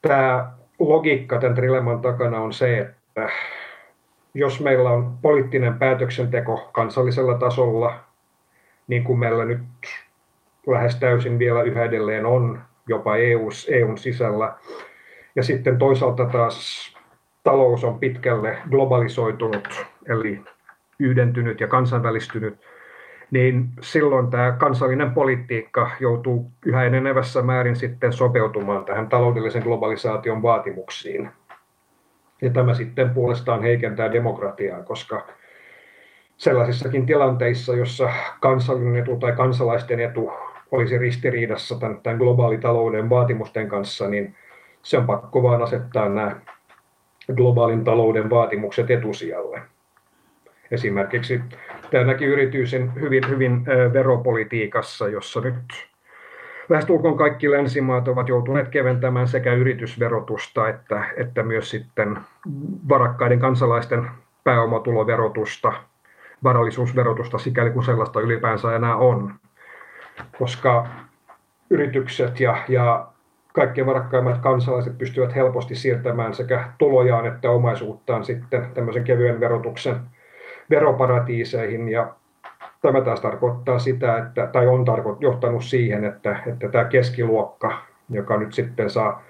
Tämä 0.01 0.51
logiikka 0.79 1.39
tämän 1.39 1.55
trilemman 1.55 2.01
takana 2.01 2.41
on 2.41 2.53
se, 2.53 2.77
että 2.79 3.29
jos 4.33 4.59
meillä 4.59 4.89
on 4.89 5.17
poliittinen 5.21 5.73
päätöksenteko 5.73 6.69
kansallisella 6.73 7.37
tasolla, 7.37 7.93
niin 8.87 9.03
kuin 9.03 9.19
meillä 9.19 9.45
nyt 9.45 9.61
lähes 10.67 10.95
täysin 10.95 11.39
vielä 11.39 11.61
yhä 11.63 11.83
edelleen 11.83 12.25
on, 12.25 12.61
jopa 12.87 13.15
EU, 13.15 13.49
EUn 13.69 13.97
sisällä. 13.97 14.53
Ja 15.35 15.43
sitten 15.43 15.77
toisaalta 15.77 16.25
taas 16.25 16.91
talous 17.43 17.83
on 17.83 17.99
pitkälle 17.99 18.57
globalisoitunut, 18.69 19.85
eli 20.09 20.41
yhdentynyt 20.99 21.59
ja 21.59 21.67
kansainvälistynyt, 21.67 22.59
niin 23.31 23.69
silloin 23.81 24.29
tämä 24.29 24.51
kansallinen 24.51 25.11
politiikka 25.11 25.91
joutuu 25.99 26.51
yhä 26.65 26.83
enenevässä 26.83 27.41
määrin 27.41 27.75
sitten 27.75 28.13
sopeutumaan 28.13 28.85
tähän 28.85 29.09
taloudellisen 29.09 29.63
globalisaation 29.63 30.41
vaatimuksiin. 30.41 31.29
Ja 32.41 32.49
tämä 32.49 32.73
sitten 32.73 33.09
puolestaan 33.09 33.61
heikentää 33.61 34.11
demokratiaa, 34.11 34.83
koska 34.83 35.27
sellaisissakin 36.37 37.05
tilanteissa, 37.05 37.75
jossa 37.75 38.09
kansallinen 38.39 38.95
etu 38.95 39.17
tai 39.17 39.31
kansalaisten 39.31 39.99
etu 39.99 40.31
olisi 40.71 40.97
ristiriidassa 40.97 41.79
tämän, 41.79 41.99
tämän 42.03 42.17
globaalitalouden 42.17 43.09
vaatimusten 43.09 43.67
kanssa, 43.69 44.07
niin 44.07 44.35
se 44.81 44.97
on 44.97 45.05
pakko 45.05 45.43
vaan 45.43 45.61
asettaa 45.61 46.09
nämä 46.09 46.35
globaalin 47.35 47.83
talouden 47.83 48.29
vaatimukset 48.29 48.91
etusijalle. 48.91 49.61
Esimerkiksi 50.71 51.41
tämä 51.91 52.03
näki 52.03 52.25
yrityisen 52.25 52.95
hyvin, 52.95 53.29
hyvin 53.29 53.65
veropolitiikassa, 53.93 55.07
jossa 55.07 55.41
nyt 55.41 55.91
lähestulkoon 56.69 57.17
kaikki 57.17 57.51
länsimaat 57.51 58.07
ovat 58.07 58.29
joutuneet 58.29 58.67
keventämään 58.69 59.27
sekä 59.27 59.53
yritysverotusta 59.53 60.69
että, 60.69 61.05
että 61.17 61.43
myös 61.43 61.69
sitten 61.69 62.17
varakkaiden 62.89 63.39
kansalaisten 63.39 64.07
pääomatuloverotusta, 64.43 65.73
varallisuusverotusta, 66.43 67.37
sikäli 67.37 67.69
kuin 67.69 67.85
sellaista 67.85 68.21
ylipäänsä 68.21 68.75
enää 68.75 68.95
on 68.95 69.33
koska 70.39 70.87
yritykset 71.69 72.39
ja, 72.39 72.57
ja 72.69 73.07
kaikkein 73.53 73.87
varakkaimmat 73.87 74.37
kansalaiset 74.37 74.97
pystyvät 74.97 75.35
helposti 75.35 75.75
siirtämään 75.75 76.33
sekä 76.33 76.63
tulojaan 76.77 77.25
että 77.25 77.51
omaisuuttaan 77.51 78.25
sitten 78.25 78.71
tämmöisen 78.73 79.03
kevyen 79.03 79.39
verotuksen 79.39 79.95
veroparatiiseihin. 80.69 81.89
Ja 81.89 82.13
tämä 82.81 83.01
taas 83.01 83.21
tarkoittaa 83.21 83.79
sitä, 83.79 84.17
että, 84.17 84.47
tai 84.47 84.67
on 84.67 84.85
tarko, 84.85 85.17
johtanut 85.19 85.63
siihen, 85.63 86.05
että, 86.05 86.39
että 86.47 86.69
tämä 86.69 86.85
keskiluokka, 86.85 87.77
joka 88.09 88.37
nyt 88.37 88.53
sitten 88.53 88.89
saa 88.89 89.23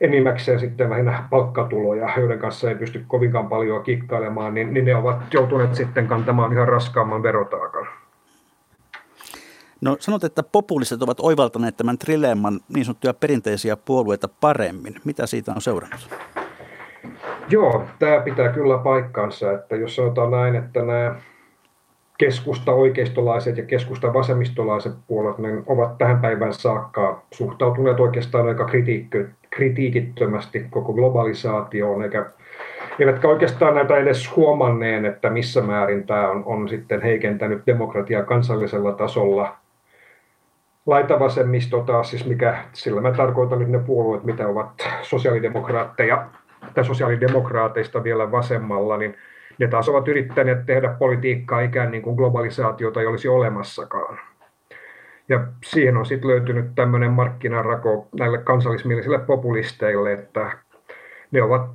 enimmäkseen 0.00 0.60
sitten 0.60 0.90
lähinnä 0.90 1.24
palkkatuloja, 1.30 2.08
joiden 2.16 2.38
kanssa 2.38 2.68
ei 2.68 2.74
pysty 2.74 3.04
kovinkaan 3.08 3.48
paljon 3.48 3.82
kikkailemaan, 3.82 4.54
niin, 4.54 4.74
niin 4.74 4.84
ne 4.84 4.94
ovat 4.94 5.34
joutuneet 5.34 5.74
sitten 5.74 6.06
kantamaan 6.06 6.52
ihan 6.52 6.68
raskaamman 6.68 7.22
verotaakan. 7.22 7.86
No 9.80 9.96
sanot, 10.00 10.24
että 10.24 10.42
populistit 10.42 11.02
ovat 11.02 11.20
oivaltaneet 11.20 11.76
tämän 11.76 11.98
trilemman 11.98 12.60
niin 12.74 12.84
sanottuja 12.84 13.14
perinteisiä 13.14 13.76
puolueita 13.76 14.28
paremmin. 14.40 14.94
Mitä 15.04 15.26
siitä 15.26 15.52
on 15.52 15.60
seurannut? 15.60 16.08
Joo, 17.50 17.84
tämä 17.98 18.20
pitää 18.20 18.52
kyllä 18.52 18.78
paikkansa, 18.78 19.52
että 19.52 19.76
jos 19.76 19.96
sanotaan 19.96 20.30
näin, 20.30 20.54
että 20.54 20.82
nämä 20.82 21.14
keskusta 22.18 22.72
oikeistolaiset 22.72 23.56
ja 23.56 23.64
keskusta 23.64 24.14
vasemmistolaiset 24.14 24.92
puolet 25.06 25.38
niin 25.38 25.62
ovat 25.66 25.98
tähän 25.98 26.20
päivään 26.20 26.52
saakka 26.52 27.22
suhtautuneet 27.34 28.00
oikeastaan 28.00 28.48
aika 28.48 28.66
kritiikittömästi 29.50 30.66
koko 30.70 30.92
globalisaatioon, 30.92 32.02
eikä, 32.02 32.26
eivätkä 32.98 33.28
oikeastaan 33.28 33.74
näitä 33.74 33.96
edes 33.96 34.36
huomanneen, 34.36 35.04
että 35.04 35.30
missä 35.30 35.62
määrin 35.62 36.06
tämä 36.06 36.30
on, 36.30 36.42
on 36.46 36.68
sitten 36.68 37.02
heikentänyt 37.02 37.62
demokratiaa 37.66 38.22
kansallisella 38.22 38.92
tasolla– 38.92 39.52
laitavasemmisto 40.88 41.80
taas, 41.80 42.10
siis 42.10 42.26
mikä, 42.26 42.58
sillä 42.72 43.00
mä 43.00 43.12
tarkoitan 43.12 43.58
nyt 43.58 43.68
ne 43.68 43.78
puolueet, 43.78 44.24
mitä 44.24 44.48
ovat 44.48 44.88
sosiaalidemokraatteja 45.02 46.26
tai 46.74 46.84
sosiaalidemokraateista 46.84 48.04
vielä 48.04 48.32
vasemmalla, 48.32 48.96
niin 48.96 49.16
ne 49.58 49.68
taas 49.68 49.88
ovat 49.88 50.08
yrittäneet 50.08 50.66
tehdä 50.66 50.88
politiikkaa 50.98 51.60
ikään 51.60 51.90
niin 51.90 52.02
kuin 52.02 52.16
globalisaatiota 52.16 53.00
ei 53.00 53.06
olisi 53.06 53.28
olemassakaan. 53.28 54.18
Ja 55.28 55.46
siihen 55.64 55.96
on 55.96 56.06
sitten 56.06 56.30
löytynyt 56.30 56.74
tämmöinen 56.74 57.10
markkinarako 57.10 58.08
näille 58.18 58.38
kansallismielisille 58.38 59.18
populisteille, 59.18 60.12
että 60.12 60.50
ne 61.30 61.42
ovat 61.42 61.70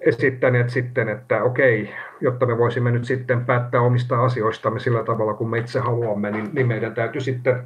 esittäneet 0.00 0.70
sitten, 0.70 1.08
että 1.08 1.42
okei, 1.42 1.90
jotta 2.20 2.46
me 2.46 2.58
voisimme 2.58 2.90
nyt 2.90 3.04
sitten 3.04 3.44
päättää 3.44 3.80
omista 3.80 4.24
asioistamme 4.24 4.80
sillä 4.80 5.04
tavalla, 5.04 5.34
kun 5.34 5.50
me 5.50 5.58
itse 5.58 5.80
haluamme, 5.80 6.30
niin, 6.30 6.50
niin 6.52 6.66
meidän 6.66 6.94
täytyy 6.94 7.20
sitten 7.20 7.62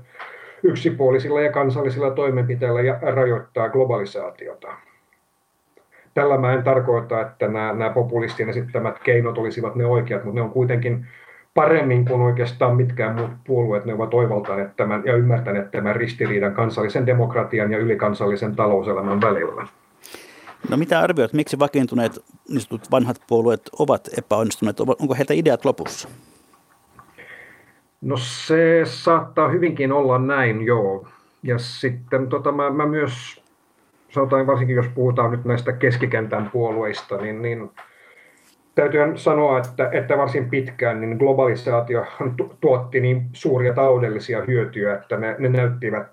yksipuolisilla 0.62 1.40
ja 1.40 1.52
kansallisilla 1.52 2.10
toimenpiteillä 2.10 2.80
ja 2.80 2.98
rajoittaa 3.00 3.68
globalisaatiota. 3.68 4.68
Tällä 6.14 6.38
mä 6.38 6.52
en 6.52 6.62
tarkoita, 6.62 7.20
että 7.20 7.48
nämä, 7.48 7.72
nämä 7.72 7.90
populistien 7.90 8.48
esittämät 8.48 8.98
keinot 8.98 9.38
olisivat 9.38 9.74
ne 9.74 9.86
oikeat, 9.86 10.24
mutta 10.24 10.40
ne 10.40 10.44
on 10.44 10.50
kuitenkin 10.50 11.06
paremmin 11.54 12.04
kuin 12.04 12.20
oikeastaan 12.20 12.76
mitkään 12.76 13.14
muut 13.14 13.30
puolueet. 13.46 13.84
Ne 13.84 13.94
ovat 13.94 14.14
oivaltaneet 14.14 14.76
tämän 14.76 15.02
ja 15.04 15.16
ymmärtäneet 15.16 15.70
tämän 15.70 15.96
ristiriidan 15.96 16.54
kansallisen 16.54 17.06
demokratian 17.06 17.72
ja 17.72 17.78
ylikansallisen 17.78 18.56
talouselämän 18.56 19.20
välillä. 19.20 19.66
No 20.70 20.76
mitä 20.76 21.00
arvioit, 21.00 21.32
miksi 21.32 21.58
vakiintuneet 21.58 22.12
niin 22.48 22.80
vanhat 22.90 23.16
puolueet 23.28 23.70
ovat 23.78 24.08
epäonnistuneet? 24.18 24.80
Onko 24.80 25.14
heiltä 25.14 25.34
ideat 25.34 25.64
lopussa? 25.64 26.08
No 28.02 28.16
se 28.16 28.82
saattaa 28.84 29.48
hyvinkin 29.48 29.92
olla 29.92 30.18
näin, 30.18 30.62
joo. 30.62 31.08
Ja 31.42 31.58
sitten 31.58 32.28
tota, 32.28 32.52
mä, 32.52 32.70
mä 32.70 32.86
myös, 32.86 33.44
sanotaan 34.08 34.46
varsinkin 34.46 34.76
jos 34.76 34.88
puhutaan 34.94 35.30
nyt 35.30 35.44
näistä 35.44 35.72
keskikentän 35.72 36.50
puolueista, 36.52 37.16
niin, 37.16 37.42
niin 37.42 37.70
täytyy 38.74 39.00
sanoa, 39.14 39.58
että, 39.58 39.88
että 39.92 40.18
varsin 40.18 40.50
pitkään 40.50 41.00
niin 41.00 41.16
globalisaatio 41.16 42.06
tuotti 42.60 43.00
niin 43.00 43.28
suuria 43.32 43.74
taloudellisia 43.74 44.44
hyötyjä, 44.44 44.94
että 44.94 45.16
ne, 45.16 45.36
ne 45.38 45.48
näyttivät 45.48 46.08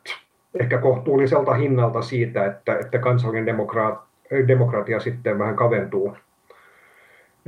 ehkä 0.59 0.77
kohtuulliselta 0.77 1.53
hinnalta 1.53 2.01
siitä, 2.01 2.45
että, 2.45 2.77
että 2.77 2.99
kansallinen 2.99 3.45
demokraat, 3.45 3.99
demokratia 4.47 4.99
sitten 4.99 5.39
vähän 5.39 5.55
kaventuu. 5.55 6.17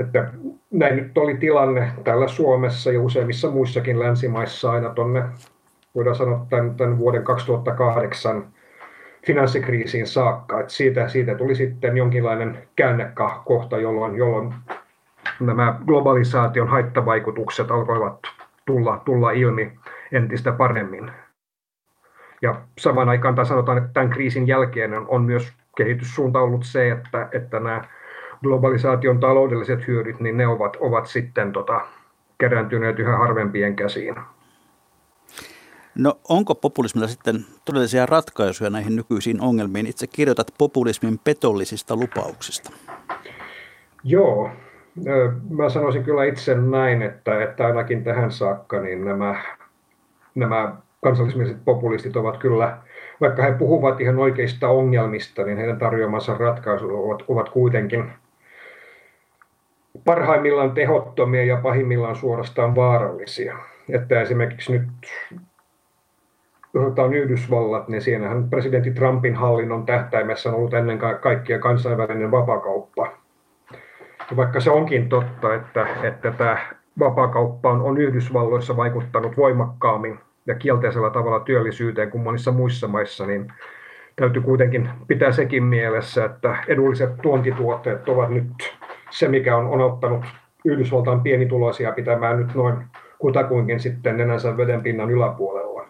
Että 0.01 0.29
näin 0.71 0.95
nyt 0.95 1.17
oli 1.17 1.37
tilanne 1.37 1.91
täällä 2.03 2.27
Suomessa 2.27 2.91
ja 2.91 3.01
useimmissa 3.01 3.51
muissakin 3.51 3.99
länsimaissa 3.99 4.71
aina 4.71 4.89
tuonne, 4.89 5.23
voidaan 5.95 6.15
sanoa 6.15 6.45
tämän, 6.49 6.75
tämän 6.75 6.97
vuoden 6.97 7.23
2008 7.23 8.47
finanssikriisiin 9.27 10.07
saakka. 10.07 10.59
Että 10.59 10.73
siitä, 10.73 11.07
siitä 11.07 11.35
tuli 11.35 11.55
sitten 11.55 11.97
jonkinlainen 11.97 12.67
käännekohta, 12.75 13.77
jolloin, 13.77 14.15
jolloin 14.15 14.53
nämä 15.39 15.79
globalisaation 15.85 16.67
haittavaikutukset 16.67 17.71
alkoivat 17.71 18.19
tulla, 18.65 19.01
tulla 19.05 19.31
ilmi 19.31 19.71
entistä 20.11 20.51
paremmin. 20.51 21.11
Ja 22.41 22.61
samaan 22.77 23.09
aikaan 23.09 23.35
tai 23.35 23.45
sanotaan, 23.45 23.77
että 23.77 23.89
tämän 23.93 24.09
kriisin 24.09 24.47
jälkeen 24.47 24.93
on 24.93 25.23
myös 25.23 25.53
kehityssuunta 25.77 26.39
ollut 26.39 26.65
se, 26.65 26.91
että, 26.91 27.29
että 27.31 27.59
nämä 27.59 27.81
globalisaation 28.43 29.19
taloudelliset 29.19 29.87
hyödyt, 29.87 30.19
niin 30.19 30.37
ne 30.37 30.47
ovat, 30.47 30.77
ovat 30.79 31.07
sitten 31.07 31.51
tota, 31.51 31.81
kerääntyneet 32.37 32.99
yhä 32.99 33.17
harvempien 33.17 33.75
käsiin. 33.75 34.15
No 35.95 36.19
onko 36.29 36.55
populismilla 36.55 37.07
sitten 37.07 37.45
todellisia 37.65 38.05
ratkaisuja 38.05 38.69
näihin 38.69 38.95
nykyisiin 38.95 39.41
ongelmiin? 39.41 39.87
Itse 39.87 40.07
kirjoitat 40.07 40.53
populismin 40.57 41.19
petollisista 41.23 41.95
lupauksista. 41.95 42.71
Joo, 44.03 44.49
mä 45.49 45.69
sanoisin 45.69 46.03
kyllä 46.03 46.23
itse 46.23 46.55
näin, 46.55 47.01
että, 47.01 47.43
että 47.43 47.65
ainakin 47.65 48.03
tähän 48.03 48.31
saakka 48.31 48.81
niin 48.81 49.05
nämä, 49.05 49.35
nämä 50.35 50.75
kansallismieliset 51.03 51.65
populistit 51.65 52.15
ovat 52.15 52.37
kyllä, 52.37 52.77
vaikka 53.21 53.43
he 53.43 53.51
puhuvat 53.51 54.01
ihan 54.01 54.19
oikeista 54.19 54.69
ongelmista, 54.69 55.43
niin 55.43 55.57
heidän 55.57 55.79
tarjoamansa 55.79 56.33
ratkaisut 56.37 56.91
ovat, 56.91 57.23
ovat 57.27 57.49
kuitenkin 57.49 58.11
parhaimmillaan 60.05 60.71
tehottomia 60.71 61.43
ja 61.43 61.57
pahimmillaan 61.57 62.15
suorastaan 62.15 62.75
vaarallisia. 62.75 63.57
Että 63.89 64.21
esimerkiksi 64.21 64.71
nyt 64.71 64.89
otetaan 66.75 67.13
Yhdysvallat, 67.13 67.87
niin 67.87 68.01
siinähän 68.01 68.49
presidentti 68.49 68.91
Trumpin 68.91 69.35
hallinnon 69.35 69.85
tähtäimessä 69.85 70.49
on 70.49 70.55
ollut 70.55 70.73
ennen 70.73 70.99
kaikkea 71.21 71.59
kansainvälinen 71.59 72.31
vapakauppa. 72.31 73.11
Ja 74.31 74.37
vaikka 74.37 74.59
se 74.59 74.71
onkin 74.71 75.09
totta, 75.09 75.53
että, 75.55 75.87
että 76.03 76.31
tämä 76.31 76.57
vapakauppa 76.99 77.71
on, 77.71 77.81
on 77.81 77.97
Yhdysvalloissa 77.97 78.77
vaikuttanut 78.77 79.37
voimakkaammin 79.37 80.19
ja 80.45 80.55
kielteisellä 80.55 81.09
tavalla 81.09 81.39
työllisyyteen 81.39 82.11
kuin 82.11 82.23
monissa 82.23 82.51
muissa 82.51 82.87
maissa, 82.87 83.25
niin 83.25 83.53
täytyy 84.15 84.41
kuitenkin 84.41 84.89
pitää 85.07 85.31
sekin 85.31 85.63
mielessä, 85.63 86.25
että 86.25 86.57
edulliset 86.67 87.09
tuontituotteet 87.21 88.09
ovat 88.09 88.29
nyt 88.29 88.77
se, 89.11 89.27
mikä 89.27 89.57
on, 89.57 89.67
on 89.67 89.81
ottanut 89.81 90.25
Yhdysvaltain 90.65 91.21
pienituloisia 91.21 91.91
pitämään 91.91 92.39
nyt 92.39 92.55
noin 92.55 92.75
kutakuinkin 93.19 93.79
sitten 93.79 94.17
nenänsä 94.17 94.57
vedenpinnan 94.57 95.11
yläpuolella. 95.11 95.87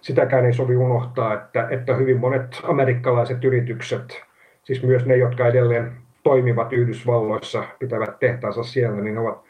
Sitäkään 0.00 0.46
ei 0.46 0.52
sovi 0.52 0.76
unohtaa, 0.76 1.34
että, 1.34 1.68
että 1.70 1.94
hyvin 1.94 2.20
monet 2.20 2.60
amerikkalaiset 2.62 3.44
yritykset, 3.44 4.22
siis 4.62 4.82
myös 4.82 5.06
ne, 5.06 5.16
jotka 5.16 5.46
edelleen 5.46 5.92
toimivat 6.22 6.72
Yhdysvalloissa, 6.72 7.64
pitävät 7.78 8.18
tehtaansa 8.18 8.62
siellä, 8.62 9.00
niin 9.00 9.18
ovat 9.18 9.44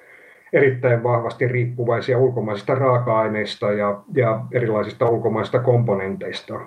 erittäin 0.53 1.03
vahvasti 1.03 1.49
riippuvaisia 1.49 2.19
ulkomaisista 2.19 2.75
raaka-aineista 2.75 3.73
ja, 3.73 4.01
ja 4.15 4.41
erilaisista 4.53 5.09
ulkomaisista 5.09 5.59
komponenteista, 5.59 6.61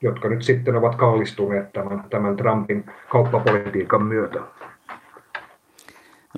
jotka 0.00 0.28
nyt 0.28 0.42
sitten 0.42 0.76
ovat 0.76 0.94
kallistuneet 0.94 1.72
tämän, 1.72 2.04
tämän 2.10 2.36
Trumpin 2.36 2.84
kauppapolitiikan 3.08 4.02
myötä. 4.02 4.40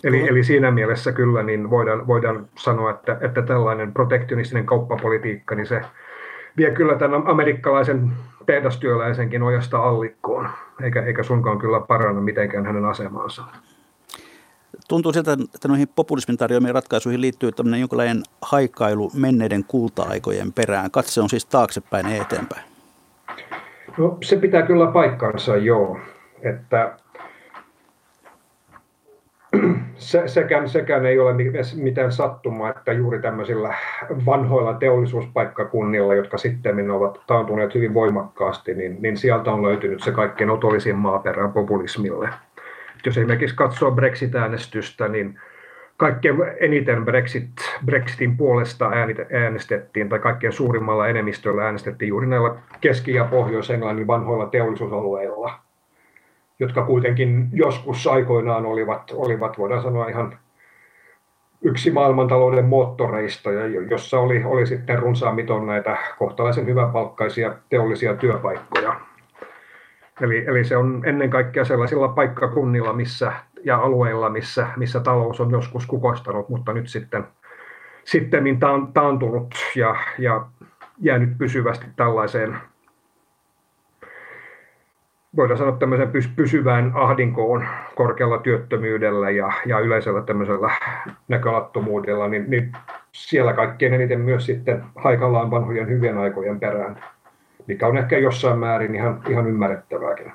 Eli, 0.04 0.28
eli 0.28 0.44
siinä 0.44 0.70
mielessä 0.70 1.12
kyllä 1.12 1.42
niin 1.42 1.70
voidaan, 1.70 2.06
voidaan 2.06 2.48
sanoa, 2.58 2.90
että, 2.90 3.18
että 3.20 3.42
tällainen 3.42 3.92
protektionistinen 3.92 4.66
kauppapolitiikka, 4.66 5.54
niin 5.54 5.66
se 5.66 5.80
vie 6.56 6.70
kyllä 6.70 6.94
tämän 6.98 7.26
amerikkalaisen 7.26 8.12
tehdastyöläisenkin 8.46 9.42
ojasta 9.42 9.78
allikkoon, 9.78 10.48
eikä, 10.82 11.02
eikä 11.02 11.22
sunkaan 11.22 11.58
kyllä 11.58 11.80
paranna 11.80 12.20
mitenkään 12.20 12.66
hänen 12.66 12.84
asemaansa. 12.84 13.42
Tuntuu 14.88 15.12
siltä, 15.12 15.32
että 15.54 15.68
noihin 15.68 15.88
populismin 15.96 16.36
tarjoamiin 16.36 16.74
ratkaisuihin 16.74 17.20
liittyy 17.20 17.52
tämmöinen 17.52 17.80
jonkinlainen 17.80 18.22
haikailu 18.42 19.10
menneiden 19.14 19.64
kulta-aikojen 19.64 20.52
perään. 20.52 20.90
Katse 20.90 21.20
on 21.20 21.28
siis 21.28 21.46
taaksepäin 21.46 22.10
ja 22.10 22.22
eteenpäin. 22.22 22.62
No 23.98 24.18
se 24.22 24.36
pitää 24.36 24.62
kyllä 24.62 24.86
paikkansa, 24.86 25.56
joo. 25.56 25.98
Että 26.42 26.96
se, 29.94 30.22
sekään, 30.28 30.68
sekään 30.68 31.06
ei 31.06 31.18
ole 31.18 31.34
mitään 31.74 32.12
sattumaa, 32.12 32.70
että 32.70 32.92
juuri 32.92 33.18
tämmöisillä 33.18 33.74
vanhoilla 34.26 34.74
teollisuuspaikkakunnilla, 34.74 36.14
jotka 36.14 36.38
sitten 36.38 36.90
ovat 36.90 37.20
taantuneet 37.26 37.74
hyvin 37.74 37.94
voimakkaasti, 37.94 38.74
niin, 38.74 38.96
niin 39.00 39.16
sieltä 39.16 39.52
on 39.52 39.62
löytynyt 39.62 40.02
se 40.02 40.12
kaikkein 40.12 40.50
otollisin 40.50 40.96
maaperä 40.96 41.48
populismille. 41.48 42.28
Jos 43.06 43.18
esimerkiksi 43.18 43.56
katsoo 43.56 43.90
Brexit-äänestystä, 43.90 45.08
niin 45.08 45.40
kaikkein 45.96 46.36
eniten 46.60 47.04
Brexit, 47.04 47.50
Brexitin 47.84 48.36
puolesta 48.36 48.90
äänestettiin, 49.32 50.08
tai 50.08 50.18
kaikkein 50.18 50.52
suurimmalla 50.52 51.08
enemmistöllä 51.08 51.64
äänestettiin 51.64 52.08
juuri 52.08 52.26
näillä 52.26 52.54
Keski- 52.80 53.14
ja 53.14 53.24
Pohjois-Englannin 53.24 54.06
vanhoilla 54.06 54.46
teollisuusalueilla– 54.46 55.52
jotka 56.58 56.82
kuitenkin 56.82 57.48
joskus 57.52 58.06
aikoinaan 58.06 58.66
olivat, 58.66 59.12
olivat 59.14 59.58
voidaan 59.58 59.82
sanoa 59.82 60.08
ihan 60.08 60.38
yksi 61.62 61.90
maailmantalouden 61.90 62.64
moottoreista, 62.64 63.52
ja 63.52 63.80
jossa 63.90 64.18
oli, 64.18 64.44
oli 64.44 64.66
sitten 64.66 64.98
runsaamiton 64.98 65.66
näitä 65.66 65.96
kohtalaisen 66.18 66.66
hyväpalkkaisia 66.66 67.54
teollisia 67.68 68.16
työpaikkoja. 68.16 69.00
Eli, 70.20 70.44
eli 70.46 70.64
se 70.64 70.76
on 70.76 71.02
ennen 71.04 71.30
kaikkea 71.30 71.64
sellaisilla 71.64 72.08
paikkakunnilla 72.08 72.92
missä, 72.92 73.32
ja 73.64 73.76
alueilla, 73.76 74.30
missä, 74.30 74.66
missä 74.76 75.00
talous 75.00 75.40
on 75.40 75.50
joskus 75.50 75.86
kukoistanut, 75.86 76.48
mutta 76.48 76.72
nyt 76.72 76.88
sitten 76.88 77.24
sitten 78.06 78.58
taantunut 78.94 79.54
ja, 79.76 79.96
ja 80.18 80.46
jäänyt 80.98 81.38
pysyvästi 81.38 81.86
tällaiseen 81.96 82.56
voidaan 85.36 85.58
sanoa 85.58 85.76
tämmöisen 85.76 86.12
pysyvään 86.36 86.92
ahdinkoon 86.94 87.66
korkealla 87.94 88.38
työttömyydellä 88.38 89.30
ja, 89.30 89.52
ja 89.66 89.78
yleisellä 89.78 90.22
tämmöisellä 90.22 90.70
näköalattomuudella, 91.28 92.28
niin, 92.28 92.44
niin 92.50 92.72
siellä 93.12 93.52
kaikkein 93.52 93.94
eniten 93.94 94.20
myös 94.20 94.46
sitten 94.46 94.84
haikallaan 94.96 95.50
vanhojen 95.50 95.88
hyvien 95.88 96.18
aikojen 96.18 96.60
perään, 96.60 97.04
mikä 97.66 97.86
on 97.86 97.98
ehkä 97.98 98.18
jossain 98.18 98.58
määrin 98.58 98.94
ihan, 98.94 99.22
ihan 99.28 99.46
ymmärrettävääkin. 99.46 100.32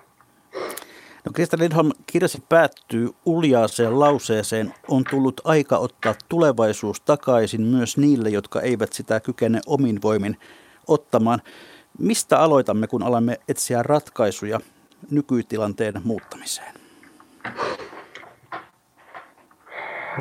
No 1.25 1.31
Krista 1.33 1.57
Lindholm, 1.59 1.91
kirjasi 2.07 2.43
päättyy 2.49 3.09
uljaaseen 3.25 3.99
lauseeseen, 3.99 4.73
on 4.87 5.03
tullut 5.09 5.41
aika 5.43 5.77
ottaa 5.77 6.13
tulevaisuus 6.29 7.01
takaisin 7.01 7.61
myös 7.61 7.97
niille, 7.97 8.29
jotka 8.29 8.61
eivät 8.61 8.93
sitä 8.93 9.19
kykene 9.19 9.59
omin 9.67 10.01
voimin 10.01 10.37
ottamaan. 10.87 11.39
Mistä 11.99 12.39
aloitamme, 12.39 12.87
kun 12.87 13.03
alamme 13.03 13.37
etsiä 13.47 13.83
ratkaisuja 13.83 14.59
nykytilanteen 15.11 15.93
muuttamiseen? 16.03 16.73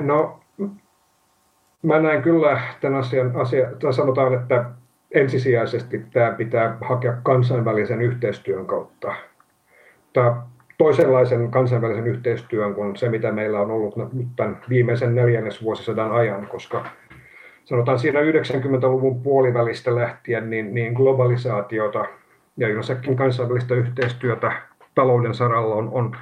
No, 0.01 0.41
mä 1.83 2.01
näen 2.01 2.23
kyllä 2.23 2.61
tämän 2.81 2.99
asian, 2.99 3.37
asia, 3.37 3.71
tai 3.83 3.93
sanotaan, 3.93 4.35
että 4.35 4.65
ensisijaisesti 5.15 6.05
tämä 6.13 6.33
pitää 6.33 6.79
hakea 6.81 7.17
kansainvälisen 7.23 8.03
yhteistyön 8.03 8.67
kautta. 8.67 9.15
Tämä 10.13 10.43
toisenlaisen 10.79 11.51
kansainvälisen 11.51 12.07
yhteistyön 12.07 12.75
kuin 12.75 12.97
se, 12.97 13.09
mitä 13.09 13.33
meillä 13.33 13.61
on 13.61 13.71
ollut 13.71 13.97
nyt 13.97 14.29
tämän 14.37 14.61
viimeisen 14.69 15.15
neljännesvuosisadan 15.15 16.13
ajan, 16.13 16.47
koska 16.47 16.85
sanotaan 17.65 17.99
siinä 17.99 18.21
90-luvun 18.21 19.23
puolivälistä 19.23 19.95
lähtien 19.95 20.51
niin, 20.51 20.75
niin 20.75 20.93
globalisaatiota 20.93 22.05
ja 22.57 22.69
yleensäkin 22.69 23.17
kansainvälistä 23.17 23.75
yhteistyötä 23.75 24.53
talouden 25.01 25.35
saralla 25.35 25.75
on, 25.75 25.89
on 25.93 26.17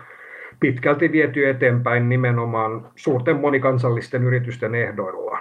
pitkälti 0.61 1.13
viety 1.13 1.49
eteenpäin 1.49 2.09
nimenomaan 2.09 2.87
suurten 2.97 3.37
monikansallisten 3.37 4.25
yritysten 4.25 4.75
ehdoilla. 4.75 5.39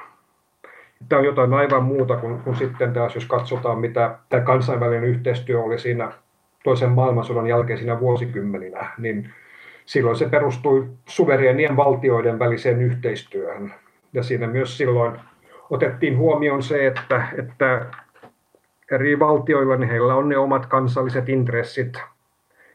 Tämä 1.10 1.20
on 1.20 1.26
jotain 1.26 1.54
aivan 1.54 1.84
muuta 1.84 2.18
kuin, 2.18 2.40
kuin 2.40 2.56
sitten 2.56 2.94
taas, 2.94 3.16
jos 3.16 3.26
katsotaan, 3.26 3.80
mitä 3.80 4.18
tämä 4.30 4.44
kansainvälinen 4.44 5.04
yhteistyö 5.04 5.62
oli 5.62 5.80
siinä 5.80 6.12
toisen 6.64 6.90
maailmansodan 6.90 7.48
jälkeisinä 7.48 8.00
vuosikymmeninä, 8.00 8.92
niin 8.98 9.34
silloin 9.86 10.16
se 10.16 10.30
perustui 10.30 10.88
suvereenien 11.06 11.76
valtioiden 11.76 12.40
väliseen 12.40 12.82
yhteistyöhön. 12.82 13.74
Ja 14.14 14.24
siinä 14.24 14.48
myös 14.48 14.78
silloin 14.78 15.14
otettiin 15.70 16.18
huomioon 16.18 16.64
se, 16.64 16.88
että, 16.88 17.28
että 17.38 17.86
eri 18.92 19.20
valtioilla 19.20 19.76
niin 19.76 19.90
heillä 19.90 20.16
on 20.16 20.30
ne 20.30 20.38
omat 20.38 20.66
kansalliset 20.66 21.30
intressit, 21.30 22.02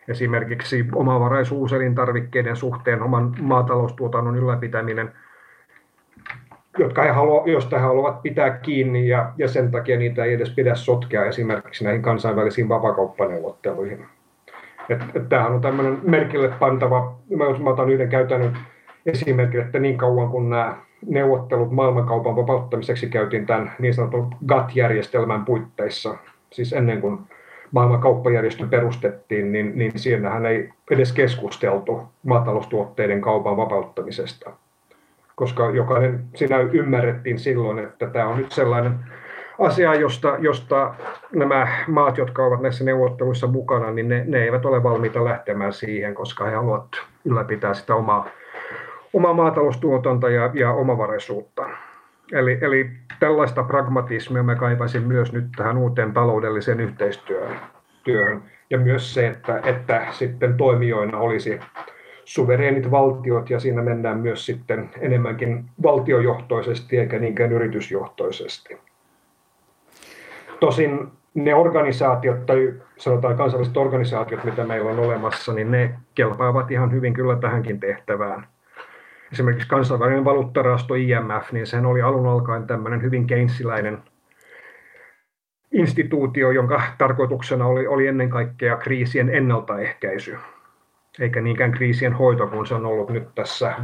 esimerkiksi 0.09 0.86
omavaraisuus 0.94 1.72
elintarvikkeiden 1.72 2.57
suhteen, 2.57 3.03
oman 3.03 3.34
maataloustuotannon 3.40 4.36
ylläpitäminen, 4.36 5.12
jotka 6.78 7.03
he 7.03 7.11
haluavat, 7.11 7.46
josta 7.46 7.78
he 7.78 7.82
haluavat 7.82 8.22
pitää 8.22 8.50
kiinni 8.50 9.09
ja, 9.09 9.32
ja 9.38 9.48
sen 9.48 9.70
takia 9.70 9.98
niitä 9.98 10.24
ei 10.24 10.34
edes 10.34 10.50
pidä 10.50 10.74
sotkea 10.74 11.24
esimerkiksi 11.24 11.84
näihin 11.84 12.03
kansainvälisiin 12.03 12.68
vapakauppaneuvotteluihin. 12.68 14.07
Että 14.88 15.20
tämähän 15.28 15.53
on 15.53 15.61
tämmöinen 15.61 15.98
merkille 16.03 16.48
pantava, 16.48 17.14
mä 17.36 17.70
otan 17.70 17.90
yhden 17.90 18.09
käytännön 18.09 18.59
esimerkin, 19.07 19.61
että 19.61 19.78
niin 19.78 19.98
kauan 19.98 20.28
kun 20.28 20.50
nämä 20.50 20.76
neuvottelut 21.07 21.72
maailmankaupan 21.72 22.36
vapauttamiseksi 22.36 23.09
käytiin 23.09 23.46
tämän 23.46 23.72
niin 23.78 23.94
sanotun 23.94 24.34
GATT-järjestelmän 24.46 25.44
puitteissa, 25.44 26.16
siis 26.53 26.72
ennen 26.72 27.00
kuin 27.00 27.18
maailman 27.72 28.00
kauppajärjestö 28.00 28.66
perustettiin, 28.66 29.52
niin, 29.52 29.72
niin 29.74 29.98
siinähän 29.98 30.46
ei 30.46 30.68
edes 30.90 31.12
keskusteltu 31.12 32.02
maataloustuotteiden 32.22 33.20
kaupan 33.20 33.56
vapauttamisesta. 33.56 34.50
Koska 35.34 35.70
jokainen, 35.70 36.24
siinä 36.34 36.58
ymmärrettiin 36.58 37.38
silloin, 37.38 37.78
että 37.78 38.06
tämä 38.06 38.28
on 38.28 38.38
nyt 38.38 38.52
sellainen 38.52 38.94
asia, 39.58 39.94
josta, 39.94 40.36
josta 40.38 40.94
nämä 41.34 41.68
maat, 41.86 42.18
jotka 42.18 42.46
ovat 42.46 42.60
näissä 42.60 42.84
neuvotteluissa 42.84 43.46
mukana, 43.46 43.90
niin 43.90 44.08
ne, 44.08 44.24
ne 44.26 44.44
eivät 44.44 44.64
ole 44.64 44.82
valmiita 44.82 45.24
lähtemään 45.24 45.72
siihen, 45.72 46.14
koska 46.14 46.44
he 46.44 46.54
haluavat 46.54 46.88
ylläpitää 47.24 47.74
sitä 47.74 47.94
omaa, 47.94 48.28
omaa 49.12 49.34
maataloustuotantoa 49.34 50.30
ja, 50.30 50.50
ja 50.54 50.72
omavaraisuutta. 50.72 51.66
Eli, 52.33 52.59
eli 52.61 52.91
tällaista 53.20 53.62
pragmatismia 53.62 54.43
mä 54.43 54.55
kaipaisin 54.55 55.03
myös 55.03 55.33
nyt 55.33 55.45
tähän 55.57 55.78
uuteen 55.78 56.12
taloudelliseen 56.12 56.80
yhteistyöhön. 56.80 57.57
Työhön. 58.05 58.43
Ja 58.70 58.78
myös 58.78 59.14
se, 59.14 59.26
että, 59.26 59.61
että 59.64 60.07
sitten 60.11 60.55
toimijoina 60.57 61.18
olisi 61.18 61.61
suvereenit 62.24 62.91
valtiot 62.91 63.51
ja 63.51 63.61
siinä 63.61 63.83
mennään 63.83 64.18
myös 64.18 64.47
sitten 64.47 64.91
enemmänkin 65.01 65.64
valtiojohtoisesti 65.83 66.99
eikä 66.99 67.18
niinkään 67.18 67.53
yritysjohtoisesti. 67.53 68.78
Tosin 70.61 71.09
ne 71.35 71.55
organisaatiot 71.55 72.47
tai 72.47 72.72
sanotaan 72.97 73.37
kansalliset 73.37 73.76
organisaatiot, 73.76 74.45
mitä 74.45 74.64
meillä 74.64 74.91
on 74.91 74.99
olemassa, 74.99 75.53
niin 75.53 75.70
ne 75.70 75.95
kelpaavat 76.14 76.70
ihan 76.70 76.93
hyvin 76.93 77.14
kyllä 77.14 77.37
tähänkin 77.37 77.80
tehtävään 77.80 78.47
esimerkiksi 79.33 79.68
kansainvälinen 79.68 80.24
valuuttarahasto 80.24 80.95
IMF, 80.95 81.53
niin 81.53 81.66
sehän 81.66 81.87
oli 81.87 82.03
alun 82.03 82.26
alkaen 82.26 82.66
tämmöinen 82.66 83.03
hyvin 83.03 83.26
keinsiläinen 83.26 83.99
instituutio, 85.72 86.51
jonka 86.51 86.83
tarkoituksena 86.99 87.66
oli, 87.66 87.87
oli 87.87 88.07
ennen 88.07 88.30
kaikkea 88.30 88.76
kriisien 88.76 89.30
ennaltaehkäisy, 89.35 90.37
eikä 91.20 91.41
niinkään 91.41 91.72
kriisien 91.72 92.12
hoito, 92.12 92.47
kun 92.47 92.66
se 92.66 92.74
on 92.74 92.87
ollut 92.87 93.11
nyt 93.11 93.35
tässä 93.35 93.74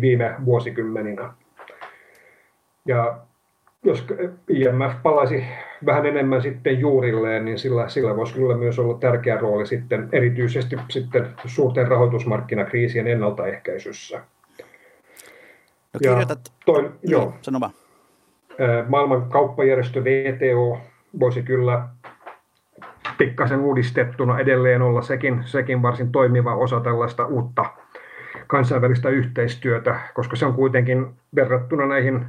viime 0.00 0.34
vuosikymmeninä. 0.44 1.32
Ja 2.86 3.18
jos 3.82 4.06
IMF 4.48 5.02
palaisi 5.02 5.44
vähän 5.86 6.06
enemmän 6.06 6.42
sitten 6.42 6.80
juurilleen, 6.80 7.44
niin 7.44 7.58
sillä, 7.58 7.88
sillä 7.88 8.16
voisi 8.16 8.34
kyllä 8.34 8.56
myös 8.56 8.78
olla 8.78 8.98
tärkeä 8.98 9.36
rooli 9.36 9.66
sitten 9.66 10.08
erityisesti 10.12 10.76
sitten 10.90 11.26
suurten 11.44 11.88
rahoitusmarkkinakriisien 11.88 13.06
ennaltaehkäisyssä. 13.06 14.20
No 15.94 15.98
kirjoitat... 16.02 16.52
Toi, 16.66 16.82
niin, 16.82 16.92
joo. 17.02 17.34
Sano 17.42 17.60
vaan. 17.60 17.72
Maailman 18.88 19.28
kauppajärjestö 19.28 20.04
VTO 20.04 20.78
voisi 21.20 21.42
kyllä 21.42 21.88
pikkasen 23.18 23.60
uudistettuna 23.60 24.38
edelleen 24.38 24.82
olla 24.82 25.02
sekin, 25.02 25.42
sekin 25.44 25.82
varsin 25.82 26.12
toimiva 26.12 26.56
osa 26.56 26.80
tällaista 26.80 27.26
uutta 27.26 27.64
kansainvälistä 28.46 29.08
yhteistyötä, 29.08 30.00
koska 30.14 30.36
se 30.36 30.46
on 30.46 30.54
kuitenkin 30.54 31.06
verrattuna 31.34 31.86
näihin 31.86 32.26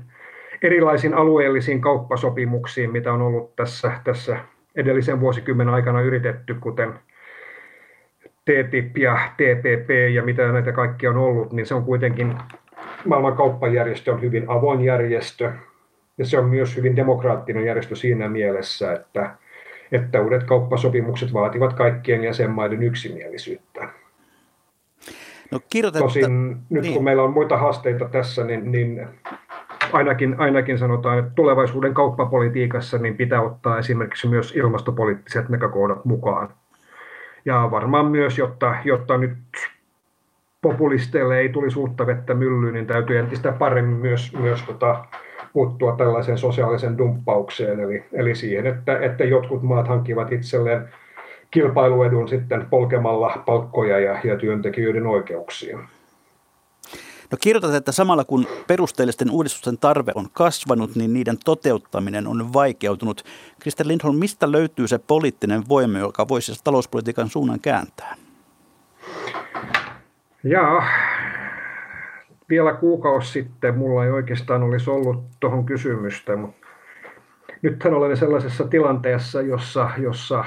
erilaisiin 0.61 1.13
alueellisiin 1.13 1.81
kauppasopimuksiin, 1.81 2.91
mitä 2.91 3.13
on 3.13 3.21
ollut 3.21 3.55
tässä, 3.55 3.91
tässä 4.03 4.37
edellisen 4.75 5.19
vuosikymmenen 5.19 5.73
aikana 5.73 6.01
yritetty, 6.01 6.53
kuten 6.53 6.93
TTIP 8.45 8.97
ja 8.97 9.17
TPP 9.33 9.89
ja 10.13 10.23
mitä 10.23 10.51
näitä 10.51 10.71
kaikkia 10.71 11.09
on 11.09 11.17
ollut, 11.17 11.53
niin 11.53 11.65
se 11.65 11.75
on 11.75 11.83
kuitenkin 11.83 12.37
maailman 13.05 13.35
kauppajärjestö 13.35 14.13
on 14.13 14.21
hyvin 14.21 14.45
avoin 14.47 14.81
järjestö 14.81 15.51
ja 16.17 16.25
se 16.25 16.39
on 16.39 16.45
myös 16.45 16.77
hyvin 16.77 16.95
demokraattinen 16.95 17.65
järjestö 17.65 17.95
siinä 17.95 18.29
mielessä, 18.29 18.93
että, 18.93 19.35
että 19.91 20.21
uudet 20.21 20.43
kauppasopimukset 20.43 21.33
vaativat 21.33 21.73
kaikkien 21.73 22.23
jäsenmaiden 22.23 22.83
yksimielisyyttä. 22.83 23.89
No, 25.51 25.59
kirjoitet, 25.69 26.01
Tosin 26.01 26.57
nyt 26.69 26.83
niin. 26.83 26.93
kun 26.93 27.03
meillä 27.03 27.23
on 27.23 27.33
muita 27.33 27.57
haasteita 27.57 28.09
tässä, 28.09 28.43
niin, 28.43 28.71
niin 28.71 29.07
ainakin, 29.93 30.35
ainakin 30.39 30.77
sanotaan, 30.77 31.19
että 31.19 31.31
tulevaisuuden 31.35 31.93
kauppapolitiikassa 31.93 32.97
niin 32.97 33.17
pitää 33.17 33.41
ottaa 33.41 33.79
esimerkiksi 33.79 34.27
myös 34.27 34.55
ilmastopoliittiset 34.55 35.49
näkökohdat 35.49 36.05
mukaan. 36.05 36.49
Ja 37.45 37.67
varmaan 37.71 38.05
myös, 38.05 38.37
jotta, 38.37 38.75
jotta 38.83 39.17
nyt 39.17 39.37
populisteille 40.65 41.39
ei 41.39 41.49
tulisi 41.49 41.79
uutta 41.79 42.07
vettä 42.07 42.33
myllyyn, 42.33 42.73
niin 42.73 42.87
täytyy 42.87 43.19
entistä 43.19 43.51
paremmin 43.51 43.97
myös, 43.97 44.33
myös 44.33 44.61
tota, 44.61 45.05
puuttua 45.53 45.95
tällaiseen 45.97 46.37
sosiaalisen 46.37 46.97
dumppaukseen, 46.97 47.79
eli, 47.79 48.03
eli 48.13 48.35
siihen, 48.35 48.65
että, 48.65 48.99
että 48.99 49.23
jotkut 49.23 49.63
maat 49.63 49.87
hankkivat 49.87 50.31
itselleen 50.31 50.89
kilpailuedun 51.51 52.29
sitten 52.29 52.65
polkemalla 52.69 53.43
palkkoja 53.45 53.99
ja, 53.99 54.19
ja 54.23 54.37
työntekijöiden 54.37 55.07
oikeuksia. 55.07 55.79
No 57.31 57.37
kirjoitat, 57.41 57.73
että 57.73 57.91
samalla 57.91 58.23
kun 58.23 58.47
perusteellisten 58.67 59.31
uudistusten 59.31 59.77
tarve 59.77 60.11
on 60.15 60.27
kasvanut, 60.33 60.95
niin 60.95 61.13
niiden 61.13 61.37
toteuttaminen 61.45 62.27
on 62.27 62.53
vaikeutunut. 62.53 63.23
Krister 63.59 63.87
Lindholm, 63.87 64.15
mistä 64.15 64.51
löytyy 64.51 64.87
se 64.87 64.99
poliittinen 64.99 65.63
voima, 65.69 65.99
joka 65.99 66.27
voisi 66.27 66.53
talouspolitiikan 66.63 67.29
suunnan 67.29 67.59
kääntää? 67.59 68.15
Ja 70.45 70.83
vielä 72.49 72.73
kuukausi 72.73 73.31
sitten 73.31 73.77
mulla 73.77 74.05
ei 74.05 74.11
oikeastaan 74.11 74.63
olisi 74.63 74.89
ollut 74.89 75.23
tuohon 75.39 75.65
kysymystä, 75.65 76.35
mutta 76.35 76.67
nythän 77.61 77.93
olen 77.93 78.17
sellaisessa 78.17 78.67
tilanteessa, 78.67 79.41
jossa, 79.41 79.89
jossa 79.97 80.45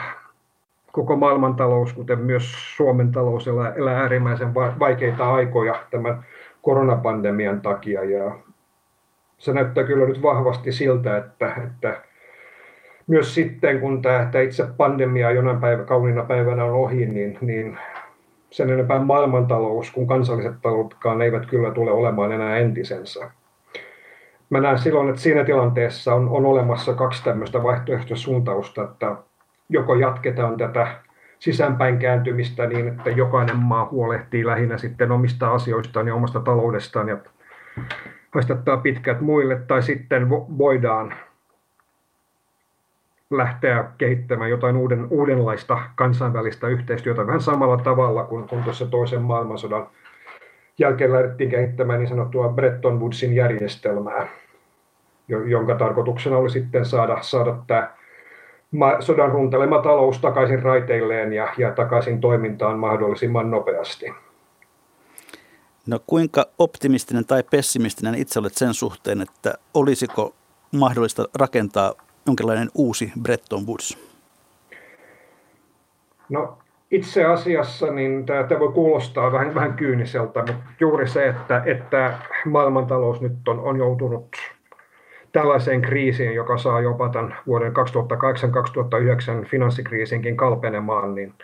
koko 0.93 1.17
maailmantalous, 1.17 1.93
kuten 1.93 2.19
myös 2.19 2.77
Suomen 2.77 3.13
talous, 3.13 3.49
elää, 3.49 3.75
elää 3.75 4.01
äärimmäisen 4.01 4.55
vaikeita 4.55 5.35
aikoja 5.35 5.83
tämän 5.91 6.25
koronapandemian 6.63 7.61
takia. 7.61 8.05
Ja 8.05 8.39
se 9.39 9.53
näyttää 9.53 9.85
kyllä 9.85 10.07
nyt 10.07 10.23
vahvasti 10.23 10.73
siltä, 10.73 11.17
että, 11.17 11.53
että 11.67 12.01
myös 13.07 13.35
sitten, 13.35 13.81
kun 13.81 14.03
tämä, 14.03 14.29
tämä 14.33 14.45
itse 14.45 14.67
pandemia 14.77 15.31
jonain 15.31 15.61
päivä, 15.61 15.85
kauniina 15.85 16.23
päivänä 16.23 16.65
on 16.65 16.73
ohi, 16.73 17.07
niin, 17.07 17.39
niin 17.41 17.79
sen 18.51 18.71
enempää 18.71 18.99
maailmantalous 18.99 19.91
kuin 19.91 20.07
kansalliset 20.07 20.55
taloutkaan 20.63 21.23
eivät 21.23 21.47
kyllä 21.47 21.71
tule 21.71 21.91
olemaan 21.91 22.33
enää 22.33 22.57
entisensä. 22.57 23.31
Mä 24.51 24.61
näen 24.61 24.79
silloin, 24.79 25.09
että 25.09 25.21
siinä 25.21 25.45
tilanteessa 25.45 26.15
on, 26.15 26.29
on 26.29 26.47
olemassa 26.47 26.95
kaksi 26.95 27.25
tämmöistä 27.25 27.63
vaihtoehtoista 27.63 28.25
suuntausta, 28.25 28.85
että 28.85 29.17
joko 29.69 29.95
jatketaan 29.95 30.57
tätä 30.57 30.87
sisäänpäin 31.39 31.99
kääntymistä 31.99 32.67
niin, 32.67 32.89
että 32.89 33.11
jokainen 33.11 33.57
maa 33.57 33.89
huolehtii 33.91 34.47
lähinnä 34.47 34.79
sitten 34.79 35.13
omista 35.13 35.51
asioistaan 35.51 36.09
ja 36.09 36.15
omasta 36.15 36.41
taloudestaan 36.41 37.09
ja 37.09 37.17
haistattaa 38.35 38.77
pitkät 38.77 39.21
muille, 39.21 39.57
tai 39.57 39.83
sitten 39.83 40.31
voidaan 40.31 41.15
lähteä 43.31 43.85
kehittämään 43.99 44.51
jotain 44.51 44.77
uuden, 44.77 45.07
uudenlaista 45.11 45.79
kansainvälistä 45.95 46.69
yhteistyötä 46.69 47.27
vähän 47.27 47.41
samalla 47.41 47.77
tavalla 47.77 48.25
kuin, 48.25 48.49
kuin 48.49 48.65
tuossa 48.65 48.87
toisen 48.87 49.23
maailmansodan 49.23 49.87
jälkeen 50.79 51.13
lähdettiin 51.13 51.51
kehittämään 51.51 51.99
niin 51.99 52.09
sanottua 52.09 52.49
Bretton 52.49 53.01
Woodsin 53.01 53.35
järjestelmää, 53.35 54.29
jonka 55.29 55.75
tarkoituksena 55.75 56.37
oli 56.37 56.51
sitten 56.51 56.85
saada, 56.85 57.19
saada 57.21 57.57
tämä 57.67 57.93
sodan 59.01 59.31
runtelema 59.31 59.83
talous 59.83 60.19
takaisin 60.19 60.63
raiteilleen 60.63 61.33
ja, 61.33 61.49
ja 61.59 61.71
takaisin 61.71 62.21
toimintaan 62.21 62.79
mahdollisimman 62.79 63.51
nopeasti. 63.51 64.15
No 65.87 66.01
kuinka 66.07 66.47
optimistinen 66.59 67.25
tai 67.25 67.43
pessimistinen 67.43 68.15
itse 68.15 68.39
olet 68.39 68.55
sen 68.55 68.75
suhteen, 68.75 69.23
että 69.23 69.55
olisiko 69.75 70.35
mahdollista 70.73 71.25
rakentaa 71.35 71.95
jonkinlainen 72.29 72.69
uusi 72.75 73.13
Bretton 73.23 73.67
Woods? 73.67 73.99
No 76.29 76.59
itse 76.91 77.25
asiassa 77.25 77.93
niin 77.93 78.27
tämä, 78.27 78.43
tämä 78.43 78.61
voi 78.61 78.73
kuulostaa 78.73 79.33
vähän, 79.33 79.55
vähän 79.55 79.75
kyyniseltä, 79.75 80.39
mutta 80.39 80.55
juuri 80.81 81.09
se, 81.09 81.29
että, 81.29 81.63
että 81.67 82.15
maailmantalous 82.45 83.21
nyt 83.21 83.49
on, 83.49 83.61
on 83.61 83.77
joutunut 83.77 84.37
tällaiseen 85.33 85.83
kriisiin, 85.83 86.35
joka 86.35 86.59
saa 86.59 86.81
jopa 86.81 87.09
tämän 87.09 87.37
vuoden 87.47 87.73
2008-2009 89.43 89.49
finanssikriisinkin 89.49 90.37
kalpenemaan, 90.37 91.15
niin 91.15 91.35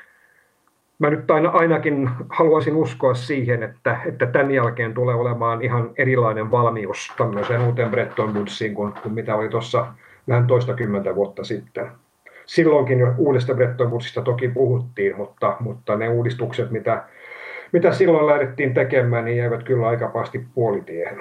mä 0.98 1.10
nyt 1.10 1.30
aina, 1.30 1.50
ainakin 1.50 2.10
haluaisin 2.28 2.76
uskoa 2.76 3.14
siihen, 3.14 3.62
että, 3.62 3.96
että 4.06 4.26
tämän 4.26 4.50
jälkeen 4.50 4.94
tulee 4.94 5.14
olemaan 5.14 5.62
ihan 5.62 5.90
erilainen 5.98 6.50
valmius 6.50 7.12
tämmöiseen 7.16 7.60
uuteen 7.60 7.90
Bretton 7.90 8.34
Woodsiin 8.34 8.74
kuin, 8.74 8.92
kuin 9.02 9.14
mitä 9.14 9.34
oli 9.36 9.48
tuossa 9.48 9.86
vähän 10.28 10.46
toista 10.46 10.74
kymmentä 10.74 11.14
vuotta 11.14 11.44
sitten. 11.44 11.90
Silloinkin 12.46 12.98
jo 12.98 13.14
uudesta 13.18 13.54
Bretton 13.54 13.90
Woodsista 13.90 14.22
toki 14.22 14.48
puhuttiin, 14.48 15.16
mutta, 15.16 15.56
mutta 15.60 15.96
ne 15.96 16.08
uudistukset, 16.08 16.70
mitä, 16.70 17.04
mitä 17.72 17.92
silloin 17.92 18.26
lähdettiin 18.26 18.74
tekemään, 18.74 19.24
niin 19.24 19.36
jäivät 19.36 19.62
kyllä 19.62 19.88
aika 19.88 20.08
pahasti 20.08 20.46
puolitiehen. 20.54 21.18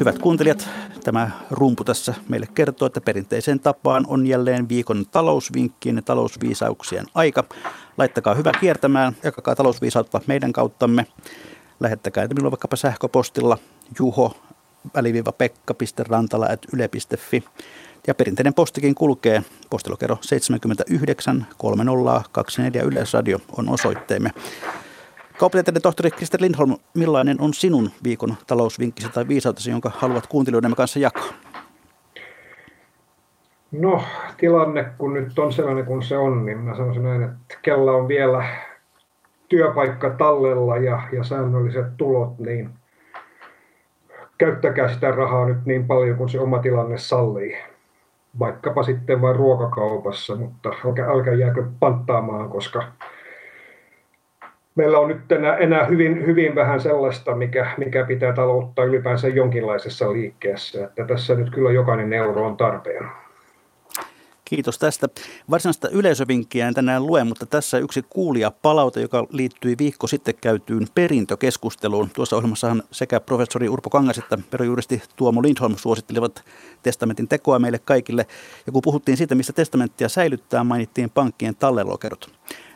Hyvät 0.00 0.18
kuuntelijat, 0.18 0.68
tämä 1.04 1.30
rumpu 1.50 1.84
tässä 1.84 2.14
meille 2.28 2.46
kertoo, 2.54 2.86
että 2.86 3.00
perinteiseen 3.00 3.60
tapaan 3.60 4.04
on 4.08 4.26
jälleen 4.26 4.68
viikon 4.68 5.04
talousvinkkien 5.10 5.96
ja 5.96 6.02
talousviisauksien 6.02 7.04
aika. 7.14 7.44
Laittakaa 7.98 8.34
hyvä 8.34 8.52
kiertämään, 8.60 9.12
jakakaa 9.24 9.54
talousviisautta 9.54 10.20
meidän 10.26 10.52
kauttamme. 10.52 11.06
Lähettäkää 11.80 12.26
minulle 12.26 12.50
vaikkapa 12.50 12.76
sähköpostilla 12.76 13.58
juho 13.98 14.36
väliviiva 14.94 15.32
pekka.rantala.yle.fi. 15.32 17.44
Ja 18.06 18.14
perinteinen 18.14 18.54
postikin 18.54 18.94
kulkee. 18.94 19.42
Postilokero 19.70 20.18
79 20.20 21.46
3024 21.58 22.82
Yleisradio 22.82 23.38
on 23.56 23.68
osoitteemme. 23.68 24.30
Kauppatieteiden 25.38 25.82
tohtori 25.82 26.10
Krister 26.10 26.42
Lindholm, 26.42 26.76
millainen 26.94 27.40
on 27.40 27.54
sinun 27.54 27.90
viikon 28.04 28.36
talousvinkkisi 28.46 29.08
tai 29.08 29.28
viisautesi, 29.28 29.70
jonka 29.70 29.90
haluat 29.94 30.26
kuuntelijoidemme 30.26 30.76
kanssa 30.76 30.98
jakaa? 30.98 31.28
No, 33.72 34.02
tilanne 34.36 34.84
kun 34.98 35.14
nyt 35.14 35.38
on 35.38 35.52
sellainen 35.52 35.84
kuin 35.84 36.02
se 36.02 36.16
on, 36.16 36.46
niin 36.46 36.58
mä 36.58 36.76
sanoisin 36.76 37.02
näin, 37.02 37.22
että 37.22 37.58
kella 37.62 37.92
on 37.92 38.08
vielä 38.08 38.44
työpaikka 39.48 40.10
tallella 40.10 40.76
ja, 40.76 41.02
ja 41.12 41.24
säännölliset 41.24 41.96
tulot, 41.96 42.38
niin 42.38 42.70
käyttäkää 44.38 44.88
sitä 44.88 45.10
rahaa 45.10 45.46
nyt 45.46 45.66
niin 45.66 45.86
paljon 45.86 46.16
kuin 46.16 46.28
se 46.28 46.40
oma 46.40 46.58
tilanne 46.58 46.98
sallii. 46.98 47.58
Vaikkapa 48.38 48.82
sitten 48.82 49.20
vain 49.22 49.36
ruokakaupassa, 49.36 50.36
mutta 50.36 50.72
älkää, 50.86 51.08
älkää 51.10 51.34
jääkö 51.34 51.64
panttaamaan, 51.80 52.48
koska 52.48 52.84
meillä 54.74 54.98
on 54.98 55.08
nyt 55.08 55.32
enää, 55.32 55.56
enää 55.56 55.84
hyvin, 55.84 56.26
hyvin 56.26 56.54
vähän 56.54 56.80
sellaista, 56.80 57.34
mikä, 57.34 57.70
mikä 57.76 58.04
pitää 58.04 58.32
talouttaa 58.32 58.84
ylipäänsä 58.84 59.28
jonkinlaisessa 59.28 60.12
liikkeessä. 60.12 60.84
Että 60.84 61.04
tässä 61.04 61.34
nyt 61.34 61.50
kyllä 61.50 61.72
jokainen 61.72 62.12
euro 62.12 62.46
on 62.46 62.56
tarpeen. 62.56 63.04
Kiitos 64.48 64.78
tästä. 64.78 65.08
Varsinaista 65.50 65.88
yleisövinkkiä 65.88 66.68
en 66.68 66.74
tänään 66.74 67.06
lue, 67.06 67.24
mutta 67.24 67.46
tässä 67.46 67.78
yksi 67.78 68.04
kuulija 68.10 68.50
palaute, 68.50 69.00
joka 69.00 69.26
liittyi 69.30 69.74
viikko 69.78 70.06
sitten 70.06 70.34
käytyyn 70.40 70.86
perintökeskusteluun. 70.94 72.10
Tuossa 72.14 72.36
ohjelmassahan 72.36 72.82
sekä 72.90 73.20
professori 73.20 73.68
Urpo 73.68 73.90
Kangas 73.90 74.18
että 74.18 74.38
perujuristi 74.50 75.02
Tuomo 75.16 75.42
Lindholm 75.42 75.76
suosittelivat 75.76 76.44
testamentin 76.82 77.28
tekoa 77.28 77.58
meille 77.58 77.78
kaikille. 77.78 78.26
Ja 78.66 78.72
kun 78.72 78.82
puhuttiin 78.82 79.16
siitä, 79.16 79.34
mistä 79.34 79.52
testamenttia 79.52 80.08
säilyttää, 80.08 80.64
mainittiin 80.64 81.10
pankkien 81.10 81.56
tallelokerot. 81.56 82.30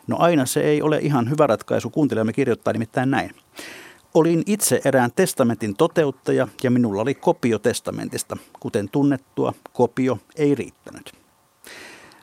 No 0.07 0.17
aina 0.19 0.45
se 0.45 0.61
ei 0.61 0.81
ole 0.81 0.99
ihan 1.01 1.29
hyvä 1.29 1.47
ratkaisu. 1.47 1.89
Kuuntelijamme 1.89 2.33
kirjoittaa 2.33 2.73
nimittäin 2.73 3.11
näin. 3.11 3.31
Olin 4.13 4.43
itse 4.45 4.81
erään 4.85 5.11
testamentin 5.15 5.75
toteuttaja 5.75 6.47
ja 6.63 6.71
minulla 6.71 7.01
oli 7.01 7.13
kopio 7.15 7.59
testamentista. 7.59 8.37
Kuten 8.59 8.89
tunnettua, 8.89 9.53
kopio 9.73 10.19
ei 10.35 10.55
riittänyt. 10.55 11.22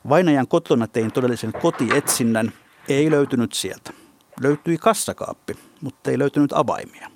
Vainajan 0.09 0.49
kotona 0.49 0.87
tein 0.87 1.13
todellisen 1.13 1.53
kotietsinnän. 1.53 2.53
Ei 2.89 3.11
löytynyt 3.11 3.53
sieltä. 3.53 3.93
Löytyi 4.41 4.79
kassakaappi, 4.79 5.55
mutta 5.81 6.11
ei 6.11 6.19
löytynyt 6.19 6.53
avaimia. 6.53 7.11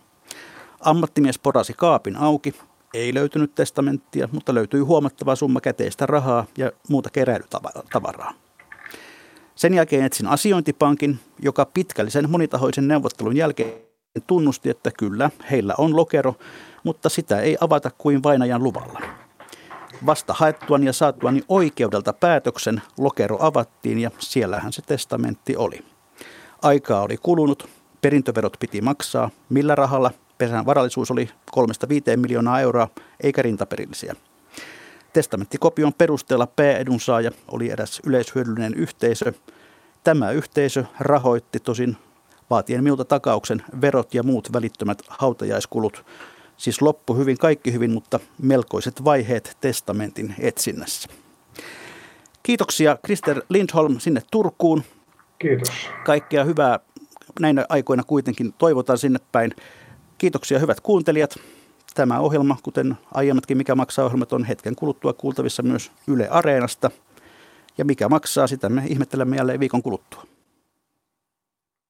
Ammattimies 0.81 1.39
porasi 1.39 1.73
kaapin 1.77 2.17
auki. 2.17 2.55
Ei 2.95 3.15
löytynyt 3.15 3.55
testamenttia, 3.55 4.29
mutta 4.33 4.55
löytyi 4.55 4.81
huomattava 4.81 5.37
summa 5.37 5.61
käteistä 5.61 6.07
rahaa 6.07 6.47
ja 6.59 6.73
muuta 6.89 7.11
keräilytavaraa. 7.11 8.35
Sen 9.55 9.75
jälkeen 9.75 10.05
etsin 10.05 10.27
asiointipankin, 10.27 11.19
joka 11.43 11.65
pitkällisen 11.65 12.31
monitahoisen 12.31 12.89
neuvottelun 12.89 13.37
jälkeen 13.37 13.73
tunnusti, 14.27 14.71
että 14.71 14.91
kyllä, 14.99 15.31
heillä 15.51 15.75
on 15.79 15.97
lokero, 15.97 16.35
mutta 16.85 17.09
sitä 17.09 17.41
ei 17.41 17.57
avata 17.61 17.91
kuin 17.99 18.23
vainajan 18.23 18.63
luvalla. 18.63 19.24
Vasta 20.07 20.35
haettuani 20.37 20.87
ja 20.87 20.93
saatuani 20.93 21.43
oikeudelta 21.49 22.13
päätöksen 22.13 22.83
lokero 22.99 23.39
avattiin 23.41 23.99
ja 23.99 24.11
siellähän 24.19 24.73
se 24.73 24.83
testamentti 24.83 25.57
oli. 25.57 25.85
Aikaa 26.63 27.03
oli 27.03 27.17
kulunut, 27.17 27.69
perintöverot 28.01 28.57
piti 28.61 28.81
maksaa, 28.81 29.31
millä 29.49 29.75
rahalla 29.75 30.11
pesän 30.39 30.67
varallisuus 30.67 31.11
oli 31.11 31.31
3-5 31.57 32.17
miljoonaa 32.17 32.61
euroa, 32.61 32.89
eikä 33.21 33.43
rintaperillisiä. 33.43 34.15
Testamentikopion 35.13 35.95
perusteella 35.95 36.47
pääedunsaaja 36.47 37.31
oli 37.49 37.71
eräs 37.71 38.01
yleishyödyllinen 38.07 38.75
yhteisö. 38.75 39.33
Tämä 40.05 40.31
yhteisö 40.31 40.85
rahoitti 41.01 41.61
tosin 41.61 41.97
vaatien 42.51 42.85
minulta 42.85 43.05
takauksen 43.05 43.63
verot 43.81 44.15
ja 44.15 44.23
muut 44.23 44.53
välittömät 44.53 45.03
hautajaiskulut. 45.09 46.05
Siis 46.57 46.83
loppu 46.83 47.15
hyvin, 47.15 47.39
kaikki 47.39 47.73
hyvin, 47.73 47.91
mutta 47.91 48.21
melkoiset 48.43 49.05
vaiheet 49.05 49.57
testamentin 49.61 50.35
etsinnässä. 50.39 51.09
Kiitoksia 52.43 52.99
Krister 53.03 53.43
Lindholm 53.49 53.99
sinne 53.99 54.23
Turkuun. 54.31 54.83
Kiitos. 55.39 55.89
Kaikkea 56.05 56.45
hyvää 56.45 56.81
näinä 57.41 57.67
aikoina 57.69 58.03
kuitenkin 58.03 58.53
toivotaan 58.53 58.99
sinne 58.99 59.19
päin. 59.33 59.53
Kiitoksia 60.19 60.59
hyvät 60.59 60.81
kuuntelijat. 60.81 61.35
Tämä 61.95 62.21
ohjelma, 62.21 62.57
kuten 62.63 62.97
aiemmatkin 63.15 63.57
Mikä 63.57 63.75
maksaa 63.75 64.05
ohjelmat, 64.05 64.33
on 64.33 64.45
hetken 64.45 64.77
kuluttua 64.77 65.13
kuultavissa 65.13 65.63
myös 65.63 65.93
Yle 66.07 66.29
Areenasta. 66.29 66.91
Ja 67.79 67.85
mikä 67.85 68.09
maksaa, 68.09 68.47
sitä 68.47 68.69
me 68.69 68.83
ihmettelemme 68.87 69.37
jälleen 69.37 69.61
viikon 69.61 69.83
kuluttua. 69.83 70.34